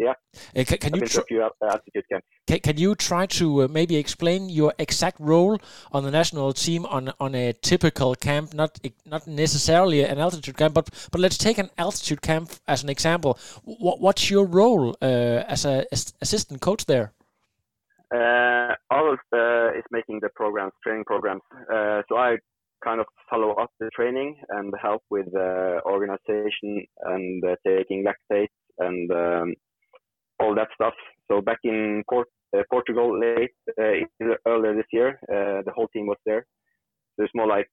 Yeah. 0.02 0.16
Uh, 0.56 0.64
ca- 0.64 0.78
can 0.78 0.96
you 0.96 1.02
tr- 1.06 1.22
few 1.28 1.44
al- 1.44 1.56
altitude 1.62 2.06
camps. 2.10 2.26
can, 2.48 2.60
can 2.60 2.78
you 2.78 2.96
try 2.96 3.28
to 3.28 3.46
uh, 3.64 3.68
maybe 3.68 3.96
explain 3.98 4.50
your 4.50 4.74
exact 4.80 5.18
role 5.20 5.60
on 5.92 6.04
the 6.04 6.10
national 6.10 6.54
team 6.54 6.86
on 6.88 7.14
on 7.20 7.36
a 7.36 7.54
typical 7.54 8.16
camp, 8.16 8.54
not 8.54 8.80
not 9.06 9.28
necessarily 9.28 10.04
an 10.04 10.18
altitude 10.18 10.58
camp, 10.58 10.74
but 10.74 10.90
but 11.12 11.22
let's 11.22 11.38
take 11.38 11.60
an 11.60 11.70
altitude 11.78 12.22
camp 12.22 12.50
as 12.68 12.84
an 12.84 12.90
example. 12.90 13.38
What 13.64 14.02
what's 14.02 14.32
your 14.32 14.46
role 14.46 14.96
uh, 15.02 15.54
as 15.54 15.66
a 15.66 15.86
assistant 16.22 16.62
coach 16.62 16.86
there? 16.86 17.14
Uh, 18.14 18.74
all 18.90 19.14
of 19.14 19.20
uh, 19.32 19.78
is 19.78 19.86
making 19.92 20.20
the 20.22 20.30
programs, 20.36 20.74
training 20.84 21.06
programs. 21.06 21.44
Uh, 21.72 22.02
so 22.10 22.18
I 22.18 22.38
kind 22.84 23.00
of 23.00 23.06
follow 23.30 23.52
up 23.62 23.70
the 23.80 23.90
training 23.96 24.36
and 24.50 24.74
help 24.82 25.04
with 25.12 25.28
uh, 25.36 25.80
organization 25.86 26.86
and 27.14 27.44
uh, 27.46 27.56
taking 27.66 28.04
lactate 28.04 28.50
and 28.80 29.12
um, 29.12 29.54
all 30.42 30.56
that 30.56 30.70
stuff. 30.74 30.94
So 31.30 31.42
back 31.42 31.60
in 31.64 32.04
Port- 32.10 32.28
uh, 32.56 32.64
Portugal 32.70 33.18
late 33.18 33.52
uh, 33.80 34.36
earlier 34.48 34.76
this 34.76 34.92
year, 34.92 35.20
uh, 35.32 35.62
the 35.66 35.72
whole 35.76 35.88
team 35.94 36.08
was 36.08 36.18
there. 36.26 36.46
So 37.16 37.24
it's 37.24 37.36
more 37.36 37.48
like 37.48 37.68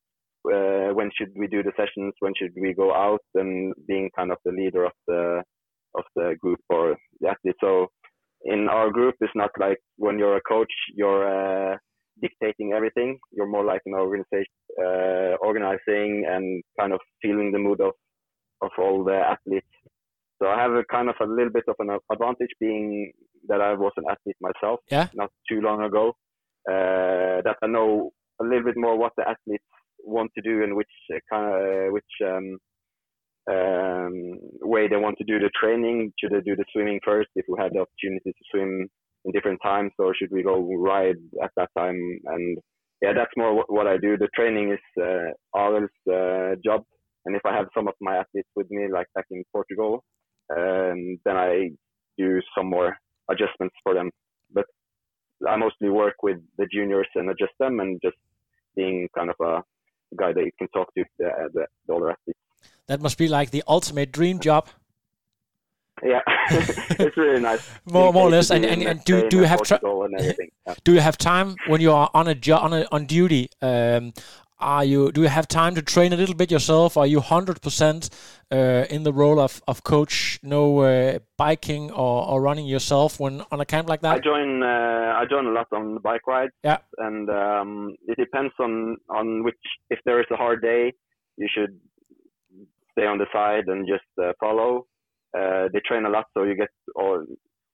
uh, 0.47 0.95
when 0.95 1.11
should 1.17 1.33
we 1.37 1.47
do 1.49 1.63
the 1.63 1.73
sessions, 1.77 2.15
when 2.21 2.33
should 2.39 2.53
we 2.61 2.75
go 2.75 2.95
out, 2.95 3.23
and 3.35 3.75
being 3.87 4.11
kind 4.17 4.31
of 4.31 4.39
the 4.45 4.53
leader 4.53 4.85
of 4.85 4.93
the 5.07 5.43
of 5.97 6.05
the 6.15 6.37
group 6.41 6.61
or 6.69 6.97
the 7.21 7.29
athlete. 7.31 7.57
So 7.61 7.89
in 8.45 8.69
our 8.69 8.91
group 8.91 9.15
it's 9.21 9.33
not 9.35 9.51
like 9.59 9.79
when 9.97 10.19
you're 10.19 10.37
a 10.37 10.49
coach 10.49 10.73
you're 10.95 11.25
uh, 11.27 11.77
dictating 12.23 12.73
everything 12.73 13.19
you're 13.33 13.49
more 13.49 13.65
like 13.65 13.83
an 13.87 13.95
organization 13.95 14.55
uh, 14.81 15.35
organizing 15.41 16.25
and 16.29 16.63
kind 16.79 16.93
of 16.93 17.01
feeling 17.23 17.53
the 17.53 17.59
mood 17.59 17.81
of 17.81 17.93
of 18.63 18.71
all 18.79 19.05
the 19.05 19.15
athletes 19.15 19.67
so 20.41 20.49
i 20.49 20.61
have 20.61 20.73
a 20.73 20.85
kind 20.91 21.09
of 21.09 21.15
a 21.21 21.27
little 21.27 21.51
bit 21.53 21.65
of 21.69 21.77
an 21.81 21.91
advantage 22.13 22.55
being 22.61 23.13
that 23.49 23.61
i 23.61 23.73
was 23.75 23.93
an 23.97 24.05
athlete 24.11 24.37
myself 24.41 24.81
Yeah. 24.91 25.09
not 25.15 25.31
too 25.51 25.61
long 25.61 25.83
ago 25.83 26.05
uh, 26.71 27.43
that 27.47 27.57
i 27.63 27.67
know 27.67 28.11
a 28.41 28.45
little 28.45 28.65
bit 28.65 28.77
more 28.77 28.97
what 28.97 29.13
the 29.17 29.23
athletes 29.29 29.65
want 30.05 30.31
to 30.37 30.43
do 30.43 30.63
and 30.63 30.77
which 30.77 30.95
uh, 31.15 31.19
kind 31.31 31.47
of 31.55 31.93
which 31.93 32.13
um, 32.25 32.59
um, 33.51 34.39
way 34.61 34.89
they 34.89 34.97
want 34.97 35.17
to 35.19 35.25
do 35.25 35.39
the 35.39 35.51
training. 35.61 36.13
Should 36.19 36.33
they 36.33 36.41
do 36.41 36.57
the 36.57 36.65
swimming 36.73 37.01
first 37.05 37.29
if 37.35 37.47
we 37.49 37.57
had 37.59 37.73
the 37.73 37.81
opportunity 37.81 38.31
to 38.31 38.45
swim 38.51 38.89
in 39.25 39.33
different 39.33 39.61
times, 39.63 39.93
or 39.99 40.15
should 40.15 40.31
we 40.31 40.43
go 40.43 40.57
ride 40.77 41.17
at 41.43 41.51
that 41.57 41.71
time? 41.77 41.99
And 42.27 42.59
yeah, 43.03 43.13
that's 43.15 43.33
more 43.37 43.55
what, 43.55 43.73
what 43.73 43.87
I 43.87 43.97
do. 43.97 44.17
The 44.19 44.29
training 44.35 44.73
is 44.73 45.03
uh, 45.03 45.31
Arild's 45.59 45.93
uh, 46.11 46.57
job, 46.65 46.83
and 47.25 47.35
if 47.37 47.43
I 47.45 47.55
have 47.57 47.67
some 47.75 47.89
of 47.89 47.95
my 48.01 48.17
athletes 48.17 48.49
with 48.55 48.71
me, 48.71 48.87
like 48.93 49.07
back 49.15 49.27
in 49.31 49.43
Portugal, 49.53 50.05
um, 50.57 51.19
then 51.25 51.37
I 51.37 51.71
do 52.17 52.41
some 52.57 52.67
more 52.67 52.97
adjustments 53.31 53.75
for 53.83 53.95
them. 53.95 54.11
But 54.53 54.67
I 55.49 55.57
mostly 55.57 55.89
work 55.91 56.15
with 56.23 56.39
the 56.57 56.67
juniors 56.73 57.07
and 57.15 57.31
adjust 57.31 57.53
them, 57.59 57.81
and 57.81 58.01
just 58.03 58.17
being 58.77 59.09
kind 59.17 59.31
of 59.31 59.37
a 59.41 59.63
guy 60.17 60.33
that 60.33 60.45
you 60.45 60.53
can 60.59 60.69
talk 60.69 60.93
to 60.95 61.05
the, 61.19 61.29
the, 61.53 61.67
the 61.87 61.93
older 61.93 62.11
athletes. 62.11 62.39
That 62.87 63.01
must 63.01 63.19
be 63.19 63.29
like 63.29 63.51
the 63.51 63.63
ultimate 63.69 64.13
dream 64.13 64.41
job. 64.41 64.69
Yeah, 66.03 66.21
it's 66.51 67.17
really 67.17 67.41
nice. 67.41 67.69
More- 67.85 68.13
more 68.13 68.29
or 68.29 68.31
less. 68.31 68.51
And- 68.51 68.65
and- 68.65 68.83
and 68.83 69.05
do- 69.05 69.29
do 69.29 69.39
you 69.39 69.43
have 69.45 69.63
tra- 69.63 69.81
and? 69.83 70.15
Yeah. 70.67 70.75
Do 70.85 70.95
you 70.95 71.01
have 71.01 71.19
time 71.19 71.57
when 71.67 71.81
you 71.81 71.91
are 71.93 72.09
on 72.15 72.29
a 72.29 72.35
job 72.37 72.63
on, 72.65 72.73
a, 72.73 72.87
on 72.93 73.07
duty? 73.07 73.49
Um, 73.61 74.13
are 74.61 74.85
you 74.85 75.13
do 75.13 75.23
you 75.23 75.29
have 75.29 75.47
time 75.47 75.75
to 75.75 75.83
train 75.83 76.13
a 76.13 76.17
little 76.17 76.35
bit 76.35 76.51
yourself? 76.51 76.97
Are 76.97 77.07
you 77.07 77.21
hundred 77.21 77.63
percent 77.63 78.11
uh, 78.51 78.85
in 78.91 79.03
the 79.05 79.13
role 79.13 79.39
of, 79.41 79.63
of 79.69 79.85
coach? 79.85 80.41
No 80.43 80.81
uh, 80.81 81.19
biking 81.37 81.91
or, 81.91 82.27
or 82.29 82.43
running 82.43 82.67
yourself 82.67 83.21
when 83.21 83.43
on 83.51 83.61
a 83.61 83.65
camp 83.65 83.89
like 83.89 84.01
that 84.03 84.17
I 84.17 84.19
join. 84.19 84.63
Uh, 84.63 85.15
I 85.17 85.25
join 85.31 85.47
a 85.47 85.51
lot 85.51 85.69
on 85.73 85.99
bike 85.99 86.27
rides. 86.27 86.53
Yeah. 86.65 86.79
and 86.99 87.29
um, 87.31 87.95
it 88.07 88.19
depends 88.19 88.53
on 88.59 88.97
on 89.09 89.45
which. 89.45 89.57
If 89.91 90.01
there 90.05 90.21
is 90.21 90.27
a 90.31 90.37
hard 90.37 90.61
day, 90.63 90.93
you 91.37 91.49
should 91.55 91.79
stay 92.93 93.07
on 93.07 93.19
the 93.19 93.27
side 93.33 93.65
and 93.69 93.87
just 93.87 94.05
uh, 94.21 94.33
follow. 94.41 94.87
Uh, 95.37 95.69
they 95.73 95.81
train 95.87 96.05
a 96.05 96.11
lot, 96.11 96.25
so 96.35 96.43
you 96.43 96.57
get 96.57 96.69
all, 96.97 97.25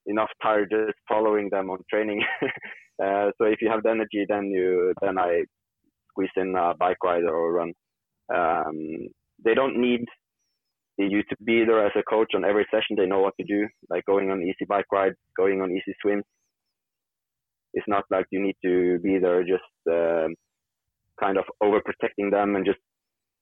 enough 0.07 0.29
tired 0.42 0.70
just 0.70 0.99
following 1.09 1.49
them 1.51 1.70
on 1.70 1.78
training. 1.89 2.22
uh, 3.03 3.30
so 3.39 3.45
if 3.45 3.61
you 3.61 3.70
have 3.70 3.82
the 3.82 3.91
energy, 3.91 4.26
then 4.28 4.47
you 4.47 4.93
then 5.01 5.18
I 5.18 5.45
squeeze 6.14 6.30
in 6.36 6.54
a 6.56 6.74
bike 6.78 7.02
ride 7.04 7.24
or 7.24 7.52
run. 7.52 7.72
Um, 8.34 9.08
they 9.44 9.54
don't 9.54 9.80
need 9.80 10.04
you 10.96 11.22
to 11.28 11.36
be 11.44 11.64
there 11.64 11.84
as 11.84 11.92
a 11.96 12.02
coach 12.04 12.32
on 12.34 12.44
every 12.44 12.66
session. 12.70 12.96
They 12.96 13.06
know 13.06 13.20
what 13.20 13.34
to 13.40 13.46
do, 13.46 13.66
like 13.90 14.04
going 14.06 14.30
on 14.30 14.42
easy 14.42 14.64
bike 14.68 14.86
rides, 14.92 15.16
going 15.36 15.60
on 15.60 15.70
easy 15.70 15.94
swims. 16.00 16.24
It's 17.74 17.88
not 17.88 18.04
like 18.10 18.26
you 18.30 18.40
need 18.40 18.56
to 18.64 19.00
be 19.00 19.18
there 19.18 19.42
just 19.42 19.74
um 19.90 20.34
kind 21.20 21.38
of 21.38 21.44
overprotecting 21.62 22.30
them 22.30 22.56
and 22.56 22.64
just 22.64 22.78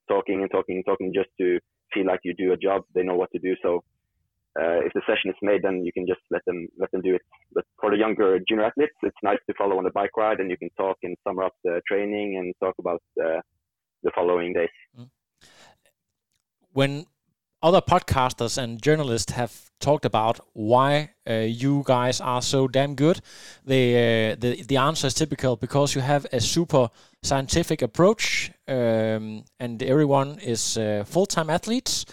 talking 0.09 0.41
and 0.43 0.51
talking 0.51 0.77
and 0.77 0.85
talking 0.85 1.13
just 1.15 1.29
to 1.41 1.59
feel 1.93 2.07
like 2.07 2.21
you 2.25 2.35
do 2.35 2.53
a 2.53 2.57
job. 2.57 2.83
They 2.95 3.03
know 3.03 3.17
what 3.17 3.31
to 3.33 3.39
do. 3.39 3.55
So 3.63 3.83
uh, 4.61 4.85
if 4.85 4.93
the 4.93 5.01
session 5.07 5.31
is 5.31 5.37
made, 5.41 5.63
then 5.63 5.85
you 5.85 5.93
can 5.93 6.07
just 6.07 6.21
let 6.31 6.45
them 6.47 6.69
let 6.79 6.91
them 6.91 7.01
do 7.01 7.15
it. 7.15 7.23
But 7.53 7.65
for 7.81 7.91
the 7.91 7.97
younger 7.97 8.39
junior 8.47 8.65
athletes, 8.65 8.93
it's 9.03 9.17
nice 9.23 9.39
to 9.49 9.55
follow 9.57 9.79
on 9.79 9.85
the 9.85 9.91
bike 9.91 10.17
ride, 10.17 10.41
and 10.41 10.51
you 10.51 10.59
can 10.59 10.71
talk 10.77 10.99
and 11.03 11.17
sum 11.27 11.39
up 11.39 11.53
the 11.65 11.81
training 11.89 12.37
and 12.37 12.55
talk 12.61 12.75
about 12.79 13.03
uh, 13.19 13.41
the 14.03 14.11
following 14.15 14.53
days. 14.53 14.69
Mm. 14.99 15.09
When 16.73 17.07
other 17.63 17.81
podcasters 17.81 18.59
and 18.59 18.83
journalists 18.83 19.33
have 19.33 19.71
talked 19.81 20.05
about 20.05 20.41
why 20.53 21.11
uh, 21.29 21.35
you 21.35 21.83
guys 21.87 22.21
are 22.21 22.43
so 22.43 22.69
damn 22.69 22.95
good, 22.95 23.21
the 23.65 24.33
uh, 24.33 24.37
the 24.39 24.63
the 24.69 24.77
answer 24.77 25.07
is 25.07 25.15
typical 25.15 25.57
because 25.57 25.95
you 25.95 26.03
have 26.03 26.27
a 26.33 26.41
super 26.41 26.91
scientific 27.23 27.81
approach, 27.81 28.51
um, 28.69 29.45
and 29.59 29.83
everyone 29.83 30.39
is 30.41 30.77
uh, 30.77 31.05
full 31.07 31.27
time 31.27 31.49
athletes. 31.49 32.05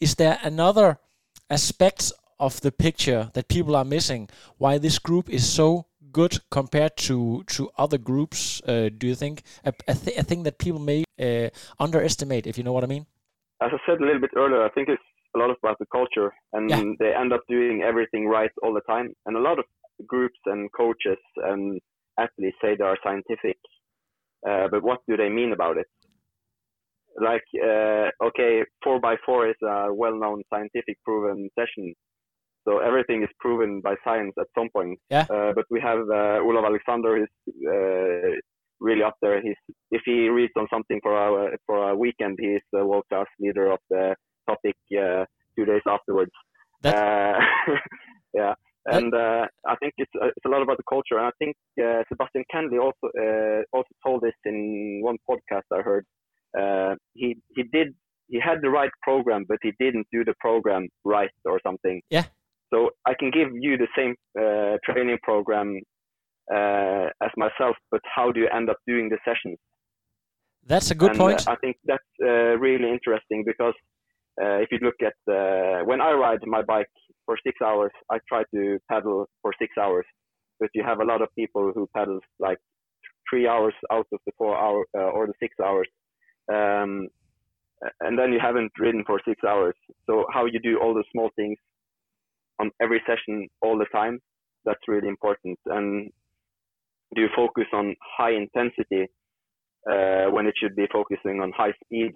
Is 0.00 0.14
there 0.14 0.38
another 0.42 0.98
aspects 1.50 2.12
of 2.38 2.60
the 2.60 2.72
picture 2.72 3.30
that 3.34 3.48
people 3.48 3.76
are 3.76 3.84
missing 3.84 4.28
why 4.58 4.78
this 4.78 4.98
group 4.98 5.30
is 5.30 5.48
so 5.48 5.86
good 6.12 6.38
compared 6.50 6.96
to 6.96 7.44
to 7.44 7.70
other 7.76 7.98
groups 7.98 8.62
uh, 8.66 8.88
do 8.98 9.06
you 9.06 9.14
think? 9.14 9.42
A, 9.64 9.72
a, 9.88 9.94
th 9.94 10.18
a, 10.18 10.22
thing 10.22 10.44
that 10.44 10.58
people 10.58 10.80
may 10.80 11.04
uh, 11.20 11.48
underestimate 11.78 12.46
if 12.46 12.56
you 12.58 12.64
know 12.64 12.72
what 12.72 12.84
i 12.84 12.86
mean. 12.86 13.06
As 13.60 13.70
i 13.76 13.78
said 13.86 14.00
a 14.00 14.06
little 14.06 14.20
bit 14.26 14.34
earlier 14.36 14.62
i 14.64 14.70
think 14.74 14.88
it's 14.88 15.08
a 15.34 15.38
lot 15.38 15.50
about 15.50 15.78
the 15.78 15.86
culture 15.98 16.32
and 16.52 16.70
yeah. 16.70 16.82
they 17.00 17.12
end 17.14 17.32
up 17.32 17.42
doing 17.48 17.82
everything 17.82 18.28
right 18.28 18.50
all 18.62 18.72
the 18.72 18.86
time. 18.92 19.12
And 19.26 19.36
a 19.36 19.40
lot 19.40 19.58
of 19.58 19.64
groups 20.06 20.38
and 20.46 20.70
coaches 20.72 21.18
and 21.36 21.80
athletes 22.18 22.56
say 22.62 22.76
they 22.76 22.84
are 22.84 22.98
scientific 23.02 23.58
uh, 24.48 24.68
but 24.70 24.82
what 24.82 25.00
do 25.08 25.16
they 25.16 25.28
mean 25.28 25.52
about 25.52 25.76
it 25.76 25.86
like 27.20 27.44
uh, 27.62 28.10
okay, 28.26 28.62
four 28.82 29.00
by 29.00 29.16
four 29.24 29.48
is 29.48 29.56
a 29.62 29.92
well-known 29.92 30.42
scientific 30.50 30.96
proven 31.04 31.48
session, 31.58 31.94
so 32.66 32.78
everything 32.78 33.22
is 33.22 33.28
proven 33.38 33.80
by 33.82 33.94
science 34.04 34.32
at 34.38 34.46
some 34.56 34.68
point. 34.74 34.98
Yeah. 35.10 35.26
Uh, 35.30 35.52
but 35.54 35.64
we 35.70 35.80
have 35.80 36.00
uh, 36.10 36.40
Olav 36.42 36.64
Aleksander 36.64 37.22
is 37.22 37.28
uh, 37.66 38.36
really 38.80 39.02
up 39.02 39.14
there. 39.22 39.40
He's 39.42 39.56
if 39.90 40.02
he 40.04 40.28
reads 40.28 40.52
on 40.56 40.66
something 40.72 41.00
for 41.02 41.14
a 41.14 41.56
for 41.66 41.90
a 41.90 41.96
weekend, 41.96 42.38
he's 42.40 42.62
the 42.72 42.84
world 42.84 43.04
class 43.08 43.26
leader 43.38 43.70
of 43.70 43.78
the 43.90 44.14
topic 44.48 44.76
uh, 44.98 45.24
two 45.56 45.64
days 45.64 45.82
afterwards. 45.88 46.32
Uh, 46.84 47.38
yeah. 48.34 48.54
And 48.86 49.14
uh, 49.14 49.46
I 49.66 49.76
think 49.76 49.94
it's 49.96 50.10
it's 50.14 50.44
a 50.44 50.48
lot 50.50 50.60
about 50.60 50.76
the 50.76 50.82
culture, 50.86 51.16
and 51.16 51.26
I 51.26 51.30
think 51.38 51.56
Sebastian 52.08 52.44
Kennedy 52.50 52.76
also 52.78 53.08
also 53.72 53.88
told 54.06 54.20
this 54.22 54.34
in 54.44 55.00
one 55.02 55.16
podcast 55.28 55.64
I 55.72 55.80
heard 55.80 56.04
uh, 56.58 56.94
he 57.14 57.36
he 57.54 57.64
did 57.72 57.94
he 58.28 58.40
had 58.40 58.58
the 58.62 58.70
right 58.70 58.90
program, 59.02 59.44
but 59.48 59.58
he 59.62 59.72
didn't 59.78 60.06
do 60.12 60.24
the 60.24 60.34
program 60.40 60.88
right 61.04 61.30
or 61.44 61.60
something. 61.66 62.00
Yeah. 62.10 62.24
So 62.72 62.90
I 63.06 63.14
can 63.18 63.30
give 63.30 63.48
you 63.54 63.76
the 63.76 63.88
same 63.96 64.14
uh, 64.38 64.78
training 64.84 65.18
program 65.22 65.80
uh, 66.52 67.06
as 67.22 67.30
myself, 67.36 67.76
but 67.90 68.00
how 68.14 68.32
do 68.32 68.40
you 68.40 68.48
end 68.54 68.70
up 68.70 68.76
doing 68.86 69.08
the 69.08 69.18
sessions? 69.24 69.58
That's 70.66 70.90
a 70.90 70.94
good 70.94 71.10
and, 71.10 71.18
point. 71.18 71.46
Uh, 71.46 71.52
I 71.52 71.56
think 71.56 71.76
that's 71.84 72.02
uh, 72.22 72.56
really 72.58 72.90
interesting 72.90 73.44
because 73.46 73.74
uh, 74.42 74.56
if 74.64 74.68
you 74.72 74.78
look 74.82 74.96
at 75.04 75.14
when 75.86 76.00
I 76.00 76.12
ride 76.12 76.40
my 76.46 76.62
bike 76.62 76.88
for 77.26 77.36
six 77.46 77.56
hours, 77.62 77.92
I 78.10 78.18
try 78.28 78.42
to 78.54 78.78
pedal 78.90 79.26
for 79.42 79.52
six 79.60 79.72
hours. 79.78 80.06
But 80.60 80.70
you 80.74 80.82
have 80.84 81.00
a 81.00 81.04
lot 81.04 81.20
of 81.20 81.28
people 81.36 81.72
who 81.74 81.88
pedal 81.94 82.20
like 82.38 82.58
three 83.28 83.46
hours 83.46 83.74
out 83.92 84.06
of 84.12 84.20
the 84.24 84.32
four 84.38 84.56
hour 84.56 84.84
or 84.94 85.26
the 85.26 85.34
six 85.40 85.54
hours 85.62 85.88
um, 86.52 87.08
and 88.00 88.18
then 88.18 88.32
you 88.32 88.38
haven't 88.40 88.72
ridden 88.78 89.04
for 89.06 89.20
six 89.26 89.42
hours. 89.44 89.74
So 90.06 90.24
how 90.32 90.46
you 90.46 90.60
do 90.60 90.78
all 90.80 90.94
the 90.94 91.04
small 91.12 91.30
things 91.36 91.58
on 92.60 92.70
every 92.80 93.02
session 93.06 93.48
all 93.62 93.78
the 93.78 93.86
time, 93.92 94.20
that's 94.64 94.80
really 94.88 95.08
important. 95.08 95.58
And 95.66 96.10
do 97.14 97.22
you 97.22 97.28
focus 97.34 97.64
on 97.72 97.94
high 98.16 98.32
intensity 98.32 99.08
uh, 99.90 100.30
when 100.30 100.46
it 100.46 100.54
should 100.60 100.74
be 100.74 100.86
focusing 100.92 101.40
on 101.40 101.52
high 101.56 101.74
speed 101.84 102.12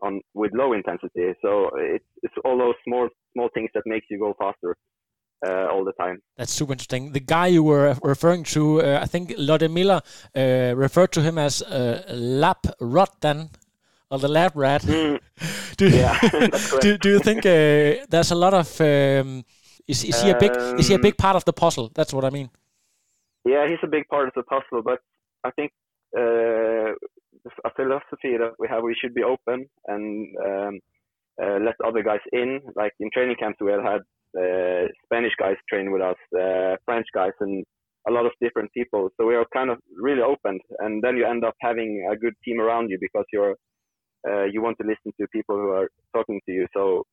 on 0.00 0.20
with 0.34 0.52
low 0.54 0.72
intensity? 0.72 1.32
So 1.42 1.70
it's 1.76 2.04
it's 2.22 2.34
all 2.44 2.58
those 2.58 2.74
small 2.86 3.08
small 3.32 3.48
things 3.54 3.70
that 3.74 3.82
makes 3.86 4.06
you 4.10 4.18
go 4.18 4.34
faster. 4.38 4.76
Uh, 5.46 5.66
all 5.70 5.84
the 5.84 5.92
time. 6.00 6.22
That's 6.38 6.50
super 6.50 6.72
interesting. 6.72 7.12
The 7.12 7.20
guy 7.20 7.48
you 7.48 7.62
were 7.62 7.94
referring 8.02 8.42
to, 8.44 8.80
uh, 8.80 9.00
I 9.02 9.04
think 9.04 9.34
Lotte 9.36 9.70
Miller 9.70 10.00
uh, 10.34 10.72
referred 10.74 11.12
to 11.12 11.20
him 11.20 11.36
as 11.36 11.60
uh, 11.60 12.02
Lap 12.14 12.66
Rotten 12.80 13.50
or 14.10 14.18
the 14.18 14.28
lab 14.28 14.52
rat. 14.54 14.82
Mm. 14.82 15.18
do, 15.76 15.88
yeah, 15.88 16.18
do, 16.80 16.98
do 16.98 17.08
you 17.10 17.18
think 17.18 17.44
uh, 17.46 18.06
there's 18.08 18.30
a 18.30 18.34
lot 18.34 18.54
of 18.54 18.80
um, 18.80 19.44
is, 19.86 20.04
is 20.04 20.22
he 20.22 20.30
a 20.30 20.38
big 20.38 20.56
um, 20.56 20.78
is 20.78 20.88
he 20.88 20.94
a 20.94 20.98
big 20.98 21.16
part 21.16 21.36
of 21.36 21.44
the 21.44 21.52
puzzle? 21.52 21.90
That's 21.94 22.12
what 22.12 22.24
I 22.24 22.30
mean. 22.30 22.50
Yeah, 23.44 23.66
he's 23.68 23.78
a 23.82 23.88
big 23.88 24.08
part 24.08 24.28
of 24.28 24.34
the 24.34 24.42
puzzle, 24.42 24.82
but 24.82 24.98
I 25.44 25.50
think 25.52 25.72
uh, 26.16 26.92
a 27.64 27.70
philosophy 27.76 28.36
that 28.36 28.54
we 28.58 28.66
have 28.68 28.82
we 28.82 28.96
should 29.00 29.14
be 29.14 29.22
open 29.22 29.66
and 29.86 30.34
um, 30.44 30.80
uh, 31.42 31.58
let 31.64 31.76
other 31.84 32.02
guys 32.02 32.20
in. 32.32 32.60
Like 32.74 32.92
in 32.98 33.10
training 33.12 33.36
camps, 33.38 33.58
we 33.60 33.70
had 33.70 34.02
uh, 34.36 34.88
Spanish 35.04 35.32
guys 35.38 35.56
train 35.68 35.92
with 35.92 36.02
us, 36.02 36.16
uh, 36.34 36.76
French 36.84 37.06
guys, 37.14 37.32
and 37.40 37.64
a 38.08 38.12
lot 38.12 38.26
of 38.26 38.32
different 38.40 38.72
people. 38.72 39.10
So 39.16 39.26
we 39.26 39.34
are 39.34 39.46
kind 39.52 39.70
of 39.70 39.78
really 39.96 40.22
open, 40.22 40.58
and 40.80 41.02
then 41.02 41.16
you 41.16 41.26
end 41.26 41.44
up 41.44 41.54
having 41.60 42.08
a 42.10 42.16
good 42.16 42.34
team 42.44 42.60
around 42.60 42.90
you 42.90 42.98
because 43.00 43.24
you're 43.32 43.56
uh, 44.28 44.44
you 44.44 44.62
want 44.62 44.76
to 44.80 44.86
listen 44.86 45.12
to 45.20 45.26
people 45.28 45.56
who 45.56 45.70
are 45.70 45.88
talking 46.14 46.40
to 46.46 46.52
you. 46.52 46.66
So 46.74 47.04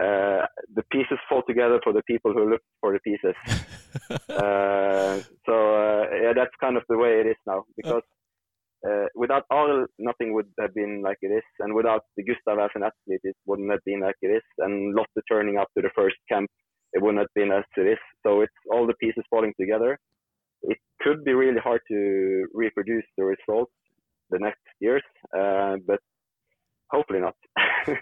uh, 0.00 0.44
the 0.74 0.82
pieces 0.90 1.18
fall 1.28 1.42
together 1.46 1.80
for 1.82 1.92
the 1.92 2.02
people 2.02 2.32
who 2.32 2.50
look 2.50 2.60
for 2.80 2.92
the 2.92 3.00
pieces. 3.00 3.34
uh, 4.30 5.20
so 5.46 5.54
uh, 5.74 6.04
yeah, 6.22 6.32
that's 6.34 6.54
kind 6.60 6.76
of 6.76 6.82
the 6.88 6.98
way 6.98 7.20
it 7.20 7.26
is 7.26 7.36
now. 7.46 7.64
Because 7.76 8.02
uh, 8.86 9.06
without 9.14 9.44
all, 9.50 9.86
nothing 9.98 10.34
would 10.34 10.48
have 10.60 10.74
been 10.74 11.02
like 11.02 11.16
it 11.22 11.32
is, 11.32 11.42
and 11.60 11.74
without 11.74 12.02
the 12.16 12.24
Gustav 12.24 12.58
as 12.58 12.70
an 12.74 12.82
athlete, 12.82 13.20
it 13.24 13.36
wouldn't 13.46 13.70
have 13.70 13.84
been 13.84 14.00
like 14.00 14.16
it 14.22 14.28
is. 14.28 14.42
And 14.58 14.94
Lotte 14.94 15.24
turning 15.30 15.56
up 15.56 15.68
to 15.76 15.82
the 15.82 15.90
first 15.96 16.16
camp, 16.30 16.50
it 16.92 17.02
wouldn't 17.02 17.20
have 17.20 17.34
been 17.34 17.52
as 17.52 17.64
it 17.76 17.86
is. 17.86 17.98
So 18.26 18.42
it's 18.42 18.52
all 18.70 18.86
the 18.86 18.94
pieces 18.94 19.24
falling 19.30 19.54
together. 19.58 19.98
It 20.62 20.78
could 21.00 21.24
be 21.24 21.32
really 21.32 21.60
hard 21.60 21.80
to 21.90 22.46
reproduce 22.52 23.04
the 23.16 23.24
results 23.24 23.72
the 24.30 24.38
next 24.38 24.60
years, 24.80 25.02
uh, 25.36 25.76
but 25.86 26.00
hopefully 26.90 27.20
not. 27.20 27.34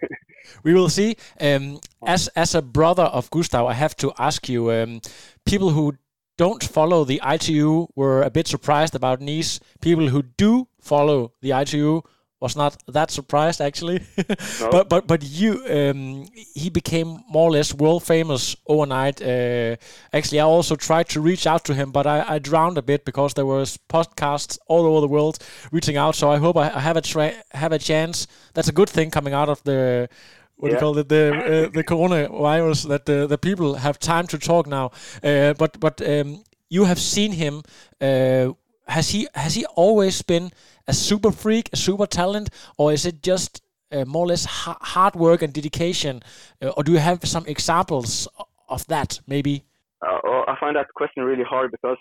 we 0.63 0.75
will 0.75 0.89
see. 0.89 1.17
Um, 1.41 1.81
as 2.07 2.29
as 2.29 2.55
a 2.55 2.63
brother 2.63 3.05
of 3.05 3.31
Gustav, 3.31 3.67
I 3.67 3.75
have 3.75 3.97
to 3.97 4.13
ask 4.19 4.49
you: 4.49 4.71
um, 4.71 5.01
people 5.45 5.71
who 5.71 5.97
don't 6.37 6.65
follow 6.65 7.05
the 7.05 7.21
ITU 7.25 7.89
were 7.95 8.23
a 8.23 8.31
bit 8.31 8.49
surprised 8.49 8.95
about 8.95 9.21
Nice. 9.21 9.61
People 9.81 10.09
who 10.09 10.23
do 10.23 10.69
follow 10.81 11.33
the 11.41 11.53
ITU 11.53 12.03
was 12.45 12.57
not 12.57 12.77
that 12.87 13.11
surprised 13.11 13.61
actually. 13.61 13.99
no. 14.61 14.71
But 14.71 14.89
but 14.89 15.07
but 15.07 15.21
you 15.23 15.53
um, 15.79 16.27
he 16.63 16.69
became 16.71 17.09
more 17.35 17.49
or 17.49 17.53
less 17.53 17.75
world 17.75 18.03
famous 18.03 18.57
overnight. 18.67 19.23
Uh, 19.23 19.77
actually, 20.13 20.41
I 20.41 20.45
also 20.57 20.77
tried 20.77 21.09
to 21.09 21.21
reach 21.31 21.47
out 21.47 21.65
to 21.65 21.75
him, 21.75 21.91
but 21.91 22.07
I, 22.07 22.35
I 22.35 22.39
drowned 22.39 22.79
a 22.79 22.83
bit 22.83 23.05
because 23.05 23.35
there 23.35 23.47
was 23.47 23.79
podcasts 23.89 24.59
all 24.69 24.85
over 24.87 25.01
the 25.01 25.13
world 25.17 25.39
reaching 25.73 25.97
out. 25.97 26.15
So 26.15 26.31
I 26.31 26.39
hope 26.39 26.57
I, 26.57 26.69
I 26.79 26.81
have 26.81 26.99
a 26.99 27.03
tra- 27.03 27.43
have 27.53 27.73
a 27.73 27.79
chance. 27.79 28.27
That's 28.55 28.69
a 28.69 28.73
good 28.73 28.91
thing 28.91 29.11
coming 29.11 29.35
out 29.35 29.49
of 29.49 29.63
the 29.63 30.09
what 30.57 30.69
yeah. 30.69 30.71
do 30.71 30.75
you 30.77 30.81
call 30.81 30.99
it 30.99 31.09
the 31.09 31.25
uh, 31.35 31.71
the 31.73 31.85
coronavirus 31.85 32.89
that 32.89 33.05
the, 33.07 33.27
the 33.27 33.39
people 33.39 33.75
have 33.75 33.99
time 33.99 34.27
to 34.27 34.39
talk 34.39 34.67
now. 34.67 34.91
Uh, 35.23 35.55
but 35.55 35.81
but 35.81 35.97
um, 36.03 36.45
you 36.69 36.85
have 36.85 36.99
seen 36.99 37.33
him. 37.33 37.63
Uh, 38.01 38.53
has 38.87 39.11
he 39.11 39.27
has 39.35 39.55
he 39.55 39.65
always 39.77 40.23
been 40.23 40.51
a 40.87 40.93
super 40.93 41.31
freak, 41.31 41.71
a 41.73 41.77
super 41.77 42.07
talent, 42.07 42.51
or 42.79 42.93
is 42.93 43.07
it 43.07 43.23
just 43.23 43.63
uh, 43.93 44.05
more 44.05 44.25
or 44.25 44.29
less 44.29 44.45
ha 44.45 44.77
hard 44.81 45.15
work 45.15 45.43
and 45.43 45.53
dedication? 45.53 46.23
Uh, 46.63 46.69
or 46.77 46.83
do 46.83 46.93
you 46.93 46.99
have 46.99 47.25
some 47.25 47.47
examples 47.47 48.29
of 48.69 48.87
that, 48.87 49.21
maybe? 49.27 49.65
Uh, 50.07 50.19
well, 50.23 50.45
I 50.49 50.57
find 50.61 50.77
that 50.77 50.89
question 50.95 51.23
really 51.25 51.45
hard 51.45 51.71
because 51.71 51.99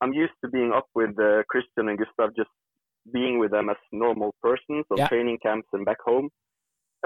I'm 0.00 0.12
used 0.12 0.32
to 0.44 0.50
being 0.50 0.72
up 0.72 0.86
with 0.94 1.10
uh, 1.18 1.42
Kristian 1.52 1.88
and 1.90 1.98
Gustav, 1.98 2.34
just 2.36 2.50
being 3.12 3.38
with 3.38 3.50
them 3.50 3.68
as 3.68 3.76
normal 3.90 4.34
persons 4.42 4.84
on 4.90 4.98
yeah. 4.98 5.08
training 5.08 5.38
camps 5.42 5.68
and 5.72 5.84
back 5.84 5.98
home. 6.04 6.28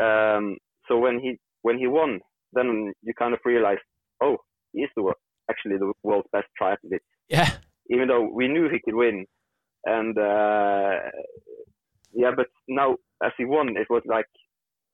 Um, 0.00 0.58
so 0.88 0.98
when 0.98 1.18
he 1.18 1.38
when 1.62 1.78
he 1.78 1.86
won, 1.86 2.20
then 2.52 2.92
you 3.02 3.12
kind 3.18 3.34
of 3.34 3.40
realize, 3.44 3.78
oh, 4.22 4.36
he 4.72 4.82
is 4.82 4.90
the 4.94 5.02
world, 5.02 5.16
actually 5.50 5.78
the 5.78 5.92
world's 6.02 6.28
best 6.32 6.46
triathlete. 6.60 7.00
Yeah. 7.28 7.50
Even 7.90 8.08
though 8.08 8.28
we 8.32 8.48
knew 8.48 8.68
he 8.68 8.80
could 8.84 8.94
win, 8.94 9.26
and 9.84 10.16
uh, 10.18 11.10
yeah, 12.12 12.30
but 12.36 12.46
now 12.68 12.96
as 13.22 13.32
he 13.38 13.44
won, 13.44 13.76
it 13.76 13.86
was 13.90 14.02
like, 14.06 14.26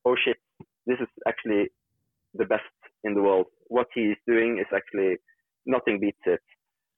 oh 0.04 0.16
shit, 0.22 0.36
this 0.86 0.98
is 1.00 1.08
actually 1.26 1.68
the 2.34 2.44
best 2.44 2.62
in 3.04 3.14
the 3.14 3.22
world. 3.22 3.46
What 3.68 3.86
he 3.94 4.12
is 4.12 4.16
doing 4.26 4.58
is 4.58 4.66
actually 4.74 5.16
nothing 5.66 6.00
beats 6.00 6.18
it. 6.26 6.40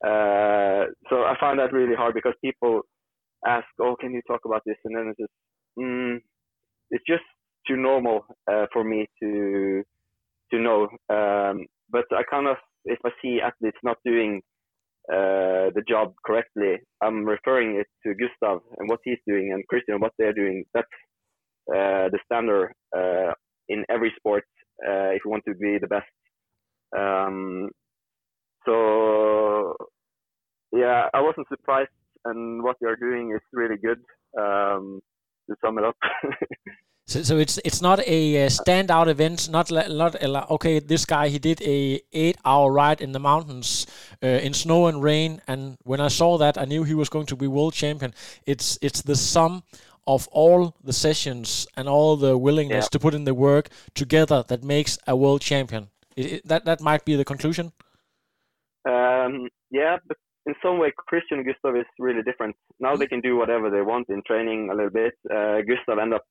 Uh, 0.04 0.86
so 1.08 1.22
I 1.24 1.34
find 1.40 1.58
that 1.58 1.72
really 1.72 1.94
hard 1.94 2.14
because 2.14 2.34
people 2.44 2.82
ask, 3.46 3.66
"Oh, 3.80 3.96
can 3.96 4.12
you 4.12 4.22
talk 4.26 4.40
about 4.44 4.62
this?" 4.66 4.76
And 4.84 4.96
then 4.96 5.08
it's 5.08 5.18
just, 5.18 5.32
mm, 5.78 6.20
it's 6.90 7.04
just 7.06 7.24
too 7.66 7.76
normal 7.76 8.26
uh, 8.50 8.66
for 8.72 8.84
me 8.84 9.08
to 9.22 9.82
to 10.52 10.58
know. 10.58 10.88
Um, 11.08 11.66
but 11.90 12.04
I 12.12 12.22
kind 12.30 12.46
of, 12.48 12.56
if 12.84 12.98
I 13.04 13.10
see 13.22 13.40
athletes 13.40 13.78
not 13.82 13.98
doing 14.04 14.42
uh, 15.10 15.70
the 15.74 15.82
job 15.88 16.14
correctly, 16.24 16.76
I'm 17.04 17.24
referring 17.24 17.76
it 17.76 17.86
to 18.04 18.14
Gustav 18.14 18.60
and 18.78 18.88
what 18.88 19.00
he's 19.04 19.18
doing, 19.26 19.52
and 19.52 19.62
Kristian 19.70 20.00
what 20.00 20.12
they're 20.18 20.32
doing. 20.32 20.64
That's 20.74 20.86
uh, 21.68 22.08
the 22.12 22.18
standard 22.24 22.72
uh, 22.96 23.32
in 23.68 23.84
every 23.88 24.12
sport 24.16 24.44
uh, 24.86 25.10
if 25.14 25.22
you 25.24 25.30
want 25.30 25.44
to 25.48 25.54
be 25.54 25.78
the 25.80 25.86
best. 25.86 26.10
Um, 26.96 27.70
so 28.66 29.74
yeah, 30.72 31.08
I 31.12 31.20
wasn't 31.20 31.48
surprised, 31.48 31.90
and 32.24 32.62
what 32.62 32.76
you're 32.80 32.96
doing 32.96 33.32
is 33.34 33.42
really 33.52 33.76
good. 33.76 34.00
Um, 34.38 35.00
to 35.48 35.56
sum 35.62 35.78
it 35.78 35.84
up. 35.84 35.96
So, 37.06 37.22
so 37.22 37.36
it's 37.36 37.60
it's 37.66 37.82
not 37.82 38.00
a 38.06 38.46
uh, 38.46 38.48
standout 38.48 39.08
event. 39.08 39.50
Not 39.50 39.70
not 39.70 40.22
a, 40.22 40.26
lot 40.26 40.50
okay. 40.52 40.78
This 40.78 41.04
guy 41.04 41.28
he 41.28 41.38
did 41.38 41.60
a 41.60 42.00
eight 42.14 42.38
hour 42.46 42.72
ride 42.72 43.02
in 43.02 43.12
the 43.12 43.18
mountains 43.18 43.86
uh, 44.22 44.26
in 44.26 44.54
snow 44.54 44.86
and 44.86 45.02
rain, 45.02 45.42
and 45.46 45.73
when 45.94 46.00
I 46.08 46.10
saw 46.20 46.30
that, 46.44 46.54
I 46.62 46.64
knew 46.70 46.82
he 46.84 46.94
was 47.02 47.08
going 47.16 47.26
to 47.32 47.36
be 47.36 47.46
world 47.58 47.74
champion. 47.82 48.10
It's 48.52 48.68
it's 48.86 49.02
the 49.10 49.14
sum 49.32 49.52
of 50.14 50.20
all 50.42 50.60
the 50.88 50.92
sessions 50.92 51.66
and 51.76 51.88
all 51.88 52.16
the 52.26 52.34
willingness 52.46 52.84
Yeah. 52.84 52.92
to 52.94 52.98
put 53.04 53.14
in 53.14 53.24
the 53.24 53.34
work 53.48 53.66
together 54.02 54.38
that 54.50 54.60
makes 54.76 54.92
a 55.06 55.14
world 55.22 55.40
champion. 55.50 55.82
It, 56.16 56.26
it- 56.32 56.44
that 56.50 56.62
that 56.64 56.80
might 56.90 57.04
be 57.10 57.14
the 57.20 57.24
conclusion. 57.32 57.66
Um, 58.94 59.32
yeah, 59.80 59.94
but 60.08 60.18
in 60.48 60.54
some 60.64 60.76
way, 60.80 60.90
Kristian 61.10 61.38
and 61.40 61.46
Gustav 61.46 61.74
is 61.82 61.86
really 62.06 62.22
different. 62.22 62.54
Now 62.86 62.94
they 62.96 63.06
can 63.12 63.20
do 63.28 63.32
whatever 63.40 63.66
they 63.70 63.82
want 63.92 64.06
in 64.14 64.20
training 64.30 64.60
a 64.72 64.74
little 64.78 64.90
bit. 65.02 65.14
Uh, 65.36 65.58
Gustav 65.70 65.98
end 66.04 66.12
up 66.18 66.24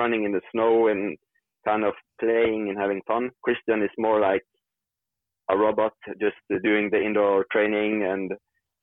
running 0.00 0.22
in 0.26 0.32
the 0.32 0.42
snow 0.52 0.88
and 0.92 1.02
kind 1.68 1.82
of 1.90 1.94
playing 2.22 2.62
and 2.68 2.76
having 2.84 3.00
fun. 3.12 3.24
Kristian 3.46 3.80
is 3.88 3.94
more 4.06 4.18
like 4.30 4.44
a 5.52 5.56
robot, 5.64 5.94
just 6.26 6.40
doing 6.68 6.84
the 6.90 7.00
indoor 7.08 7.36
training, 7.54 7.94
and 8.12 8.26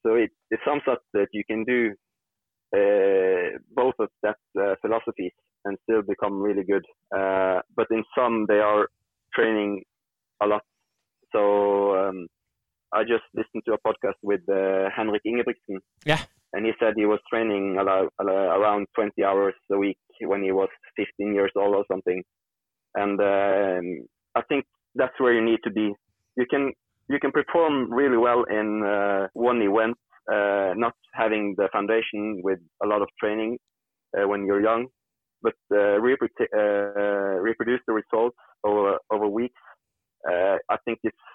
so 0.05 0.15
it, 0.15 0.31
it 0.49 0.59
sums 0.65 0.83
up 0.89 1.01
that 1.13 1.27
you 1.31 1.43
can 1.49 1.63
do 1.63 1.91
uh, 2.75 3.57
both 3.75 3.93
of 3.99 4.09
that 4.23 4.37
uh, 4.59 4.75
philosophies 4.81 5.33
and 5.65 5.77
still 5.83 6.01
become 6.01 6.41
really 6.41 6.63
good. 6.63 6.85
Uh, 7.15 7.59
but 7.75 7.87
in 7.91 8.03
some, 8.17 8.45
they 8.47 8.59
are 8.59 8.87
training 9.33 9.83
a 10.41 10.47
lot. 10.47 10.61
So 11.33 11.95
um, 11.95 12.27
I 12.93 13.03
just 13.03 13.23
listened 13.33 13.63
to 13.65 13.73
a 13.73 13.87
podcast 13.87 14.19
with 14.23 14.41
uh, 14.49 14.89
Henrik 14.95 15.21
Ingebrigtsen. 15.25 15.79
Yeah. 16.05 16.21
And 16.53 16.65
he 16.65 16.73
said 16.79 16.93
he 16.95 17.05
was 17.05 17.19
training 17.29 17.77
a 17.79 17.83
lo- 17.83 18.09
a 18.19 18.23
lo- 18.23 18.51
around 18.59 18.87
20 18.95 19.23
hours 19.23 19.53
a 19.71 19.77
week 19.77 19.97
when 20.21 20.43
he 20.43 20.51
was 20.51 20.67
15 20.97 21.33
years 21.33 21.51
old 21.55 21.75
or 21.75 21.85
something. 21.89 22.21
And 22.95 23.19
um, 23.21 24.05
I 24.35 24.41
think 24.49 24.65
that's 24.95 25.17
where 25.19 25.33
you 25.33 25.43
need 25.43 25.59
to 25.63 25.71
be. 25.71 25.93
You 26.35 26.45
can 26.49 26.73
you 27.11 27.19
can 27.19 27.31
perform 27.31 27.91
really 27.91 28.17
well 28.17 28.43
in 28.49 28.83
uh, 28.83 29.27
one 29.33 29.61
event, 29.61 29.97
uh, 30.31 30.73
not 30.75 30.93
having 31.13 31.55
the 31.57 31.67
foundation 31.71 32.41
with 32.43 32.59
a 32.83 32.87
lot 32.87 33.01
of 33.01 33.09
training 33.19 33.57
uh, 34.17 34.27
when 34.27 34.45
you're 34.45 34.61
young, 34.61 34.87
but 35.41 35.55
uh, 35.73 35.99
reprodu- 36.07 36.53
uh, 36.61 37.39
reproduce 37.49 37.81
the 37.87 37.93
results 37.93 38.37
over 38.63 38.97
over 39.11 39.27
weeks. 39.27 39.61
Uh, 40.29 40.57
I 40.69 40.77
think 40.85 40.99
it's 41.03 41.25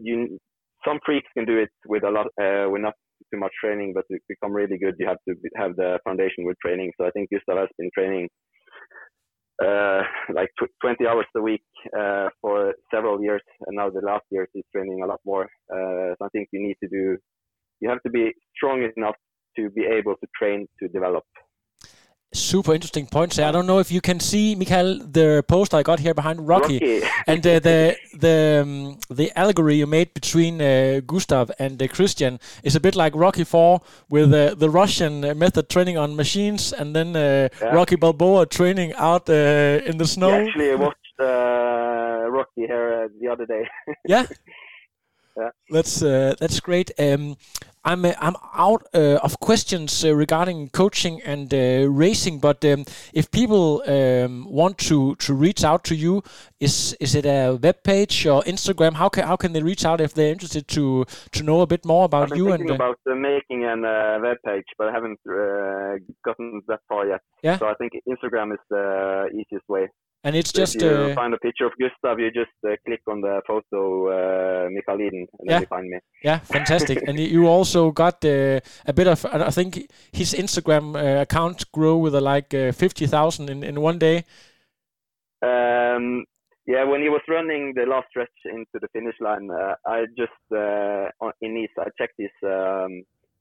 you. 0.00 0.38
Some 0.86 1.00
freaks 1.04 1.28
can 1.36 1.44
do 1.44 1.58
it 1.58 1.70
with 1.86 2.04
a 2.04 2.10
lot, 2.10 2.28
with 2.70 2.82
not 2.82 2.94
too 3.32 3.40
much 3.40 3.52
training, 3.62 3.92
but 3.94 4.04
to 4.10 4.18
become 4.28 4.52
really 4.52 4.78
good, 4.78 4.94
you 4.98 5.06
have 5.08 5.18
to 5.28 5.34
have 5.56 5.74
the 5.74 5.98
foundation 6.04 6.44
with 6.44 6.56
training. 6.64 6.92
So 6.96 7.06
I 7.06 7.10
think 7.10 7.30
Gustav 7.30 7.58
has 7.58 7.68
been 7.78 7.90
training 7.92 8.28
uh, 9.64 10.02
like 10.34 10.50
tw- 10.60 10.70
20 10.80 11.06
hours 11.06 11.26
a 11.36 11.40
week 11.40 11.64
uh, 11.98 12.28
for 12.40 12.74
several 12.92 13.20
years, 13.22 13.42
and 13.66 13.76
now 13.76 13.90
the 13.90 14.00
last 14.00 14.24
years 14.30 14.48
he's 14.52 14.64
training 14.74 15.02
a 15.02 15.06
lot 15.06 15.20
more. 15.24 15.44
Uh, 15.72 16.14
so 16.18 16.24
I 16.24 16.28
think 16.32 16.48
you 16.52 16.60
need 16.60 16.76
to 16.82 16.88
do, 16.88 17.16
you 17.80 17.88
have 17.88 18.02
to 18.02 18.10
be 18.10 18.32
strong 18.56 18.88
enough 18.96 19.16
to 19.56 19.70
be 19.70 19.84
able 19.84 20.14
to 20.14 20.26
train 20.38 20.66
to 20.80 20.88
develop. 20.88 21.24
Super 22.34 22.74
interesting 22.74 23.06
points. 23.06 23.36
there. 23.36 23.48
I 23.48 23.52
don't 23.52 23.66
know 23.66 23.78
if 23.78 23.90
you 23.90 24.02
can 24.02 24.20
see, 24.20 24.54
Mikal, 24.54 25.10
the 25.12 25.42
poster 25.48 25.78
I 25.78 25.82
got 25.82 25.98
here 25.98 26.12
behind 26.12 26.46
Rocky. 26.46 26.74
Rocky. 26.74 27.02
and 27.26 27.46
uh, 27.46 27.58
the 27.58 27.96
the 28.12 28.60
um, 28.62 28.98
the 29.08 29.32
allegory 29.34 29.76
you 29.76 29.86
made 29.86 30.12
between 30.12 30.60
uh, 30.60 31.00
Gustav 31.06 31.50
and 31.58 31.82
uh, 31.82 31.86
Kristian 31.86 32.38
is 32.62 32.76
a 32.76 32.80
bit 32.80 32.94
like 32.94 33.14
Rocky 33.16 33.44
Four 33.44 33.80
with 34.10 34.32
uh, 34.34 34.54
the 34.54 34.68
Russian 34.68 35.24
uh, 35.24 35.34
method 35.34 35.70
training 35.70 35.96
on 35.96 36.16
machines, 36.16 36.72
and 36.74 36.94
then 36.94 37.16
uh, 37.16 37.48
Yeah. 37.62 37.74
Rocky 37.74 37.96
Balboa 37.96 38.44
training 38.46 38.92
out 38.96 39.28
uh, 39.30 39.80
in 39.86 39.96
the 39.96 40.06
snow. 40.06 40.28
Yeah, 40.28 40.44
actually, 40.44 40.70
I 40.70 40.74
watched 40.74 41.18
Rocky 41.18 42.66
here 42.66 43.08
the 43.20 43.28
other 43.28 43.46
day. 43.46 43.66
yeah. 44.06 44.26
Yeah. 45.36 45.50
That's 45.70 46.02
uh, 46.02 46.34
that's 46.40 46.60
great. 46.60 46.90
Um, 46.98 47.36
I'm 47.88 48.04
uh, 48.04 48.12
I'm 48.20 48.36
out 48.54 48.82
uh, 48.92 49.26
of 49.26 49.40
questions 49.40 50.04
uh, 50.04 50.14
regarding 50.14 50.68
coaching 50.68 51.22
and 51.22 51.52
uh, 51.54 51.88
racing, 51.88 52.38
but 52.38 52.62
um, 52.64 52.84
if 53.14 53.30
people 53.30 53.82
um, 53.86 54.46
want 54.50 54.76
to, 54.88 55.14
to 55.16 55.32
reach 55.32 55.64
out 55.64 55.84
to 55.84 55.94
you, 55.94 56.22
is 56.60 56.94
is 57.00 57.14
it 57.14 57.24
a 57.24 57.58
web 57.62 57.82
page 57.82 58.26
or 58.26 58.42
Instagram? 58.42 58.92
How 58.94 59.08
can 59.08 59.24
how 59.24 59.36
can 59.36 59.54
they 59.54 59.62
reach 59.62 59.86
out 59.86 60.02
if 60.02 60.12
they're 60.12 60.32
interested 60.32 60.68
to 60.68 61.06
to 61.32 61.42
know 61.42 61.62
a 61.62 61.66
bit 61.66 61.86
more 61.86 62.04
about 62.04 62.36
you 62.36 62.52
and 62.52 62.70
uh, 62.70 62.74
about 62.74 62.98
uh, 63.10 63.14
making 63.14 63.64
an 63.64 63.86
uh, 63.86 64.18
web 64.20 64.36
page, 64.44 64.68
but 64.76 64.88
I 64.88 64.92
haven't 64.92 65.20
uh, 65.26 65.96
gotten 66.26 66.60
that 66.68 66.80
far 66.88 67.06
yet. 67.06 67.22
Yeah. 67.42 67.56
So 67.56 67.66
I 67.68 67.74
think 67.74 67.92
Instagram 68.06 68.52
is 68.52 68.60
the 68.68 69.30
easiest 69.32 69.66
way. 69.66 69.88
And 70.28 70.36
it's 70.36 70.50
So 70.52 70.60
just 70.62 70.76
if 70.76 70.82
you 70.82 70.88
uh, 70.90 71.14
find 71.14 71.32
a 71.32 71.38
picture 71.38 71.64
of 71.64 71.72
Gustav, 71.80 72.18
you 72.20 72.30
just 72.30 72.52
uh, 72.62 72.76
click 72.86 73.00
on 73.12 73.22
the 73.22 73.40
photo 73.46 73.80
uh, 74.12 74.68
Mikal 74.74 75.00
Iden, 75.06 75.24
and 75.38 75.44
then 75.48 75.54
Yeah. 75.54 75.60
you 75.60 75.66
find 75.66 75.86
me. 75.88 75.98
yeah 76.28 76.38
fantastic. 76.56 76.98
and 77.08 77.18
you 77.18 77.42
also 77.56 77.80
got 78.02 78.16
uh, 78.24 78.60
a 78.86 78.92
bit 78.98 79.06
of 79.08 79.24
I 79.48 79.50
think 79.58 79.70
his 80.20 80.34
Instagram 80.34 80.86
uh, 80.94 81.22
account 81.22 81.58
grew 81.72 81.96
with 82.04 82.14
uh, 82.14 82.20
like 82.20 82.50
uh, 82.52 82.72
fifty 82.72 83.06
thousand 83.06 83.48
in 83.54 83.58
in 83.70 83.80
one 83.80 83.98
day. 83.98 84.16
Um, 85.50 86.24
yeah, 86.66 86.84
when 86.90 87.00
he 87.00 87.08
was 87.08 87.22
running 87.28 87.72
the 87.78 87.86
last 87.86 88.08
stretch 88.10 88.38
into 88.44 88.76
the 88.82 88.88
finish 88.92 89.16
line, 89.20 89.48
uh, 89.50 89.74
I 89.86 89.98
just 90.22 90.42
uh, 90.52 91.08
on, 91.24 91.32
in 91.40 91.54
Nice 91.54 91.74
I 91.78 91.88
checked 91.98 92.18
his 92.18 92.36
um, 92.42 92.92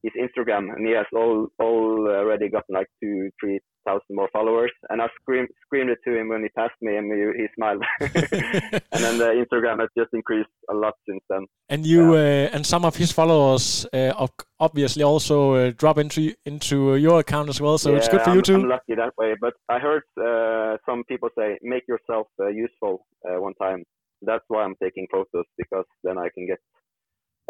his 0.08 0.30
Instagram, 0.30 0.74
and 0.74 0.86
he 0.86 0.94
has 0.94 1.06
all 1.14 1.48
already 1.60 2.50
gotten 2.50 2.76
like 2.76 2.88
two, 3.02 3.30
three 3.40 3.60
thousand 3.88 4.16
more 4.20 4.30
followers. 4.34 4.72
And 4.90 5.02
I 5.02 5.08
screamed 5.22 5.50
screamed 5.66 5.90
it 5.90 6.00
to 6.06 6.18
him 6.18 6.30
when 6.30 6.44
he 6.44 6.50
passed 6.50 6.80
me, 6.82 6.98
and 6.98 7.06
he, 7.12 7.42
he 7.42 7.48
smiled. 7.56 7.84
and 8.02 9.02
then 9.06 9.18
the 9.18 9.30
Instagram 9.44 9.80
has 9.80 9.90
just 9.98 10.10
increased 10.14 10.50
a 10.70 10.74
lot 10.74 10.94
since 11.08 11.24
then. 11.30 11.46
And 11.70 11.86
you 11.86 12.14
uh, 12.14 12.54
and 12.54 12.66
some 12.66 12.86
of 12.86 12.96
his 12.96 13.12
followers 13.12 13.86
uh, 13.94 14.28
obviously 14.60 15.04
also 15.04 15.54
uh, 15.54 15.72
drop 15.78 15.98
into 15.98 16.34
into 16.46 16.96
your 16.96 17.20
account 17.20 17.50
as 17.50 17.62
well. 17.62 17.78
So 17.78 17.96
it's 17.96 18.10
good 18.10 18.22
for 18.22 18.32
I'm, 18.32 18.36
you 18.38 18.42
too. 18.42 18.56
I'm 18.56 18.70
lucky 18.70 18.96
that 18.96 19.14
way. 19.18 19.36
But 19.40 19.54
I 19.70 19.80
heard 19.80 20.04
uh, 20.20 20.78
some 20.88 21.04
people 21.06 21.30
say, 21.38 21.58
make 21.62 21.84
yourself 21.88 22.28
uh, 22.40 22.48
useful 22.48 23.06
uh, 23.28 23.40
one 23.42 23.54
time. 23.56 23.84
That's 24.22 24.44
why 24.48 24.64
I'm 24.64 24.76
taking 24.82 25.08
photos 25.12 25.46
because 25.58 25.86
then 26.04 26.18
I 26.18 26.30
can 26.34 26.48
get 26.48 26.58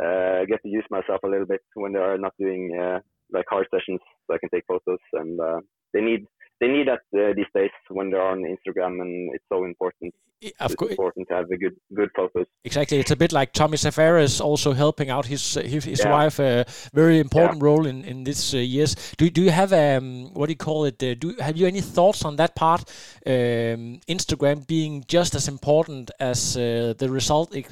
uh, 0.04 0.46
get 0.46 0.62
to 0.64 0.70
use 0.70 0.86
myself 0.90 1.20
a 1.24 1.28
little 1.28 1.46
bit 1.48 1.62
when 1.76 1.94
they 1.94 2.00
are 2.00 2.18
not 2.18 2.34
doing 2.40 2.78
uh, 2.80 3.00
like 3.32 3.46
hard 3.50 3.68
sessions. 3.72 4.00
So 4.28 4.36
I 4.36 4.38
can 4.38 4.50
take 4.50 4.64
photos, 4.68 5.00
and 5.14 5.40
uh, 5.40 5.60
they 5.94 6.02
need 6.02 6.26
they 6.60 6.68
need 6.68 6.88
that 6.88 7.02
uh, 7.16 7.34
these 7.36 7.52
days 7.56 7.70
when 7.90 8.10
they're 8.10 8.22
on 8.36 8.40
Instagram, 8.44 9.02
and 9.02 9.34
it's 9.36 9.46
so 9.50 9.64
important. 9.66 10.14
Of 10.60 10.72
it's 10.72 10.82
important 10.92 11.28
to 11.30 11.34
have 11.34 11.50
a 11.50 11.58
good 11.58 11.76
good 11.96 12.10
photos. 12.16 12.46
exactly. 12.64 13.00
It's 13.00 13.10
a 13.10 13.16
bit 13.16 13.32
like 13.32 13.54
Tommy 13.54 13.76
Zaferes 13.78 14.40
also 14.40 14.74
helping 14.74 15.10
out 15.10 15.26
his 15.26 15.58
uh, 15.58 15.62
his, 15.62 15.86
his 15.86 16.00
Yeah. 16.04 16.12
wife. 16.12 16.38
A 16.40 16.66
very 16.94 17.18
important 17.20 17.64
role 17.64 17.88
in 17.88 18.04
in 18.04 18.24
this 18.24 18.54
uh, 18.54 18.58
years. 18.58 18.96
Do 19.18 19.30
do 19.32 19.42
you 19.42 19.50
have 19.52 19.74
um 19.74 20.30
what 20.36 20.46
do 20.48 20.52
you 20.52 20.58
call 20.58 20.86
it? 20.86 21.02
Uh, 21.02 21.16
do 21.16 21.34
have 21.40 21.58
you 21.58 21.66
any 21.68 21.82
thoughts 21.82 22.24
on 22.26 22.36
that 22.36 22.54
part? 22.56 22.82
Um, 23.26 24.00
Instagram 24.08 24.68
being 24.68 25.04
just 25.08 25.36
as 25.36 25.48
important 25.48 26.12
as 26.20 26.56
uh, 26.56 26.94
the 26.98 27.10
result 27.10 27.56
i- 27.56 27.66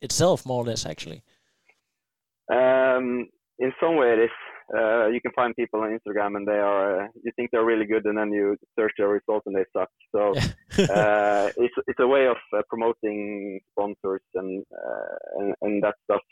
itself, 0.00 0.46
more 0.46 0.62
or 0.62 0.66
less, 0.66 0.86
actually. 0.86 1.22
Um, 2.52 3.28
in 3.58 3.72
some 3.80 3.96
way, 3.96 4.12
it 4.12 4.18
is. 4.18 4.30
Uh, 4.74 5.08
you 5.08 5.20
can 5.20 5.32
find 5.32 5.54
people 5.54 5.80
on 5.80 5.98
Instagram 5.98 6.36
and 6.36 6.46
they 6.46 6.52
are, 6.52 7.02
uh, 7.02 7.08
you 7.22 7.32
think 7.36 7.50
they're 7.50 7.64
really 7.64 7.84
good, 7.84 8.06
and 8.06 8.16
then 8.16 8.32
you 8.32 8.56
search 8.78 8.92
their 8.96 9.08
results 9.08 9.46
and 9.46 9.54
they 9.54 9.64
suck. 9.76 9.88
So 10.14 10.30
uh, 10.94 11.50
it's 11.56 11.74
it's 11.86 12.00
a 12.00 12.06
way 12.06 12.26
of 12.26 12.36
uh, 12.56 12.62
promoting 12.68 13.60
sponsors 13.72 14.22
and, 14.34 14.64
uh, 14.72 15.16
and 15.38 15.54
and 15.62 15.82
that 15.82 15.94
stuff. 16.04 16.22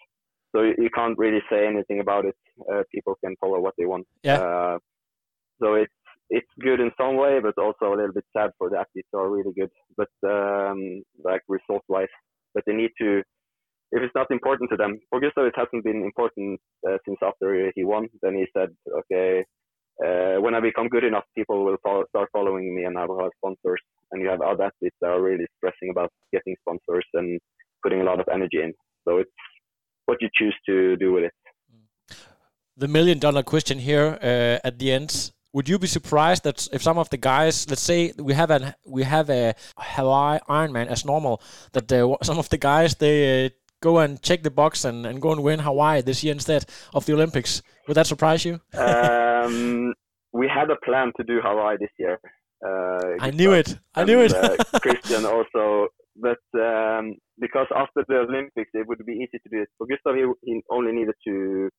So 0.52 0.62
you, 0.62 0.74
you 0.78 0.90
can't 0.90 1.18
really 1.18 1.42
say 1.50 1.66
anything 1.66 2.00
about 2.00 2.24
it. 2.24 2.36
Uh, 2.72 2.82
people 2.94 3.16
can 3.22 3.36
follow 3.40 3.60
what 3.60 3.74
they 3.76 3.86
want. 3.86 4.06
Yeah. 4.22 4.38
Uh, 4.40 4.78
so 5.60 5.74
it's 5.74 5.92
it's 6.30 6.48
good 6.60 6.80
in 6.80 6.90
some 6.96 7.16
way, 7.16 7.40
but 7.40 7.58
also 7.58 7.92
a 7.92 7.96
little 7.96 8.14
bit 8.14 8.24
sad 8.34 8.50
for 8.56 8.70
the 8.70 8.78
athletes 8.78 9.08
who 9.12 9.18
are 9.18 9.30
really 9.30 9.52
good, 9.52 9.70
but 9.96 10.08
um, 10.24 11.02
like 11.22 11.42
result 11.48 11.82
wise. 11.88 12.14
But 12.54 12.64
they 12.66 12.72
need 12.72 12.90
to 13.00 13.22
if 13.92 14.02
it's 14.02 14.14
not 14.14 14.30
important 14.30 14.70
to 14.70 14.76
them. 14.76 14.98
For 15.10 15.20
Gustav, 15.20 15.46
it 15.46 15.54
hasn't 15.56 15.84
been 15.84 16.02
important 16.04 16.60
uh, 16.88 16.98
since 17.04 17.18
after 17.22 17.72
he 17.74 17.84
won. 17.84 18.08
Then 18.22 18.34
he 18.34 18.46
said, 18.56 18.68
okay, 19.00 19.44
uh, 20.04 20.40
when 20.40 20.54
I 20.54 20.60
become 20.60 20.88
good 20.88 21.04
enough, 21.04 21.24
people 21.36 21.64
will 21.64 21.76
follow, 21.82 22.04
start 22.08 22.28
following 22.32 22.74
me, 22.74 22.84
and 22.84 22.96
I 22.98 23.04
will 23.06 23.20
have 23.20 23.30
sponsors. 23.38 23.80
And 24.12 24.22
you 24.22 24.28
have 24.28 24.40
other 24.40 24.64
athletes 24.64 24.96
that 25.00 25.10
are 25.10 25.22
really 25.22 25.46
stressing 25.56 25.90
about 25.90 26.10
getting 26.32 26.56
sponsors 26.62 27.04
and 27.14 27.40
putting 27.82 28.00
a 28.00 28.04
lot 28.04 28.20
of 28.20 28.26
energy 28.32 28.60
in. 28.62 28.72
So 29.06 29.18
it's 29.18 29.30
what 30.06 30.18
you 30.20 30.28
choose 30.34 30.56
to 30.66 30.96
do 30.96 31.12
with 31.12 31.24
it. 31.24 31.32
The 32.76 32.88
million 32.88 33.18
dollar 33.18 33.42
question 33.42 33.78
here 33.78 34.18
uh, 34.22 34.66
at 34.66 34.78
the 34.78 34.92
end. 34.92 35.32
Would 35.52 35.68
you 35.68 35.80
be 35.80 35.88
surprised 35.88 36.44
that 36.44 36.68
if 36.72 36.80
some 36.80 36.96
of 36.96 37.10
the 37.10 37.16
guys, 37.16 37.68
let's 37.68 37.82
say 37.82 38.12
we 38.16 38.34
have 38.34 38.52
a 38.52 38.76
we 38.86 39.02
have 39.02 39.28
a 39.30 39.54
Hawaii 39.76 40.38
Ironman 40.48 40.86
as 40.86 41.04
normal, 41.04 41.42
that 41.72 41.90
uh, 41.90 42.16
some 42.22 42.38
of 42.38 42.48
the 42.48 42.58
guys 42.58 42.94
they 42.94 43.46
uh, 43.46 43.48
go 43.80 43.98
and 43.98 44.22
check 44.22 44.42
the 44.42 44.50
box 44.50 44.84
and, 44.84 45.06
and 45.06 45.20
go 45.20 45.32
and 45.32 45.42
win 45.42 45.60
Hawaii 45.60 46.02
this 46.02 46.22
year 46.22 46.32
instead 46.32 46.66
of 46.94 47.06
the 47.06 47.12
Olympics? 47.14 47.62
Would 47.88 47.94
that 47.94 48.06
surprise 48.06 48.44
you? 48.44 48.60
um, 48.74 49.94
we 50.32 50.48
had 50.48 50.70
a 50.70 50.76
plan 50.84 51.12
to 51.16 51.24
do 51.24 51.40
Hawaii 51.42 51.76
this 51.80 51.90
year. 51.98 52.20
Uh, 52.64 53.16
I 53.20 53.30
knew 53.30 53.52
it. 53.52 53.78
I 53.94 54.04
knew 54.04 54.20
it. 54.20 54.34
uh, 54.34 54.56
Kristian 54.84 55.24
also, 55.24 55.88
but 56.16 56.42
um, 56.60 57.16
because 57.40 57.66
after 57.74 58.04
the 58.06 58.16
Olympics, 58.28 58.70
it 58.74 58.86
would 58.86 59.04
be 59.06 59.14
easy 59.14 59.38
to 59.42 59.48
do 59.50 59.62
it. 59.62 59.68
For 59.78 59.86
Gustav, 59.86 60.14
he, 60.14 60.26
he 60.44 60.62
only 60.70 60.92
needed 60.92 61.14
to 61.26 61.70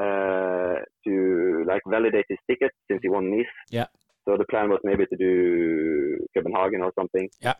uh, 0.00 0.76
to 1.04 1.64
like 1.66 1.82
validate 1.86 2.24
his 2.28 2.38
ticket 2.48 2.70
since 2.88 3.00
he 3.02 3.08
won 3.08 3.30
Nice. 3.30 3.46
Yeah. 3.70 3.86
So 4.24 4.36
the 4.36 4.44
plan 4.48 4.70
was 4.70 4.78
maybe 4.84 5.04
to 5.06 5.16
do 5.16 6.24
Copenhagen 6.34 6.82
or 6.82 6.92
something. 6.96 7.28
Yeah. 7.40 7.54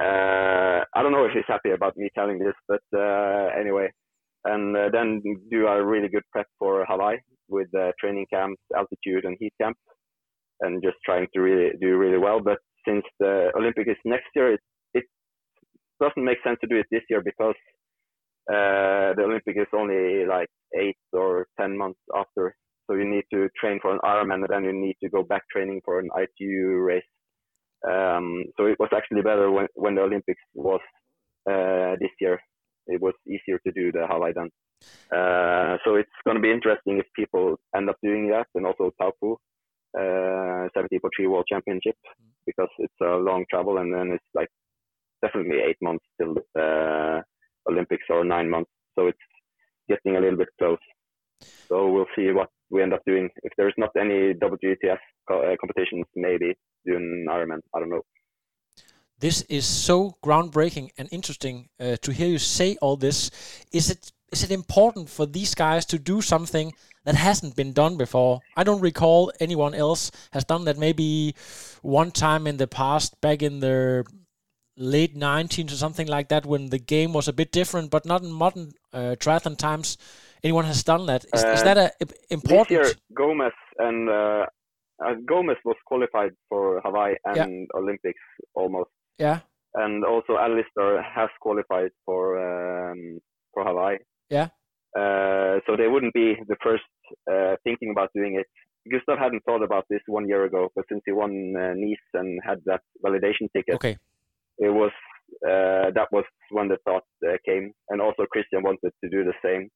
Uh, 0.00 0.82
I 0.94 1.02
don't 1.02 1.12
know 1.12 1.24
if 1.24 1.32
he's 1.32 1.44
happy 1.46 1.70
about 1.70 1.96
me 1.96 2.08
telling 2.14 2.38
this, 2.38 2.54
but 2.66 2.82
uh, 2.96 3.48
anyway, 3.58 3.88
and 4.44 4.76
uh, 4.76 4.88
then 4.92 5.22
do 5.50 5.66
a 5.66 5.84
really 5.84 6.08
good 6.08 6.24
prep 6.32 6.46
for 6.58 6.84
Hawaii 6.88 7.18
with 7.48 7.68
training 8.00 8.26
camps, 8.32 8.60
altitude, 8.76 9.24
and 9.24 9.36
heat 9.38 9.52
camps, 9.60 9.80
and 10.60 10.82
just 10.82 10.96
trying 11.04 11.26
to 11.34 11.40
really 11.40 11.72
do 11.80 11.96
really 11.96 12.18
well. 12.18 12.40
But 12.40 12.58
since 12.86 13.04
the 13.20 13.50
Olympic 13.56 13.88
is 13.88 13.96
next 14.04 14.26
year, 14.34 14.54
it, 14.54 14.60
it 14.94 15.04
doesn't 16.00 16.24
make 16.24 16.38
sense 16.44 16.58
to 16.60 16.66
do 16.66 16.76
it 16.76 16.86
this 16.90 17.02
year 17.08 17.22
because 17.24 17.54
uh, 18.50 19.14
the 19.16 19.22
Olympic 19.24 19.56
is 19.56 19.66
only 19.74 20.26
like 20.26 20.48
eight 20.76 20.98
or 21.12 21.46
ten 21.58 21.76
months 21.76 22.00
after. 22.14 22.54
So 22.86 22.96
you 22.96 23.08
need 23.08 23.24
to 23.32 23.48
train 23.58 23.78
for 23.80 23.92
an 23.94 24.00
Ironman, 24.04 24.44
and 24.44 24.48
then 24.50 24.64
you 24.64 24.72
need 24.72 24.96
to 25.02 25.08
go 25.08 25.22
back 25.22 25.42
training 25.50 25.80
for 25.84 25.98
an 26.00 26.10
ITU 26.14 26.80
race. 26.80 27.02
Um, 27.88 28.44
so 28.56 28.66
it 28.66 28.78
was 28.78 28.88
actually 28.94 29.22
better 29.22 29.50
when, 29.50 29.66
when 29.74 29.94
the 29.94 30.02
Olympics 30.02 30.40
was 30.54 30.80
uh, 31.48 31.96
this 32.00 32.10
year. 32.20 32.40
It 32.86 33.00
was 33.00 33.14
easier 33.26 33.58
to 33.66 33.72
do 33.72 33.92
the 33.92 34.06
Hawaii 34.06 34.32
then. 34.34 34.50
Uh, 35.12 35.78
so 35.84 35.94
it's 35.96 36.10
going 36.24 36.36
to 36.36 36.42
be 36.42 36.50
interesting 36.50 36.98
if 36.98 37.06
people 37.16 37.56
end 37.74 37.88
up 37.88 37.96
doing 38.02 38.28
that, 38.28 38.46
and 38.54 38.66
also 38.66 38.90
Taupo, 39.00 39.38
uh, 39.96 40.68
70.3 40.76 41.28
World 41.28 41.46
Championship, 41.48 41.96
because 42.46 42.68
it's 42.78 43.00
a 43.02 43.16
long 43.16 43.44
travel, 43.50 43.78
and 43.78 43.92
then 43.94 44.10
it's 44.12 44.30
like 44.34 44.48
definitely 45.22 45.60
eight 45.60 45.78
months 45.80 46.04
till 46.20 46.34
the 46.54 47.22
Olympics 47.70 48.04
or 48.10 48.24
nine 48.24 48.50
months. 48.50 48.70
So 48.98 49.06
it's 49.06 49.18
getting 49.88 50.16
a 50.16 50.20
little 50.20 50.38
bit 50.38 50.48
close. 50.58 50.78
So 51.68 51.90
we'll 51.90 52.06
see 52.16 52.30
what 52.30 52.50
we 52.74 52.82
end 52.82 52.92
up 52.92 53.02
doing. 53.06 53.30
If 53.42 53.52
there's 53.56 53.72
not 53.78 53.90
any 53.98 54.34
WTF 54.34 54.98
co- 55.28 55.56
competitions, 55.60 56.04
maybe 56.14 56.54
doing 56.84 57.24
Ironman. 57.30 57.60
I 57.74 57.78
don't 57.78 57.88
know. 57.88 58.02
This 59.20 59.42
is 59.42 59.64
so 59.64 60.16
groundbreaking 60.22 60.90
and 60.98 61.08
interesting 61.12 61.68
uh, 61.80 61.96
to 62.02 62.12
hear 62.12 62.26
you 62.26 62.38
say 62.38 62.76
all 62.82 62.96
this. 62.96 63.30
Is 63.72 63.90
it 63.90 64.10
is 64.32 64.42
it 64.42 64.50
important 64.50 65.08
for 65.08 65.26
these 65.26 65.54
guys 65.54 65.86
to 65.86 65.98
do 65.98 66.20
something 66.20 66.72
that 67.04 67.14
hasn't 67.14 67.54
been 67.54 67.72
done 67.72 67.96
before? 67.96 68.40
I 68.56 68.64
don't 68.64 68.80
recall 68.80 69.32
anyone 69.38 69.74
else 69.74 70.10
has 70.32 70.44
done 70.44 70.64
that. 70.64 70.76
Maybe 70.76 71.36
one 71.82 72.10
time 72.10 72.48
in 72.48 72.56
the 72.56 72.66
past, 72.66 73.20
back 73.20 73.42
in 73.42 73.60
the 73.60 74.04
late 74.76 75.14
19s 75.16 75.72
or 75.72 75.76
something 75.76 76.08
like 76.08 76.28
that, 76.30 76.46
when 76.46 76.70
the 76.70 76.80
game 76.80 77.12
was 77.12 77.28
a 77.28 77.32
bit 77.32 77.52
different, 77.52 77.92
but 77.92 78.04
not 78.04 78.24
in 78.24 78.32
modern 78.32 78.72
uh, 78.92 79.14
triathlon 79.20 79.56
times. 79.56 79.96
Anyone 80.44 80.66
has 80.66 80.84
done 80.84 81.06
that? 81.06 81.24
Is, 81.32 81.42
uh, 81.42 81.48
is 81.48 81.62
that 81.62 81.78
a, 81.78 81.90
important? 82.28 82.68
This 82.68 82.88
year, 82.88 82.94
Gomez 83.16 83.52
and 83.78 84.10
uh, 84.10 84.44
uh, 85.02 85.14
Gomez 85.26 85.56
was 85.64 85.76
qualified 85.86 86.32
for 86.50 86.82
Hawaii 86.84 87.14
and 87.24 87.36
yeah. 87.36 87.78
Olympics 87.80 88.20
almost. 88.54 88.90
Yeah. 89.18 89.40
And 89.72 90.04
also 90.04 90.36
Alistair 90.36 91.02
has 91.02 91.30
qualified 91.40 91.90
for 92.04 92.38
um, 92.38 93.20
for 93.54 93.64
Hawaii. 93.64 93.96
Yeah. 94.28 94.48
Uh, 94.94 95.60
so 95.66 95.76
they 95.76 95.88
wouldn't 95.88 96.12
be 96.12 96.36
the 96.46 96.56
first 96.62 96.84
uh, 97.32 97.56
thinking 97.64 97.90
about 97.90 98.10
doing 98.14 98.36
it. 98.38 98.46
Gustav 98.92 99.18
hadn't 99.18 99.42
thought 99.44 99.64
about 99.64 99.86
this 99.88 100.02
one 100.06 100.28
year 100.28 100.44
ago, 100.44 100.68
but 100.76 100.84
since 100.90 101.00
he 101.06 101.12
won 101.12 101.54
uh, 101.56 101.72
Nice 101.74 101.96
and 102.12 102.38
had 102.46 102.58
that 102.66 102.82
validation 103.04 103.48
ticket, 103.56 103.76
okay. 103.76 103.96
it 104.58 104.68
was 104.68 104.92
uh, 105.42 105.90
that 105.96 106.08
was 106.12 106.24
when 106.50 106.68
the 106.68 106.76
thought 106.84 107.02
uh, 107.26 107.38
came. 107.46 107.72
And 107.88 108.02
also 108.02 108.24
Kristian 108.24 108.62
wanted 108.62 108.92
to 109.02 109.08
do 109.08 109.24
the 109.24 109.32
same 109.42 109.70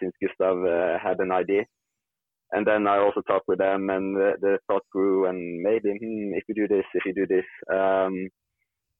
since 0.00 0.14
Gustav 0.22 0.56
had 1.02 1.18
an 1.20 1.32
idea 1.32 1.64
and 2.52 2.66
then 2.66 2.86
I 2.86 2.98
also 2.98 3.20
talked 3.22 3.46
with 3.46 3.58
them, 3.58 3.90
and 3.90 4.16
the, 4.16 4.32
the 4.40 4.58
thought 4.66 4.82
grew, 4.90 5.26
and 5.26 5.62
maybe 5.62 5.90
hmm, 5.90 6.34
if 6.34 6.44
you 6.48 6.54
do 6.54 6.66
this, 6.66 6.84
if 6.94 7.04
you 7.06 7.14
do 7.14 7.26
this, 7.26 7.44
um, 7.72 8.28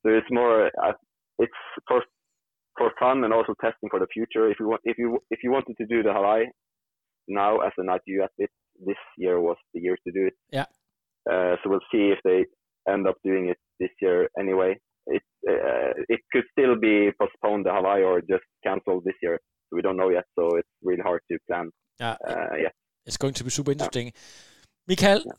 so 0.03 0.11
it's 0.11 0.30
more, 0.30 0.66
uh, 0.66 0.92
it's 1.38 1.53
for 1.88 2.03
for 2.78 2.92
fun 2.98 3.24
and 3.24 3.32
also 3.32 3.55
testing 3.61 3.90
for 3.90 3.98
the 3.98 4.07
future. 4.12 4.48
If 4.51 4.59
you 4.61 4.68
want, 4.68 4.80
if 4.84 4.96
you 4.98 5.18
if 5.30 5.40
you 5.42 5.51
wanted 5.51 5.76
to 5.78 5.86
do 5.86 6.03
the 6.03 6.12
Hawaii 6.12 6.46
now 7.28 7.59
as 7.59 7.72
an 7.76 7.88
ITU 7.88 8.22
athlete, 8.22 8.51
this 8.86 8.96
year 9.18 9.40
was 9.40 9.57
the 9.74 9.80
year 9.80 9.96
to 10.07 10.12
do 10.12 10.26
it. 10.28 10.34
Yeah. 10.51 10.66
Uh, 11.30 11.57
so 11.62 11.70
we'll 11.70 11.80
see 11.92 12.14
if 12.14 12.18
they 12.24 12.44
end 12.90 13.07
up 13.07 13.16
doing 13.24 13.48
it 13.48 13.59
this 13.78 13.90
year 14.01 14.28
anyway. 14.38 14.78
It 15.07 15.22
uh, 15.48 15.92
it 16.09 16.20
could 16.32 16.44
still 16.53 16.76
be 16.76 17.11
postponed 17.20 17.66
the 17.66 17.74
Hawaii 17.74 18.05
or 18.05 18.20
just 18.20 18.44
cancelled 18.64 19.05
this 19.05 19.16
year. 19.22 19.40
We 19.73 19.83
don't 19.83 19.97
know 19.97 20.11
yet. 20.11 20.25
So 20.39 20.57
it's 20.57 20.68
really 20.83 21.03
hard 21.03 21.23
to 21.31 21.39
plan. 21.47 21.71
Yeah. 21.99 22.16
Uh, 22.27 22.57
yeah. 22.59 22.68
It's 23.07 23.16
going 23.16 23.35
to 23.35 23.45
be 23.45 23.51
super 23.51 23.73
interesting. 23.73 24.12
Yeah. 24.87 24.97
Mikal, 24.97 25.25
yeah. 25.25 25.33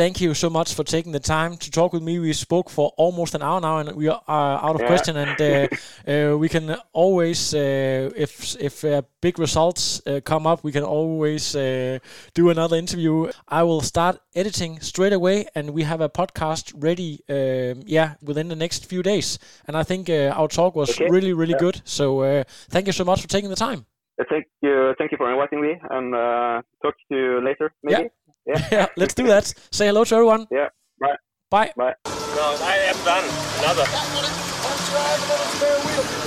Thank 0.00 0.18
you 0.18 0.32
so 0.32 0.48
much 0.48 0.72
for 0.72 0.82
taking 0.82 1.12
the 1.12 1.20
time 1.20 1.58
to 1.58 1.70
talk 1.70 1.92
with 1.92 2.02
me. 2.02 2.18
We 2.18 2.32
spoke 2.32 2.70
for 2.70 2.86
almost 2.96 3.34
an 3.34 3.42
hour 3.42 3.60
now, 3.60 3.76
and 3.80 3.94
we 3.94 4.08
are 4.08 4.22
out 4.66 4.74
of 4.76 4.80
yeah. 4.80 4.86
question. 4.86 5.14
And 5.24 5.38
uh, 5.40 5.46
uh, 6.10 6.38
we 6.38 6.48
can 6.48 6.76
always, 6.92 7.54
uh, 7.54 8.24
if 8.24 8.56
if 8.68 8.82
uh, 8.82 9.02
big 9.20 9.38
results 9.38 10.00
uh, 10.06 10.20
come 10.24 10.46
up, 10.46 10.64
we 10.64 10.72
can 10.72 10.84
always 10.84 11.54
uh, 11.54 11.98
do 12.32 12.48
another 12.48 12.76
interview. 12.76 13.30
I 13.60 13.62
will 13.62 13.82
start 13.82 14.14
editing 14.34 14.80
straight 14.80 15.12
away, 15.12 15.46
and 15.54 15.64
we 15.78 15.82
have 15.82 16.00
a 16.00 16.08
podcast 16.08 16.72
ready. 16.88 17.12
Um, 17.28 17.82
yeah, 17.96 18.14
within 18.22 18.48
the 18.48 18.56
next 18.64 18.86
few 18.86 19.02
days. 19.02 19.38
And 19.66 19.76
I 19.76 19.82
think 19.82 20.08
our 20.08 20.48
talk 20.48 20.74
was 20.74 20.90
okay. 20.90 21.10
really, 21.10 21.34
really 21.34 21.58
good. 21.58 21.82
So 21.84 22.44
thank 22.72 22.86
you 22.86 22.92
so 22.92 23.04
much 23.04 23.20
for 23.20 23.28
taking 23.28 23.50
the 23.50 23.62
time. 23.68 23.84
Thank 24.28 24.46
you, 24.60 24.94
thank 24.98 25.12
you 25.12 25.18
for 25.18 25.30
inviting 25.32 25.62
me, 25.62 25.80
and 25.90 26.14
uh, 26.14 26.60
talk 26.82 26.94
to 27.08 27.16
you 27.16 27.40
later. 27.42 27.72
Maybe. 27.82 28.02
Yeah. 28.02 28.08
Yeah. 28.50 28.68
yeah. 28.72 28.86
Let's 28.96 29.14
do 29.14 29.26
that. 29.28 29.54
Say 29.70 29.86
hello 29.86 30.04
to 30.04 30.14
everyone. 30.14 30.46
Yeah. 30.50 30.68
Bye. 31.00 31.16
Bye. 31.50 31.72
Bye. 31.76 31.94
No, 32.04 32.56
I 32.62 32.76
am 32.90 32.96
done. 33.04 33.24
Another. 33.62 33.86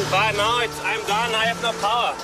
But 0.09 0.31
now 0.37 0.59
it's, 0.61 0.79
I'm 0.81 1.01
done. 1.07 1.35
I 1.35 1.45
have 1.45 1.61
no 1.61 1.71
power. 1.81 2.15